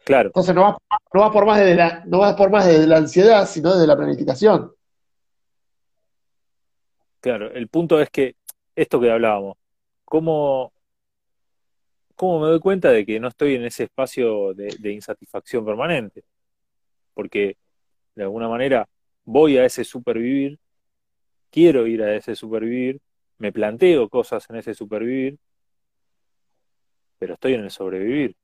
Claro. 0.03 0.29
Entonces 0.29 0.53
no 0.53 0.61
va, 0.61 0.77
no 1.13 1.31
por 1.31 1.45
más 1.45 1.59
de 1.59 1.75
la, 1.75 2.03
no 2.05 2.19
va 2.19 2.35
por 2.35 2.49
más 2.49 2.65
de 2.67 2.85
la 2.85 2.97
ansiedad, 2.97 3.47
sino 3.47 3.73
desde 3.73 3.87
la 3.87 3.95
planificación. 3.95 4.73
Claro, 7.21 7.51
el 7.51 7.67
punto 7.69 7.99
es 7.99 8.09
que 8.09 8.35
esto 8.75 8.99
que 8.99 9.09
hablábamos, 9.09 9.57
¿cómo, 10.03 10.73
cómo 12.15 12.39
me 12.39 12.47
doy 12.47 12.59
cuenta 12.59 12.89
de 12.91 13.05
que 13.05 13.19
no 13.19 13.27
estoy 13.27 13.55
en 13.55 13.65
ese 13.65 13.83
espacio 13.85 14.53
de, 14.53 14.91
insatisfacción 14.91 15.65
permanente? 15.65 16.23
Porque 17.13 17.57
de 18.15 18.23
alguna 18.23 18.47
manera 18.49 18.87
voy 19.25 19.57
a 19.57 19.65
ese 19.65 19.83
supervivir, 19.83 20.59
quiero 21.51 21.87
ir 21.87 22.03
a 22.03 22.15
ese 22.15 22.35
supervivir, 22.35 23.01
me 23.37 23.51
planteo 23.51 24.09
cosas 24.09 24.49
en 24.49 24.57
ese 24.57 24.73
supervivir, 24.73 25.37
pero 27.19 27.35
estoy 27.35 27.55
en 27.55 27.63
el 27.63 27.71
sobrevivir. 27.71 28.35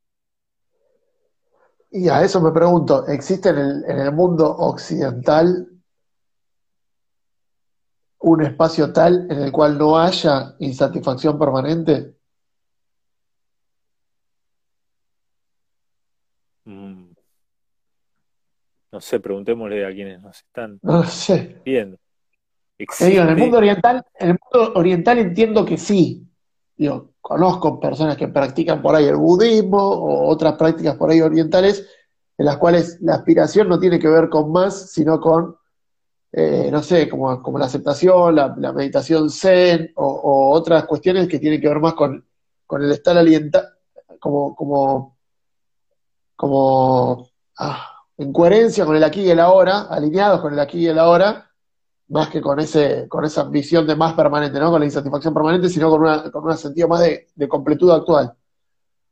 Y 1.91 2.07
a 2.09 2.23
eso 2.23 2.41
me 2.41 2.51
pregunto, 2.51 3.05
¿existe 3.07 3.49
en 3.49 3.57
el, 3.57 3.85
en 3.85 3.99
el 3.99 4.13
mundo 4.13 4.49
occidental 4.49 5.67
un 8.19 8.41
espacio 8.43 8.93
tal 8.93 9.27
en 9.29 9.41
el 9.41 9.51
cual 9.51 9.77
no 9.77 9.97
haya 9.99 10.55
insatisfacción 10.59 11.37
permanente? 11.37 12.20
No 18.91 18.99
sé, 18.99 19.19
preguntémosle 19.19 19.85
a 19.85 19.93
quienes 19.93 20.21
nos 20.21 20.37
están 20.37 20.79
No 20.81 21.03
sé. 21.03 21.61
viendo. 21.63 21.97
Digo, 22.77 23.21
en 23.21 23.29
el 23.29 23.37
mundo 23.37 23.57
oriental, 23.57 24.03
en 24.19 24.29
el 24.31 24.37
mundo 24.41 24.73
oriental 24.75 25.19
entiendo 25.19 25.63
que 25.65 25.77
sí. 25.77 26.27
Digo, 26.75 27.11
conozco 27.21 27.79
personas 27.79 28.17
que 28.17 28.27
practican 28.27 28.81
por 28.81 28.95
ahí 28.95 29.05
el 29.05 29.17
budismo 29.17 29.77
o 29.77 30.27
otras 30.27 30.55
prácticas 30.55 30.95
por 30.95 31.11
ahí 31.11 31.21
orientales, 31.21 31.87
en 32.37 32.45
las 32.45 32.57
cuales 32.57 32.97
la 33.01 33.15
aspiración 33.15 33.69
no 33.69 33.79
tiene 33.79 33.99
que 33.99 34.07
ver 34.07 34.29
con 34.29 34.51
más, 34.51 34.91
sino 34.91 35.19
con, 35.21 35.55
eh, 36.31 36.69
no 36.71 36.81
sé, 36.81 37.07
como, 37.07 37.41
como 37.43 37.59
la 37.59 37.65
aceptación, 37.65 38.35
la, 38.35 38.55
la 38.57 38.73
meditación 38.73 39.29
zen 39.29 39.91
o, 39.95 40.05
o 40.07 40.49
otras 40.51 40.85
cuestiones 40.85 41.27
que 41.27 41.37
tienen 41.37 41.61
que 41.61 41.67
ver 41.67 41.79
más 41.79 41.93
con, 41.93 42.25
con 42.65 42.81
el 42.83 42.91
estar 42.91 43.15
alienta, 43.15 43.75
como, 44.19 44.55
como, 44.55 45.17
como 46.35 47.29
ah, 47.59 47.90
en 48.21 48.31
coherencia 48.31 48.85
con 48.85 48.95
el 48.95 49.03
aquí 49.03 49.21
y 49.21 49.31
el 49.31 49.39
ahora, 49.39 49.87
alineados 49.89 50.41
con 50.41 50.53
el 50.53 50.59
aquí 50.59 50.79
y 50.79 50.87
el 50.87 50.99
ahora 50.99 51.49
más 52.09 52.29
que 52.29 52.41
con 52.41 52.59
ese, 52.59 53.07
con 53.07 53.25
esa 53.25 53.45
visión 53.45 53.87
de 53.87 53.95
más 53.95 54.13
permanente, 54.13 54.59
¿no? 54.59 54.69
Con 54.69 54.81
la 54.81 54.85
insatisfacción 54.85 55.33
permanente, 55.33 55.69
sino 55.69 55.89
con 55.89 56.01
una, 56.01 56.29
con 56.29 56.45
un 56.45 56.57
sentido 56.57 56.87
más 56.87 56.99
de, 56.99 57.29
de 57.33 57.47
completud 57.47 57.89
actual. 57.89 58.33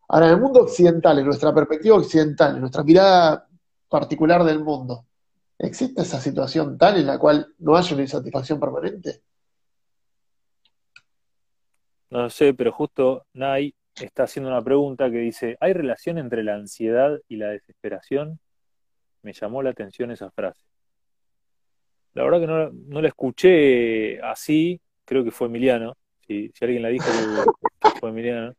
Ahora, 0.10 0.28
en 0.28 0.34
el 0.34 0.42
mundo 0.42 0.62
occidental, 0.62 1.18
en 1.18 1.26
nuestra 1.26 1.54
perspectiva 1.54 1.96
occidental, 1.96 2.56
en 2.56 2.62
nuestra 2.62 2.84
mirada 2.84 3.48
particular 3.88 4.44
del 4.44 4.60
mundo, 4.60 5.06
¿existe 5.58 6.02
esa 6.02 6.20
situación 6.20 6.78
tal 6.78 6.98
en 6.98 7.08
la 7.08 7.18
cual 7.18 7.48
no 7.60 7.76
haya 7.76 7.94
una 7.94 8.04
insatisfacción 8.04 8.60
permanente? 8.60 9.24
No 12.12 12.24
lo 12.24 12.30
sé, 12.30 12.54
pero 12.54 12.72
justo 12.72 13.26
Nay 13.34 13.74
está 13.96 14.24
haciendo 14.24 14.50
una 14.50 14.62
pregunta 14.62 15.10
que 15.10 15.18
dice, 15.18 15.58
¿hay 15.62 15.74
relación 15.74 16.18
entre 16.18 16.44
la 16.44 16.56
ansiedad 16.56 17.18
y 17.28 17.38
la 17.38 17.48
desesperación? 17.48 18.40
Me 19.22 19.34
llamó 19.34 19.62
la 19.62 19.72
atención 19.72 20.12
esa 20.12 20.32
frase. 20.32 20.64
La 22.14 22.24
verdad 22.24 22.40
que 22.40 22.48
no, 22.48 22.72
no 22.72 23.02
la 23.02 23.08
escuché 23.08 24.20
así, 24.22 24.80
creo 25.06 25.24
que 25.24 25.32
fue 25.32 25.48
Emiliano, 25.48 25.96
si, 26.26 26.52
si 26.54 26.66
alguien 26.66 26.84
la 26.84 26.90
dijo 26.90 27.06
que, 27.82 27.90
fue 28.00 28.10
Emiliano. 28.10 28.54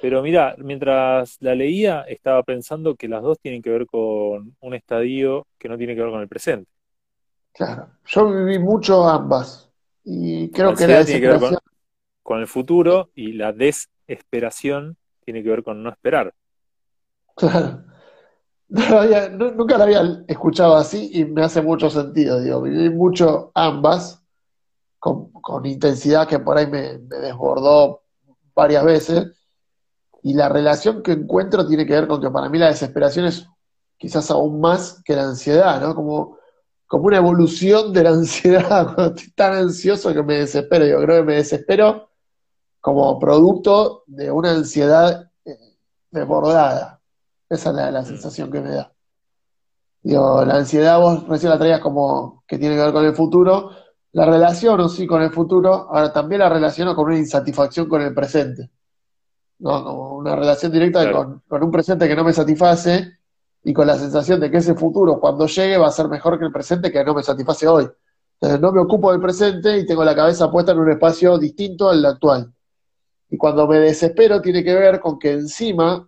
Pero 0.00 0.22
mira, 0.22 0.54
mientras 0.58 1.36
la 1.40 1.54
leía 1.54 2.02
estaba 2.02 2.42
pensando 2.42 2.94
que 2.94 3.08
las 3.08 3.22
dos 3.22 3.38
tienen 3.38 3.60
que 3.62 3.70
ver 3.70 3.86
con 3.86 4.56
un 4.60 4.74
estadio 4.74 5.46
que 5.58 5.68
no 5.68 5.76
tiene 5.76 5.94
que 5.94 6.02
ver 6.02 6.10
con 6.10 6.20
el 6.20 6.28
presente. 6.28 6.70
Claro, 7.52 7.88
yo 8.06 8.32
viví 8.32 8.58
mucho 8.58 9.06
ambas 9.08 9.70
y 10.04 10.46
La 10.46 10.52
creo 10.52 10.74
que 10.74 10.86
la 10.86 11.04
tiene 11.04 11.20
que 11.20 11.28
ver 11.28 11.40
con 12.22 12.40
el 12.40 12.46
futuro 12.46 13.10
y 13.14 13.32
la 13.32 13.52
desesperación 13.52 14.96
tiene 15.24 15.42
que 15.42 15.50
ver 15.50 15.62
con 15.62 15.82
no 15.82 15.90
esperar. 15.90 16.32
claro, 17.34 17.84
nunca 18.68 19.78
la 19.78 19.84
había 19.84 20.24
escuchado 20.26 20.76
así 20.76 21.10
y 21.12 21.24
me 21.24 21.42
hace 21.42 21.62
mucho 21.62 21.88
sentido, 21.88 22.40
digo, 22.40 22.62
viví 22.62 22.90
mucho 22.90 23.50
ambas 23.54 24.22
con, 24.98 25.30
con 25.32 25.64
intensidad 25.64 26.28
que 26.28 26.38
por 26.38 26.58
ahí 26.58 26.66
me, 26.66 26.98
me 26.98 27.16
desbordó 27.16 28.02
varias 28.54 28.84
veces. 28.84 29.26
Y 30.22 30.34
la 30.34 30.48
relación 30.48 31.02
que 31.02 31.12
encuentro 31.12 31.66
tiene 31.66 31.86
que 31.86 31.94
ver 31.94 32.08
con 32.08 32.20
que 32.20 32.30
para 32.30 32.48
mí 32.48 32.58
la 32.58 32.66
desesperación 32.66 33.26
es 33.26 33.46
quizás 33.96 34.30
aún 34.30 34.60
más 34.60 35.02
que 35.04 35.14
la 35.14 35.24
ansiedad, 35.24 35.80
¿no? 35.80 35.94
Como, 35.94 36.38
como 36.86 37.04
una 37.04 37.18
evolución 37.18 37.92
de 37.92 38.02
la 38.02 38.10
ansiedad. 38.20 38.94
Cuando 38.94 39.14
estoy 39.14 39.30
tan 39.32 39.54
ansioso 39.54 40.12
que 40.12 40.22
me 40.22 40.38
desespero. 40.38 40.86
Yo 40.86 41.00
creo 41.02 41.16
que 41.18 41.26
me 41.26 41.36
desespero 41.36 42.10
como 42.80 43.18
producto 43.18 44.04
de 44.06 44.30
una 44.30 44.50
ansiedad 44.50 45.30
eh, 45.44 45.76
desbordada. 46.10 46.97
Esa 47.50 47.70
es 47.70 47.76
la, 47.76 47.90
la 47.90 48.02
Mm, 48.02 48.06
sensación 48.06 48.50
que 48.50 48.60
me 48.60 48.70
da. 48.70 48.92
Digo, 50.02 50.44
la 50.44 50.56
ansiedad 50.56 50.98
vos 51.00 51.26
recién 51.28 51.50
la 51.50 51.58
traías 51.58 51.80
como 51.80 52.44
que 52.46 52.58
tiene 52.58 52.76
que 52.76 52.82
ver 52.82 52.92
con 52.92 53.04
el 53.04 53.14
futuro. 53.14 53.70
La 54.12 54.24
relaciono, 54.24 54.88
sí, 54.88 55.06
con 55.06 55.22
el 55.22 55.30
futuro. 55.32 55.88
Ahora 55.90 56.12
también 56.12 56.40
la 56.40 56.48
relaciono 56.48 56.94
con 56.94 57.06
una 57.06 57.18
insatisfacción 57.18 57.88
con 57.88 58.02
el 58.02 58.14
presente. 58.14 58.70
¿no? 59.58 59.84
Como 59.84 60.16
una 60.18 60.36
relación 60.36 60.72
directa 60.72 61.02
claro, 61.02 61.16
con, 61.16 61.42
con 61.48 61.62
un 61.64 61.70
presente 61.70 62.08
que 62.08 62.16
no 62.16 62.24
me 62.24 62.32
satisface 62.32 63.18
y 63.64 63.72
con 63.72 63.86
la 63.86 63.96
sensación 63.98 64.40
de 64.40 64.50
que 64.50 64.58
ese 64.58 64.74
futuro, 64.74 65.20
cuando 65.20 65.46
llegue, 65.46 65.78
va 65.78 65.88
a 65.88 65.92
ser 65.92 66.08
mejor 66.08 66.38
que 66.38 66.44
el 66.44 66.52
presente 66.52 66.92
que 66.92 67.04
no 67.04 67.14
me 67.14 67.22
satisface 67.22 67.66
hoy. 67.66 67.88
Entonces 68.40 68.60
no 68.60 68.72
me 68.72 68.80
ocupo 68.80 69.10
del 69.10 69.20
presente 69.20 69.78
y 69.78 69.86
tengo 69.86 70.04
la 70.04 70.14
cabeza 70.14 70.50
puesta 70.50 70.72
en 70.72 70.78
un 70.78 70.90
espacio 70.92 71.38
distinto 71.38 71.90
al 71.90 72.04
actual. 72.04 72.52
Y 73.30 73.36
cuando 73.36 73.66
me 73.66 73.78
desespero 73.78 74.40
tiene 74.40 74.62
que 74.64 74.74
ver 74.74 75.00
con 75.00 75.18
que 75.18 75.32
encima 75.32 76.07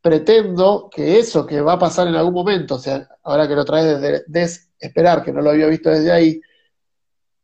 pretendo 0.00 0.88
que 0.90 1.18
eso 1.18 1.46
que 1.46 1.60
va 1.60 1.74
a 1.74 1.78
pasar 1.78 2.08
en 2.08 2.14
algún 2.14 2.34
momento, 2.34 2.76
o 2.76 2.78
sea, 2.78 3.06
ahora 3.22 3.46
que 3.46 3.54
lo 3.54 3.64
traes 3.64 4.00
desde 4.00 4.24
desesperar, 4.26 5.22
que 5.22 5.32
no 5.32 5.42
lo 5.42 5.50
había 5.50 5.66
visto 5.66 5.90
desde 5.90 6.10
ahí, 6.10 6.40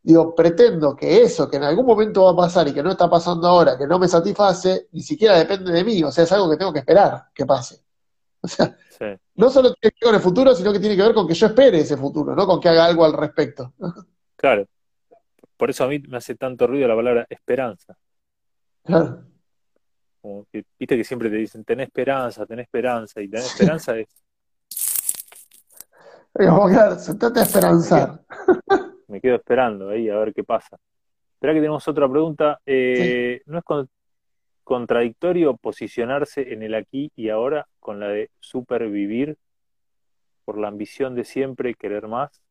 digo, 0.02 0.34
pretendo 0.34 0.96
que 0.96 1.22
eso 1.22 1.50
que 1.50 1.56
en 1.56 1.64
algún 1.64 1.84
momento 1.84 2.24
va 2.24 2.30
a 2.30 2.46
pasar 2.46 2.68
y 2.68 2.72
que 2.72 2.82
no 2.82 2.90
está 2.90 3.10
pasando 3.10 3.46
ahora, 3.48 3.76
que 3.76 3.86
no 3.86 3.98
me 3.98 4.08
satisface, 4.08 4.88
ni 4.92 5.02
siquiera 5.02 5.36
depende 5.36 5.72
de 5.72 5.84
mí, 5.84 6.02
o 6.02 6.10
sea, 6.10 6.24
es 6.24 6.32
algo 6.32 6.48
que 6.50 6.56
tengo 6.56 6.72
que 6.72 6.78
esperar 6.78 7.24
que 7.34 7.44
pase. 7.44 7.82
O 8.40 8.48
sea, 8.48 8.76
sí. 8.90 9.06
no 9.34 9.50
solo 9.50 9.74
tiene 9.74 9.92
que 9.98 10.04
ver 10.06 10.12
con 10.12 10.14
el 10.14 10.20
futuro, 10.20 10.54
sino 10.54 10.72
que 10.72 10.78
tiene 10.78 10.94
que 10.94 11.02
ver 11.02 11.14
con 11.14 11.26
que 11.26 11.34
yo 11.34 11.46
espere 11.48 11.80
ese 11.80 11.96
futuro, 11.96 12.36
no 12.36 12.46
con 12.46 12.60
que 12.60 12.68
haga 12.68 12.84
algo 12.84 13.04
al 13.04 13.12
respecto. 13.12 13.72
Claro, 14.36 14.68
por 15.56 15.70
eso 15.70 15.84
a 15.84 15.88
mí 15.88 15.98
me 15.98 16.18
hace 16.18 16.34
tanto 16.36 16.66
ruido 16.66 16.86
la 16.86 16.94
palabra 16.94 17.26
esperanza. 17.28 17.96
Claro, 18.84 19.24
Como 20.26 20.44
que, 20.50 20.64
viste 20.76 20.96
que 20.96 21.04
siempre 21.04 21.30
te 21.30 21.36
dicen, 21.36 21.62
tenés 21.62 21.86
esperanza, 21.86 22.44
tenés 22.46 22.64
esperanza, 22.64 23.22
y 23.22 23.28
tener 23.28 23.46
esperanza 23.46 23.96
es, 23.96 24.08
claro, 26.32 26.96
se 26.98 27.14
trata 27.14 27.44
de 27.44 27.46
me 27.46 27.52
quedo, 27.52 27.58
esperanzar. 27.60 28.20
me 29.06 29.20
quedo 29.20 29.36
esperando 29.36 29.88
ahí 29.88 30.08
a 30.10 30.18
ver 30.18 30.34
qué 30.34 30.42
pasa. 30.42 30.76
Espera 31.34 31.52
que 31.54 31.60
tenemos 31.60 31.86
otra 31.86 32.10
pregunta. 32.10 32.56
Sí. 32.66 32.72
Eh, 32.74 33.42
¿no 33.46 33.58
es 33.58 33.64
con- 33.64 33.88
contradictorio 34.64 35.56
posicionarse 35.56 36.52
en 36.52 36.64
el 36.64 36.74
aquí 36.74 37.12
y 37.14 37.28
ahora 37.28 37.68
con 37.78 38.00
la 38.00 38.08
de 38.08 38.30
supervivir 38.40 39.38
por 40.44 40.58
la 40.58 40.66
ambición 40.66 41.14
de 41.14 41.22
siempre 41.22 41.74
querer 41.74 42.08
más? 42.08 42.42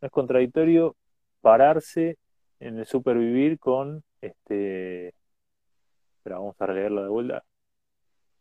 ¿No 0.00 0.06
es 0.06 0.12
contradictorio 0.12 0.94
pararse 1.40 2.18
en 2.60 2.78
el 2.78 2.86
supervivir 2.86 3.58
con 3.58 4.04
este... 4.20 5.12
Espera, 6.26 6.40
vamos 6.40 6.56
a 6.58 6.66
releerlo 6.66 7.04
de 7.04 7.08
vuelta. 7.08 7.44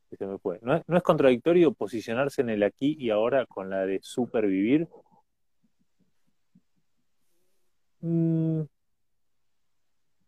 que 0.10 0.18
se 0.18 0.26
me 0.26 0.40
fue. 0.40 0.58
¿No 0.64 0.76
es, 0.76 0.82
no 0.88 0.98
es 0.98 1.04
contradictorio 1.04 1.72
posicionarse 1.72 2.42
en 2.42 2.50
el 2.50 2.64
aquí 2.64 2.98
y 3.00 3.12
ahora 3.12 3.46
con 3.46 3.70
la 3.70 3.86
de 3.86 4.00
supervivir? 4.02 4.88
Mm, 8.02 8.62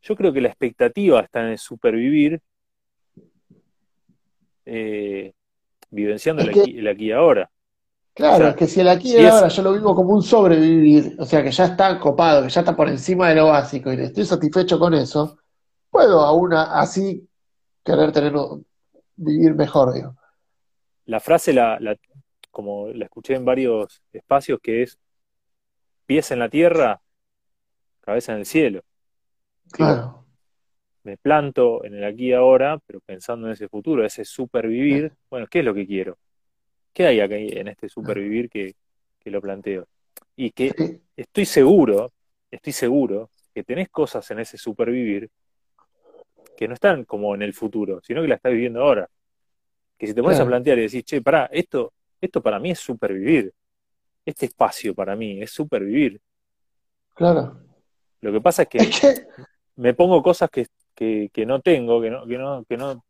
yo 0.04 0.16
creo 0.16 0.32
que 0.32 0.42
la 0.42 0.50
expectativa 0.50 1.20
está 1.22 1.40
en 1.42 1.48
el 1.48 1.58
supervivir, 1.58 2.40
eh, 4.66 5.34
vivenciando 5.90 6.44
Es 6.44 6.50
el 6.50 6.62
aquí, 6.62 6.78
el 6.78 6.88
aquí 6.88 7.06
y 7.06 7.12
ahora. 7.12 7.50
O 7.50 8.14
claro, 8.14 8.50
es 8.50 8.56
que 8.56 8.68
si 8.68 8.82
el 8.82 8.90
aquí 8.90 9.14
y 9.14 9.16
el 9.16 9.30
ahora 9.30 9.48
yo 9.48 9.64
lo 9.64 9.74
vivo 9.74 9.96
como 9.96 10.14
un 10.14 10.22
sobrevivir, 10.22 11.16
o 11.18 11.26
sea, 11.26 11.42
que 11.42 11.50
ya 11.50 11.66
está 11.66 12.00
copado, 12.00 12.44
que 12.44 12.50
ya 12.50 12.62
está 12.62 12.76
por 12.76 12.88
encima 12.88 13.30
de 13.30 13.36
lo 13.36 13.48
básico 13.48 13.92
y 13.92 14.00
estoy 14.00 14.26
satisfecho 14.26 14.78
con 14.78 14.94
eso, 14.94 15.40
puedo 15.90 16.22
aún 16.22 16.54
así 16.54 17.27
querer 17.88 18.12
tener, 18.12 18.34
vivir 19.16 19.56
mejor, 19.56 19.94
digo. 19.94 20.16
la 21.06 21.20
frase, 21.20 21.54
la, 21.54 21.80
la- 21.80 21.98
como 22.52 22.90
la 22.90 23.06
escuché 23.06 23.36
en 23.36 23.46
varios 23.46 24.02
espacios, 24.14 24.60
que 24.62 24.84
es 24.84 25.00
pies 26.08 26.32
en 26.32 26.40
la 26.40 26.50
tierra, 26.50 27.02
cabeza 28.02 28.34
en 28.34 28.40
el 28.40 28.46
cielo. 28.46 28.82
Claro, 29.76 30.26
me 31.04 31.18
planto 31.18 31.84
en 31.86 31.96
el 31.96 32.04
aquí 32.04 32.30
y 32.30 32.34
ahora, 32.34 32.80
pero 32.86 33.00
pensando 33.02 33.48
en 33.48 33.54
ese 33.54 33.70
futuro, 33.70 34.06
ese 34.06 34.26
supervivir. 34.26 35.14
Bueno, 35.30 35.48
¿qué 35.50 35.60
es 35.60 35.66
lo 35.66 35.74
que 35.74 35.88
quiero? 35.88 36.18
¿Qué 36.94 37.08
hay 37.08 37.20
aquí 37.22 37.50
en 37.58 37.68
este 37.70 37.90
supervivir 37.90 38.50
que, 38.50 38.76
que 39.20 39.32
lo 39.32 39.42
planteo? 39.42 39.88
Y 40.36 40.52
que 40.52 40.76
estoy 41.18 41.46
seguro, 41.46 42.14
estoy 42.52 42.74
seguro 42.74 43.32
que 43.54 43.64
tenés 43.64 43.90
cosas 43.90 44.30
en 44.32 44.40
ese 44.40 44.58
supervivir 44.58 45.30
que 46.58 46.68
no 46.68 46.74
están 46.74 47.06
como 47.06 47.36
en 47.36 47.44
el 47.44 47.54
futuro, 47.54 48.02
sino 48.04 48.22
que 48.22 48.28
la 48.28 48.36
estás 48.36 48.52
viviendo 48.52 48.82
ahora. 48.82 49.08
Que 49.98 50.08
si 50.08 50.14
te 50.14 50.22
pones 50.22 50.40
a 50.40 50.46
plantear 50.46 50.80
y 50.80 50.84
decís, 50.84 51.04
che, 51.04 51.22
pará, 51.22 51.48
esto, 51.52 51.94
esto 52.20 52.42
para 52.42 52.60
mí 52.60 52.72
es 52.72 52.80
supervivir. 52.80 53.54
Este 54.26 54.48
espacio 54.48 54.94
para 54.94 55.16
mí 55.16 55.42
es 55.42 55.52
supervivir. 55.52 56.20
claro. 57.14 57.62
Lo 58.20 58.32
que 58.32 58.42
pasa 58.42 58.64
es 58.64 58.70
Es 58.74 59.00
que 59.00 59.28
me 59.76 59.94
pongo 59.94 60.24
cosas 60.24 60.50
que, 60.50 60.66
que, 60.96 61.30
que 61.32 61.46
no 61.46 61.62
tengo, 61.62 62.02
que 62.02 62.10
no, 62.10 62.26
que 62.26 62.38
no, 62.38 62.66
que 62.66 62.76
no, 62.76 63.06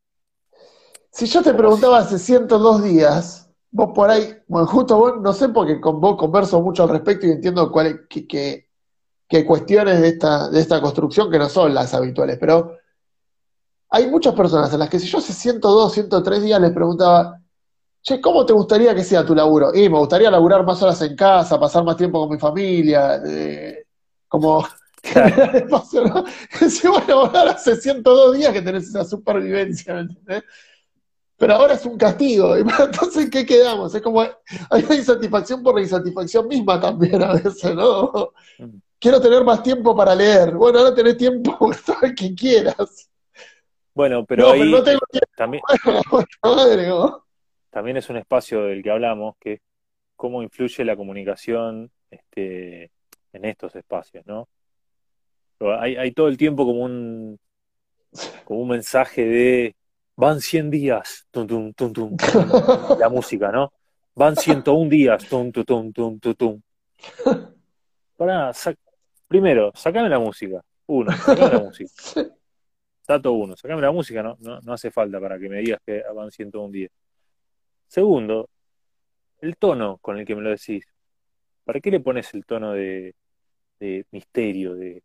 si 1.10 1.26
yo 1.26 1.42
te 1.42 1.54
preguntaba 1.54 2.00
hace 2.00 2.20
102 2.20 2.84
días, 2.84 3.50
vos 3.72 3.92
por 3.96 4.10
ahí, 4.10 4.36
bueno, 4.48 4.68
justo 4.68 4.98
vos, 4.98 5.22
no 5.22 5.32
sé 5.32 5.50
porque 5.50 5.80
con 5.80 6.02
vos 6.02 6.18
converso 6.18 6.62
mucho 6.62 6.84
al 6.84 6.90
respecto 6.90 7.26
y 7.26 7.32
entiendo 7.32 7.72
cuál 7.72 8.06
que, 8.10 8.28
que 8.28 8.68
que 9.28 9.46
cuestiones 9.46 10.02
de 10.02 10.08
esta, 10.10 10.50
de 10.50 10.60
esta 10.60 10.82
construcción 10.82 11.30
que 11.30 11.40
no 11.40 11.50
son 11.50 11.74
las 11.74 11.94
habituales, 11.94 12.38
pero 12.40 12.78
hay 13.90 14.08
muchas 14.10 14.34
personas 14.34 14.72
en 14.74 14.80
las 14.80 14.90
que 14.90 15.00
si 15.00 15.08
yo 15.08 15.18
hace 15.20 15.34
102, 15.34 15.94
103 15.94 16.44
días 16.44 16.62
les 16.62 16.72
preguntaba, 16.72 17.40
che, 18.02 18.20
¿cómo 18.22 18.46
te 18.46 18.54
gustaría 18.54 18.94
que 18.94 19.04
sea 19.04 19.26
tu 19.26 19.34
laburo? 19.34 19.74
Y 19.74 19.90
me 19.90 19.98
gustaría 19.98 20.32
laburar 20.32 20.66
más 20.66 20.82
horas 20.82 21.02
en 21.02 21.16
casa, 21.16 21.60
pasar 21.60 21.84
más 21.84 21.98
tiempo 21.98 22.20
con 22.20 22.30
mi 22.30 22.40
familia, 22.40 23.22
eh, 23.26 23.86
como 24.28 24.66
espacio, 25.54 26.06
¿no? 26.06 26.26
Si 26.70 26.88
bueno, 26.88 27.22
ahora 27.22 27.52
hace 27.52 27.76
102 27.76 28.38
días 28.38 28.54
que 28.54 28.62
tenés 28.62 28.88
esa 28.88 29.04
supervivencia, 29.06 29.94
¿me 29.94 30.02
entendés? 30.02 30.44
Pero 31.38 31.54
ahora 31.54 31.76
es 31.76 31.86
un 31.86 31.98
castigo, 31.98 32.56
entonces 32.56 33.30
¿qué 33.30 33.46
quedamos? 33.46 33.94
Es 33.94 34.02
como, 34.02 34.22
hay 34.22 34.84
una 34.84 34.96
insatisfacción 34.96 35.62
por 35.62 35.76
la 35.76 35.82
insatisfacción 35.82 36.48
misma 36.48 36.80
también 36.80 37.22
a 37.22 37.34
veces, 37.34 37.76
¿no? 37.76 38.32
Quiero 39.00 39.22
tener 39.22 39.44
más 39.44 39.62
tiempo 39.62 39.96
para 39.96 40.16
leer. 40.16 40.56
Bueno, 40.56 40.80
ahora 40.80 40.96
tenés 40.96 41.16
tiempo 41.18 41.56
todo 41.86 41.98
el 42.02 42.16
que 42.16 42.34
quieras. 42.34 43.08
Bueno, 43.98 44.26
pero 44.26 44.52
ahí 44.52 44.70
no 44.70 44.84
tengo. 44.84 45.00
También, 45.36 45.64
madre, 46.44 46.88
¿no? 46.88 47.26
también 47.72 47.98
es 47.98 48.08
un 48.12 48.18
espacio 48.18 48.62
del 48.66 48.84
que 48.84 48.92
hablamos, 48.92 49.36
que 49.40 49.54
es 49.54 49.62
cómo 50.16 50.44
influye 50.44 50.86
la 50.86 50.96
comunicación 50.96 51.90
este, 52.12 52.92
en 53.34 53.46
estos 53.46 53.76
espacios, 53.76 54.24
¿no? 54.28 54.48
Hay, 55.80 55.96
hay 55.96 56.12
todo 56.12 56.28
el 56.28 56.38
tiempo 56.38 56.64
como 56.64 56.84
un, 56.84 57.40
como 58.46 58.60
un 58.60 58.68
mensaje 58.68 59.26
de 59.26 59.76
van 60.16 60.42
100 60.42 60.70
días, 60.70 61.26
tum, 61.32 61.48
tum, 61.48 61.74
tum, 61.74 61.92
tum, 61.92 62.18
la 63.00 63.10
música, 63.10 63.52
¿no? 63.52 63.74
Van 64.14 64.36
101 64.36 64.90
días, 64.90 65.28
tum, 65.28 65.52
tum, 65.52 65.66
tum, 65.66 65.92
tum, 65.92 66.20
tum, 66.20 66.34
tum. 66.36 66.62
Para, 68.16 68.52
primero, 69.28 69.72
sacame 69.74 70.08
la 70.08 70.20
música. 70.20 70.64
Uno, 70.86 71.12
sacame 71.18 71.52
la 71.52 71.60
música. 71.62 72.37
Dato 73.08 73.32
uno, 73.32 73.56
sacame 73.56 73.82
la 73.82 73.92
música, 73.92 74.22
no, 74.22 74.36
no, 74.42 74.60
no 74.60 74.74
hace 74.74 74.92
falta 74.92 75.20
para 75.20 75.40
que 75.40 75.48
me 75.48 75.60
digas 75.60 75.80
que 75.86 76.04
van 76.14 76.30
101 76.30 76.72
días. 76.72 76.92
Segundo, 77.88 78.50
el 79.40 79.56
tono 79.58 79.98
con 80.02 80.18
el 80.18 80.26
que 80.26 80.36
me 80.36 80.42
lo 80.42 80.50
decís. 80.50 80.86
¿Para 81.64 81.80
qué 81.80 81.92
le 81.92 82.00
pones 82.00 82.34
el 82.34 82.46
tono 82.46 82.72
de, 82.74 83.14
misterio, 84.12 84.76
de 84.76 85.04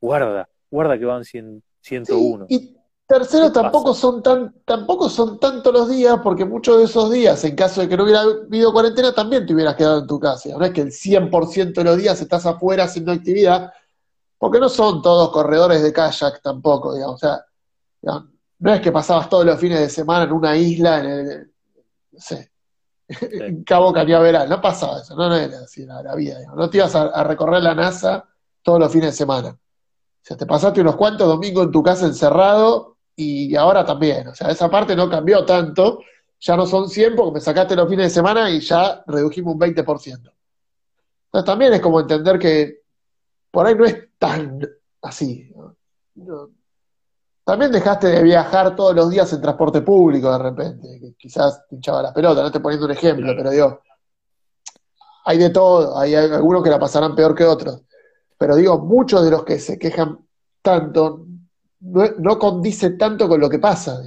guarda, 0.00 0.48
guarda 0.70 0.98
que 0.98 1.04
van 1.04 1.24
101? 1.24 2.46
y 2.48 2.76
tercero, 3.06 3.52
tampoco 3.52 3.94
son, 3.94 4.22
tan, 4.22 4.54
tampoco 4.64 5.08
son 5.08 5.38
tantos 5.38 5.72
los 5.72 5.90
días, 5.90 6.18
porque 6.22 6.44
muchos 6.44 6.78
de 6.78 6.84
esos 6.84 7.10
días, 7.10 7.42
en 7.44 7.56
caso 7.56 7.80
de 7.80 7.88
que 7.88 7.96
no 7.96 8.04
hubiera 8.04 8.22
habido 8.22 8.72
cuarentena, 8.72 9.14
también 9.14 9.46
te 9.46 9.54
hubieras 9.54 9.74
quedado 9.74 10.00
en 10.00 10.06
tu 10.06 10.18
casa. 10.18 10.50
No 10.56 10.64
es 10.64 10.72
que 10.72 10.82
el 10.82 10.92
100% 10.92 11.74
de 11.74 11.84
los 11.84 11.96
días 11.96 12.20
estás 12.20 12.46
afuera 12.46 12.84
haciendo 12.84 13.12
actividad, 13.12 13.70
porque 14.38 14.60
no 14.60 14.68
son 14.68 15.02
todos 15.02 15.30
corredores 15.30 15.82
de 15.82 15.92
kayak 15.92 16.40
tampoco, 16.40 16.94
digamos. 16.94 17.16
O 17.16 17.18
sea, 17.18 17.44
no 18.60 18.72
es 18.72 18.80
que 18.80 18.92
pasabas 18.92 19.28
todos 19.28 19.44
los 19.44 19.58
fines 19.58 19.80
de 19.80 19.90
semana 19.90 20.24
en 20.24 20.32
una 20.32 20.56
isla, 20.56 21.00
en 21.00 21.06
el, 21.06 21.52
no 22.12 22.20
sé, 22.20 22.52
en 23.08 23.64
Cabo 23.64 23.92
Cañaveral, 23.92 24.48
no 24.48 24.60
pasaba 24.60 25.00
eso, 25.00 25.16
no, 25.16 25.34
era 25.34 25.60
así 25.60 25.86
la, 25.86 26.14
vida, 26.14 26.38
no 26.54 26.68
te 26.68 26.78
ibas 26.78 26.94
a, 26.94 27.24
recorrer 27.24 27.62
la 27.62 27.74
NASA 27.74 28.28
todos 28.62 28.78
los 28.78 28.92
fines 28.92 29.10
de 29.10 29.16
semana. 29.16 29.48
O 29.50 30.20
sea, 30.28 30.36
te 30.36 30.46
pasaste 30.46 30.80
unos 30.80 30.96
cuantos 30.96 31.26
domingos 31.26 31.66
en 31.66 31.72
tu 31.72 31.82
casa 31.82 32.06
encerrado 32.06 32.98
y 33.16 33.54
ahora 33.56 33.84
también, 33.84 34.28
o 34.28 34.34
sea, 34.34 34.50
esa 34.50 34.70
parte 34.70 34.94
no 34.94 35.08
cambió 35.08 35.44
tanto, 35.44 36.00
ya 36.40 36.56
no 36.56 36.66
son 36.66 36.88
100 36.88 37.16
porque 37.16 37.34
me 37.34 37.40
sacaste 37.40 37.74
los 37.74 37.88
fines 37.88 38.06
de 38.06 38.10
semana 38.10 38.50
y 38.50 38.60
ya 38.60 39.02
redujimos 39.06 39.54
un 39.54 39.60
20%. 39.60 40.32
Entonces 41.28 41.44
también 41.44 41.72
es 41.72 41.80
como 41.80 42.00
entender 42.00 42.38
que 42.38 42.77
por 43.58 43.66
ahí 43.66 43.74
no 43.74 43.86
es 43.86 44.16
tan 44.18 44.60
así. 45.02 45.52
También 47.42 47.72
dejaste 47.72 48.06
de 48.06 48.22
viajar 48.22 48.76
todos 48.76 48.94
los 48.94 49.10
días 49.10 49.32
en 49.32 49.40
transporte 49.40 49.82
público 49.82 50.30
de 50.30 50.38
repente, 50.38 50.86
que 51.00 51.14
quizás 51.14 51.64
pinchaba 51.68 52.00
la 52.00 52.14
pelota, 52.14 52.40
no 52.40 52.46
estoy 52.46 52.62
poniendo 52.62 52.86
un 52.86 52.92
ejemplo, 52.92 53.34
pero 53.36 53.50
digo, 53.50 53.82
hay 55.24 55.38
de 55.38 55.50
todo, 55.50 55.98
hay 55.98 56.14
algunos 56.14 56.62
que 56.62 56.70
la 56.70 56.78
pasarán 56.78 57.16
peor 57.16 57.34
que 57.34 57.42
otros. 57.42 57.82
Pero 58.38 58.54
digo, 58.54 58.78
muchos 58.78 59.24
de 59.24 59.30
los 59.32 59.44
que 59.44 59.58
se 59.58 59.76
quejan 59.76 60.24
tanto 60.62 61.26
no, 61.80 62.38
condice 62.38 62.90
tanto 62.90 63.28
con 63.28 63.40
lo 63.40 63.50
que 63.50 63.58
pasa. 63.58 64.00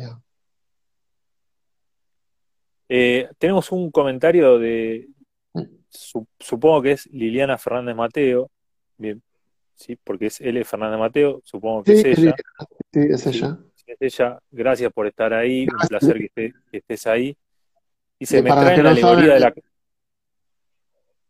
Eh, 2.87 3.29
tenemos 3.37 3.69
un 3.73 3.91
comentario 3.91 4.57
de, 4.57 5.09
mm. 5.55 5.63
supongo 6.39 6.83
que 6.83 6.93
es 6.93 7.05
Liliana 7.07 7.57
Fernández 7.57 7.97
Mateo, 7.97 8.49
bien, 8.95 9.21
sí, 9.81 9.97
porque 10.01 10.27
es 10.27 10.39
L. 10.41 10.63
Fernández 10.63 10.99
Mateo, 10.99 11.41
supongo 11.43 11.83
que 11.83 11.93
es 11.93 12.05
ella. 12.05 12.35
Sí, 12.93 12.99
es 13.09 13.27
ella. 13.27 13.57
es 13.85 13.97
ella, 13.99 14.39
gracias 14.51 14.93
por 14.93 15.07
estar 15.07 15.33
ahí, 15.33 15.63
un 15.63 15.87
placer 15.87 16.29
que, 16.33 16.53
estés 16.71 17.07
ahí. 17.07 17.35
Y 18.19 18.25
se 18.25 18.41
me 18.41 18.51
trae 18.51 18.81
la 18.81 18.91
alegoría 18.91 19.33
de 19.33 19.39
la... 19.39 19.53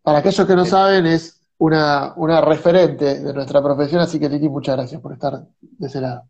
Para 0.01 0.19
aquellos 0.19 0.45
que 0.45 0.55
no 0.55 0.65
saben, 0.65 1.05
es 1.05 1.41
una, 1.57 2.13
una 2.15 2.41
referente 2.41 3.19
de 3.19 3.33
nuestra 3.33 3.61
profesión, 3.61 4.01
así 4.01 4.19
que 4.19 4.29
Titi, 4.29 4.49
muchas 4.49 4.75
gracias 4.75 4.99
por 5.01 5.13
estar 5.13 5.39
de 5.61 5.87
ese 5.87 6.01
lado. 6.01 6.23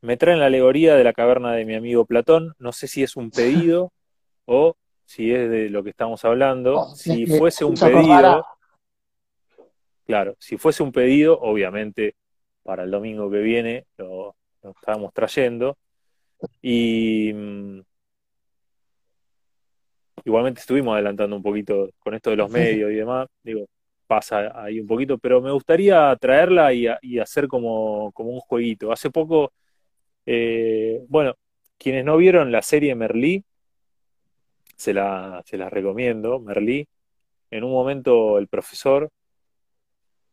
Me 0.00 0.16
traen 0.16 0.38
la 0.38 0.46
alegoría 0.46 0.94
de 0.94 1.02
la 1.02 1.12
caverna 1.12 1.52
de 1.52 1.64
mi 1.64 1.74
amigo 1.74 2.04
Platón, 2.04 2.54
no 2.58 2.72
sé 2.72 2.86
si 2.86 3.02
es 3.02 3.16
un 3.16 3.30
pedido 3.30 3.92
o 4.44 4.76
si 5.04 5.32
es 5.32 5.50
de 5.50 5.70
lo 5.70 5.82
que 5.82 5.90
estamos 5.90 6.24
hablando. 6.24 6.94
Si 6.94 7.26
fuese 7.26 7.64
un 7.64 7.74
pedido, 7.74 8.44
claro, 10.08 10.36
si 10.40 10.56
fuese 10.56 10.82
un 10.82 10.90
pedido, 10.90 11.38
obviamente 11.38 12.16
para 12.64 12.84
el 12.84 12.90
domingo 12.90 13.30
que 13.30 13.38
viene 13.38 13.86
lo, 13.98 14.34
lo 14.62 14.70
estábamos 14.70 15.12
trayendo. 15.14 15.78
Y 16.62 17.32
mm, 17.34 17.80
igualmente 20.24 20.60
estuvimos 20.60 20.94
adelantando 20.94 21.36
un 21.36 21.42
poquito 21.42 21.90
con 21.98 22.14
esto 22.14 22.30
de 22.30 22.36
los 22.36 22.50
medios 22.50 22.90
y 22.90 22.94
demás. 22.94 23.28
Digo, 23.42 23.66
pasa 24.06 24.52
ahí 24.62 24.80
un 24.80 24.86
poquito, 24.86 25.18
pero 25.18 25.40
me 25.40 25.52
gustaría 25.52 26.16
traerla 26.16 26.72
y, 26.72 27.18
hacer 27.18 27.48
como, 27.48 28.12
como, 28.12 28.30
un 28.30 28.40
jueguito. 28.40 28.92
Hace 28.92 29.10
poco, 29.10 29.52
eh, 30.26 31.04
bueno, 31.08 31.34
quienes 31.78 32.04
no 32.04 32.16
vieron 32.16 32.52
la 32.52 32.62
serie 32.62 32.94
Merlí, 32.94 33.44
se 34.76 34.94
la, 34.94 35.42
se 35.44 35.58
la 35.58 35.68
recomiendo, 35.70 36.40
Merlí. 36.40 36.86
En 37.50 37.64
un 37.64 37.72
momento 37.72 38.38
el 38.38 38.48
profesor 38.48 39.10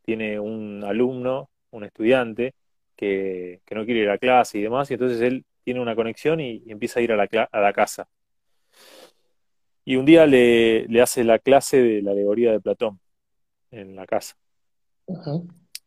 tiene 0.05 0.39
un 0.39 0.83
alumno, 0.85 1.49
un 1.71 1.83
estudiante, 1.83 2.53
que, 2.95 3.61
no 3.71 3.85
quiere 3.85 4.01
ir 4.01 4.09
a 4.09 4.17
clase 4.17 4.59
y 4.59 4.61
demás, 4.61 4.89
y 4.89 4.93
entonces 4.93 5.19
él 5.21 5.43
tiene 5.63 5.81
una 5.81 5.95
conexión 5.95 6.39
y, 6.39 6.63
empieza 6.67 6.99
a 6.99 7.03
ir 7.03 7.11
a 7.11 7.17
la, 7.17 7.27
a 7.51 7.59
la, 7.59 7.73
casa. 7.73 8.07
Y 9.83 9.95
un 9.97 10.05
día 10.05 10.25
le, 10.25 10.87
hace 11.01 11.23
la 11.23 11.39
clase 11.39 11.81
de 11.81 12.01
la 12.01 12.11
alegoría 12.11 12.51
de 12.51 12.61
Platón 12.61 12.99
en 13.71 13.95
la 13.95 14.05
casa. 14.05 14.35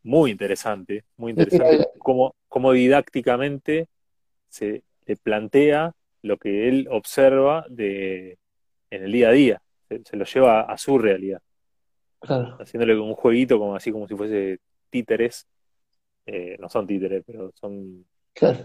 Muy 0.03 0.31
interesante, 0.31 1.05
muy 1.16 1.31
interesante 1.31 1.87
cómo, 1.99 2.73
didácticamente 2.73 3.89
se 4.49 4.83
le 5.07 5.16
plantea 5.16 5.93
lo 6.23 6.39
que 6.39 6.69
él 6.69 6.89
observa 6.91 7.64
de, 7.69 8.39
en 8.91 9.05
el 9.05 9.12
día 9.12 9.29
a 9.29 9.33
día, 9.33 9.62
se, 9.89 10.16
lo 10.16 10.25
lleva 10.25 10.62
a 10.62 10.77
su 10.79 10.99
realidad. 10.99 11.41
Haciéndole 12.21 12.99
un 12.99 13.14
jueguito 13.14 13.59
como 13.59 13.77
así 13.77 13.93
como 13.93 14.09
si 14.09 14.16
fuese 14.16 14.59
títeres. 14.91 15.47
Eh, 16.27 16.57
no 16.59 16.69
son 16.69 16.87
títeres, 16.87 17.23
pero 17.27 17.51
son, 17.55 18.05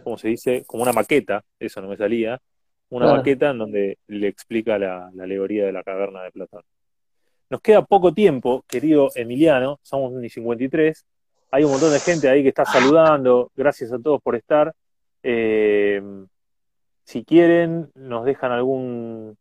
como 0.04 0.18
se 0.18 0.30
dice? 0.30 0.64
Como 0.66 0.84
una 0.84 0.93
maqueta, 0.93 1.43
eso 1.60 1.82
no 1.82 1.88
me 1.88 1.97
salía, 1.97 2.41
una 2.89 3.08
maqueta 3.12 3.49
en 3.51 3.58
donde 3.58 3.97
le 4.08 4.28
explica 4.28 4.78
la, 4.78 5.12
alegoría 5.20 5.66
de 5.66 5.72
la 5.72 5.84
caverna 5.84 6.24
de 6.24 6.32
Platón. 6.32 6.64
Nos 7.49 7.62
queda 7.62 7.84
poco 7.84 8.14
tiempo, 8.14 8.64
querido 8.68 9.10
Emiliano, 9.16 9.80
somos 9.82 10.12
un 10.12 10.28
53, 10.30 11.06
hay 11.51 11.64
un 11.64 11.72
montón 11.72 11.91
de 11.91 11.99
gente 11.99 12.30
ahí 12.30 12.41
que 12.41 12.49
está 12.49 12.66
saludando, 12.66 13.51
gracias 13.56 13.91
a 13.91 13.99
todos 13.99 14.22
por 14.22 14.36
estar. 14.36 14.74
Eh, 15.22 16.01
si 17.04 17.24
quieren, 17.24 17.91
nos 17.95 18.26
dejan 18.26 18.51
algún... 18.51 19.38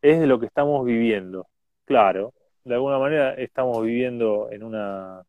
Es 0.00 0.20
de 0.20 0.26
lo 0.26 0.38
que 0.38 0.46
estamos 0.46 0.84
viviendo, 0.84 1.48
claro, 1.84 2.32
de 2.68 2.74
alguna 2.74 2.98
manera 2.98 3.34
estamos 3.34 3.82
viviendo 3.82 4.48
en 4.50 4.62
una 4.62 5.24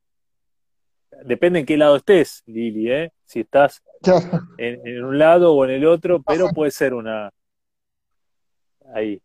depende 1.26 1.60
en 1.60 1.66
qué 1.66 1.78
lado 1.78 1.96
estés, 1.98 2.44
Lili, 2.46 2.92
¿eh? 2.92 3.12
Si 3.26 3.42
estás 3.42 3.84
en, 4.58 5.04
un 5.04 5.18
lado 5.18 5.54
o 5.54 5.66
en 5.66 5.72
el 5.72 5.86
otro, 5.86 6.22
pero 6.22 6.50
puede 6.50 6.72
ser 6.72 6.94
una... 6.94 7.32
Ahí. 8.94 9.22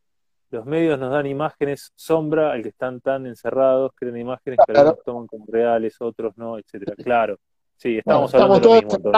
Los 0.50 0.66
medios 0.66 0.98
nos 0.98 1.10
dan 1.10 1.26
imágenes 1.26 1.92
sombra 1.96 2.52
al 2.52 2.62
que 2.62 2.68
están 2.68 3.00
tan 3.00 3.26
encerrados, 3.26 3.92
creen 3.94 4.18
imágenes 4.18 4.60
que 4.64 4.72
algunos 4.72 5.02
toman 5.02 5.26
como 5.26 5.46
reales, 5.48 6.00
otros 6.00 6.36
no, 6.36 6.58
etcétera. 6.58 6.94
Claro. 6.96 7.38
Sí, 7.76 7.98
estamos 7.98 8.34
hablando 8.34 8.58
de 8.58 8.82
lo 8.82 8.88
mismo, 8.88 9.12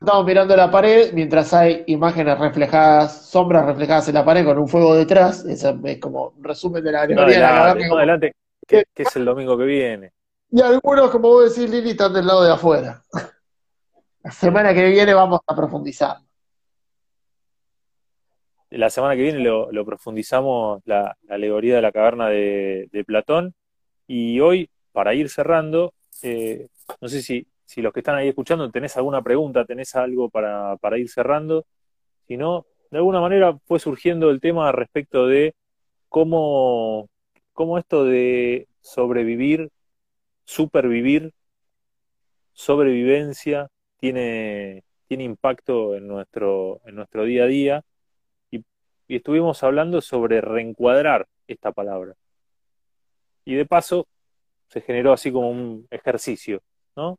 Estamos 0.00 0.26
mirando 0.26 0.56
la 0.56 0.70
pared 0.70 1.12
mientras 1.12 1.54
hay 1.54 1.84
imágenes 1.86 2.38
reflejadas, 2.38 3.26
sombras 3.28 3.64
reflejadas 3.66 4.08
en 4.08 4.14
la 4.14 4.24
pared 4.24 4.44
con 4.44 4.58
un 4.58 4.68
fuego 4.68 4.94
detrás. 4.94 5.44
es 5.44 5.64
como 6.00 6.34
un 6.36 6.44
resumen 6.44 6.82
de 6.82 6.92
la 6.92 7.06
no, 7.06 7.22
adelante, 7.22 7.84
adelante, 7.84 8.34
que 8.66 8.84
es 8.96 9.16
el 9.16 9.24
domingo 9.24 9.56
que 9.56 9.64
viene. 9.64 10.12
Y 10.50 10.62
algunos, 10.62 11.10
como 11.10 11.28
vos 11.28 11.54
decís, 11.54 11.70
Lili, 11.70 11.90
están 11.90 12.12
del 12.12 12.26
lado 12.26 12.42
de 12.42 12.52
afuera. 12.52 13.02
La 14.22 14.30
semana 14.30 14.74
que 14.74 14.84
viene 14.88 15.14
vamos 15.14 15.40
a 15.46 15.54
profundizar. 15.54 16.18
La 18.70 18.90
semana 18.90 19.14
que 19.14 19.22
viene 19.22 19.38
lo, 19.38 19.70
lo 19.72 19.84
profundizamos 19.84 20.82
la, 20.84 21.16
la, 21.22 21.34
alegoría 21.34 21.76
de 21.76 21.82
la 21.82 21.92
caverna 21.92 22.28
de, 22.28 22.88
de, 22.92 23.04
Platón. 23.04 23.54
Y 24.06 24.40
hoy, 24.40 24.68
para 24.92 25.14
ir 25.14 25.30
cerrando, 25.30 25.94
eh, 26.22 26.68
no 27.00 27.08
sé 27.08 27.22
si, 27.22 27.46
si, 27.68 27.82
los 27.82 27.92
que 27.92 28.00
están 28.00 28.16
ahí 28.16 28.28
escuchando 28.28 28.70
tenés 28.70 28.96
alguna 28.96 29.20
pregunta, 29.22 29.66
tenés 29.66 29.94
algo 29.94 30.30
para, 30.30 30.76
para 30.78 30.98
ir 30.98 31.10
cerrando. 31.10 31.66
Si 32.26 32.36
no, 32.38 32.66
de 32.90 32.96
alguna 32.98 33.20
manera 33.20 33.58
fue 33.66 33.78
surgiendo 33.78 34.30
el 34.30 34.40
tema 34.40 34.72
respecto 34.72 35.26
de 35.26 35.54
cómo, 36.08 37.10
cómo 37.52 37.76
esto 37.78 38.04
de 38.04 38.68
sobrevivir, 38.80 39.70
supervivir, 40.46 41.32
sobrevivencia, 42.54 43.68
tiene, 43.98 44.82
tiene 45.06 45.24
impacto 45.24 45.94
en 45.94 46.08
nuestro, 46.08 46.80
en 46.86 46.94
nuestro 46.94 47.24
día 47.24 47.44
a 47.44 47.46
día 47.48 47.84
y, 48.50 48.64
y, 49.08 49.16
estuvimos 49.16 49.62
hablando 49.62 50.00
sobre 50.00 50.40
reencuadrar 50.40 51.28
esta 51.46 51.72
palabra. 51.72 52.14
Y 53.44 53.54
de 53.56 53.66
paso 53.66 54.06
se 54.70 54.80
generó 54.80 55.12
así 55.12 55.30
como 55.30 55.50
un 55.50 55.86
ejercicio, 55.90 56.62
¿no? 56.96 57.18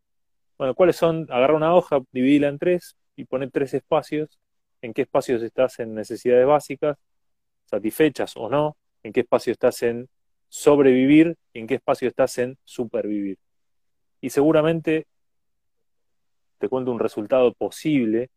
Bueno, 0.59 0.75
¿cuáles 0.75 0.97
son? 0.97 1.25
Agarra 1.29 1.55
una 1.55 1.73
hoja, 1.73 2.01
divídela 2.11 2.49
en 2.49 2.59
tres 2.59 2.97
y 3.15 3.23
pone 3.23 3.49
tres 3.49 3.73
espacios. 3.73 4.39
¿En 4.81 4.93
qué 4.93 5.03
espacios 5.03 5.41
estás 5.41 5.79
en 5.79 5.95
necesidades 5.95 6.45
básicas, 6.45 6.97
satisfechas 7.65 8.35
o 8.35 8.49
no? 8.49 8.75
¿En 9.03 9.13
qué 9.13 9.21
espacio 9.21 9.53
estás 9.53 9.81
en 9.83 10.09
sobrevivir 10.49 11.37
en 11.53 11.67
qué 11.67 11.75
espacio 11.75 12.09
estás 12.09 12.37
en 12.39 12.57
supervivir? 12.65 13.37
Y 14.19 14.31
seguramente 14.31 15.07
te 16.57 16.67
cuento 16.67 16.91
un 16.91 16.99
resultado 16.99 17.53
posible, 17.53 18.29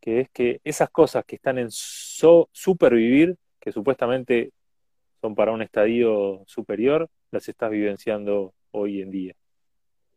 que 0.00 0.20
es 0.20 0.30
que 0.30 0.60
esas 0.64 0.90
cosas 0.90 1.24
que 1.24 1.36
están 1.36 1.58
en 1.58 1.70
so, 1.70 2.50
supervivir, 2.52 3.36
que 3.58 3.72
supuestamente 3.72 4.52
son 5.22 5.34
para 5.34 5.52
un 5.52 5.62
estadio 5.62 6.42
superior, 6.46 7.08
las 7.30 7.48
estás 7.48 7.70
vivenciando 7.70 8.52
hoy 8.72 9.00
en 9.00 9.10
día. 9.10 9.34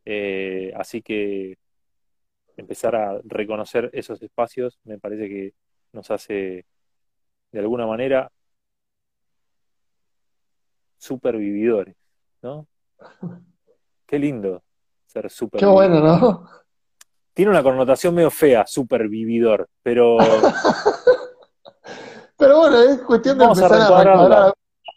Eh, 0.10 0.72
así 0.74 1.01
que 1.01 1.58
empezar 2.55 2.95
a 2.95 3.20
reconocer 3.26 3.89
esos 3.91 4.22
espacios 4.22 4.80
me 4.86 4.97
parece 4.97 5.28
que 5.28 5.53
nos 5.91 6.10
hace 6.12 6.66
de 7.51 7.60
alguna 7.60 7.86
manera 7.86 8.32
supervividores, 10.97 11.97
¿no? 12.41 12.68
Qué 14.08 14.18
lindo 14.18 14.64
ser 15.08 15.30
supervividor. 15.30 15.60
Qué 15.60 15.89
bueno, 15.89 15.99
¿no? 15.99 16.49
Tiene 17.34 17.51
una 17.51 17.62
connotación 17.62 18.16
medio 18.16 18.32
fea, 18.32 18.66
supervividor, 18.66 19.68
pero. 19.84 20.20
pero 22.38 22.60
bueno, 22.60 22.82
es 22.82 23.01
cuestión 23.01 23.38
de 23.38 23.43
Vamos 23.43 23.60
empezar 23.60 23.82
a 23.82 24.47
a 24.47 24.53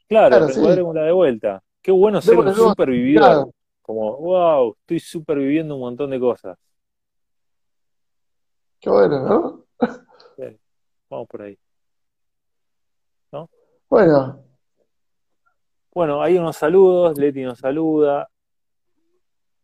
Claro, 0.08 0.46
claro 0.46 0.94
la 0.94 1.02
de 1.02 1.12
vuelta. 1.12 1.60
Qué 1.82 1.90
bueno 1.90 2.22
ser 2.22 2.38
un 2.38 2.54
supervividor. 2.54 3.24
Claro. 3.24 3.54
Como, 3.90 4.16
wow, 4.18 4.76
estoy 4.82 5.00
superviviendo 5.00 5.74
un 5.74 5.80
montón 5.80 6.10
de 6.10 6.20
cosas. 6.20 6.56
Qué 8.78 8.88
bueno, 8.88 9.20
¿no? 9.28 9.64
Bien. 10.38 10.60
Vamos 11.10 11.26
por 11.26 11.42
ahí. 11.42 11.58
¿No? 13.32 13.50
Bueno. 13.88 14.44
Bueno, 15.92 16.22
ahí 16.22 16.38
unos 16.38 16.56
saludos, 16.56 17.18
Leti 17.18 17.42
nos 17.42 17.58
saluda, 17.58 18.30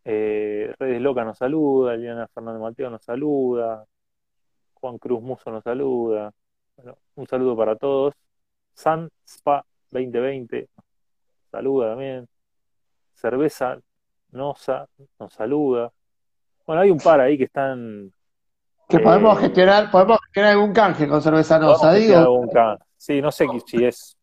eh, 0.04 0.74
Redes 0.76 1.00
Loca 1.00 1.24
nos 1.24 1.38
saluda, 1.38 1.94
Eliana 1.94 2.26
Fernández 2.26 2.60
Mateo 2.60 2.90
nos 2.90 3.04
saluda, 3.04 3.86
Juan 4.74 4.98
Cruz 4.98 5.22
Muso 5.22 5.52
nos 5.52 5.62
saluda. 5.62 6.32
Bueno, 6.76 6.98
un 7.14 7.28
saludo 7.28 7.56
para 7.56 7.76
todos. 7.76 8.12
San 8.74 9.08
Spa 9.24 9.64
2020 9.92 10.68
saluda 11.52 11.90
también. 11.90 12.28
Cerveza 13.14 13.78
Nosa 14.32 14.86
nos 15.18 15.32
saluda. 15.32 15.90
Bueno, 16.66 16.82
hay 16.82 16.90
un 16.90 16.98
par 16.98 17.20
ahí 17.20 17.38
que 17.38 17.44
están. 17.44 18.12
Que 18.88 18.98
podemos 19.00 19.36
eh, 19.38 19.42
gestionar, 19.42 19.90
podemos 19.90 20.18
gestionar 20.24 20.52
algún 20.52 20.72
canje 20.72 21.08
con 21.08 21.20
cerveza 21.22 21.58
Nosa, 21.58 21.92
digo. 21.94 22.16
Algún 22.18 22.48
canje. 22.48 22.84
Sí, 22.96 23.20
no 23.20 23.30
sé 23.32 23.46
si 23.66 23.84
es. 23.84 24.16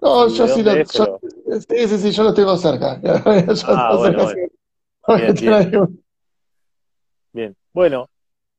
No, 0.00 0.28
yo 0.28 0.46
sí 0.48 0.62
lo. 0.62 0.70
dónde 0.70 0.82
es, 0.82 0.92
yo- 0.92 1.18
pero- 1.20 1.60
sí, 1.60 1.88
sí, 1.88 1.98
sí, 1.98 2.10
yo 2.12 2.22
lo 2.22 2.34
tengo 2.34 2.56
cerca. 2.56 3.00
Yo 3.02 3.12
Ah, 3.68 3.96
bueno, 3.96 4.28
cerca, 4.28 4.40
bueno. 5.06 5.36
sí. 5.36 5.46
Bien, 5.46 5.76
un- 5.80 6.04
Bien, 7.32 7.56
bueno, 7.72 8.08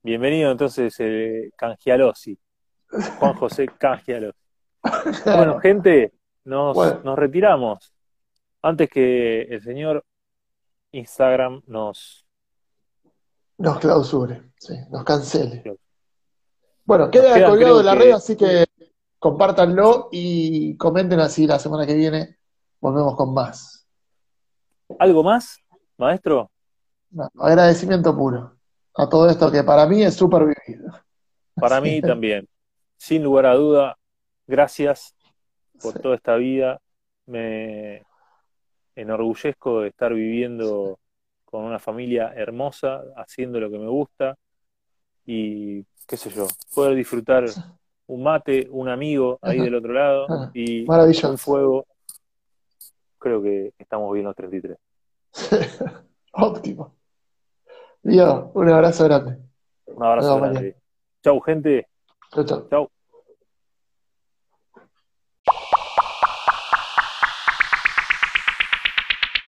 bienvenido 0.04 0.52
entonces 0.52 0.94
eh, 1.00 1.50
Cangialosi, 1.56 2.38
Juan 3.20 3.34
José 3.34 3.68
Cangialosi. 3.78 4.38
Bueno, 5.26 5.60
gente, 5.62 6.14
nos, 6.46 6.76
Bueno. 6.76 7.02
nos 7.04 7.18
retiramos. 7.20 7.94
Antes 8.62 8.90
que 8.90 9.42
el 9.44 9.62
señor 9.62 10.04
Instagram 10.92 11.62
nos... 11.68 12.26
Nos 13.58 13.78
clausure, 13.80 14.52
sí, 14.58 14.74
nos 14.90 15.04
cancele. 15.04 15.64
Bueno, 16.84 17.12
queda 17.12 17.36
quedan, 17.36 17.50
colgado 17.52 17.80
en 17.80 17.86
la 17.86 17.94
que- 17.94 18.00
red, 18.00 18.12
así 18.14 18.36
que 18.36 18.66
compártanlo 19.20 20.10
y 20.12 20.76
comenten 20.78 21.20
así 21.20 21.46
la 21.46 21.60
semana 21.60 21.86
que 21.86 21.94
viene. 21.94 22.38
Volvemos 22.80 23.16
con 23.16 23.34
más. 23.34 23.88
¿Algo 24.98 25.24
más, 25.24 25.60
maestro? 25.98 26.50
No, 27.12 27.30
agradecimiento 27.40 28.16
puro 28.18 28.58
a 28.96 29.08
todo 29.08 29.30
esto 29.30 29.52
que 29.52 29.64
para 29.64 29.86
mí 29.86 30.02
es 30.02 30.16
súper 30.16 30.44
vivido. 30.46 30.92
Para 31.56 31.80
mí 31.80 32.02
también. 32.02 32.48
Sin 32.98 33.24
lugar 33.24 33.46
a 33.46 33.54
duda, 33.54 33.98
gracias 34.48 35.14
por 35.82 35.94
Sí. 35.94 36.00
toda 36.02 36.16
esta 36.16 36.36
vida. 36.36 36.82
Me 37.28 38.04
enorgullezco 38.96 39.82
de 39.82 39.90
estar 39.90 40.14
viviendo 40.14 41.00
con 41.46 41.64
una 41.64 41.80
familia 41.80 42.34
hermosa, 42.36 43.02
haciendo 43.16 43.60
lo 43.60 43.70
que 43.70 43.78
me 43.78 43.88
gusta 43.88 44.36
y 45.26 45.84
qué 46.08 46.18
sé 46.18 46.30
yo, 46.30 46.48
poder 46.74 46.96
disfrutar 46.96 47.46
un 48.08 48.24
mate, 48.24 48.68
un 48.70 48.90
amigo 48.90 49.40
ahí 49.42 49.58
Ajá. 49.58 49.66
del 49.66 49.76
otro 49.76 49.94
lado 49.94 50.26
Ajá. 50.26 50.52
y 50.54 50.86
un 50.88 51.38
fuego. 51.38 51.86
Creo 53.18 53.42
que 53.42 53.74
estamos 53.78 54.12
bien 54.14 54.26
los 54.26 54.36
33. 54.36 54.78
Óptimo. 56.34 56.96
Dios, 58.04 58.46
un 58.54 58.70
abrazo 58.70 59.04
grande. 59.06 59.38
Un 59.86 60.04
abrazo 60.04 60.40
grande. 60.40 60.76
Chau, 61.24 61.40
gente. 61.40 61.88
Chau, 62.34 62.44
chau. 62.46 62.68
Chau. 62.70 62.92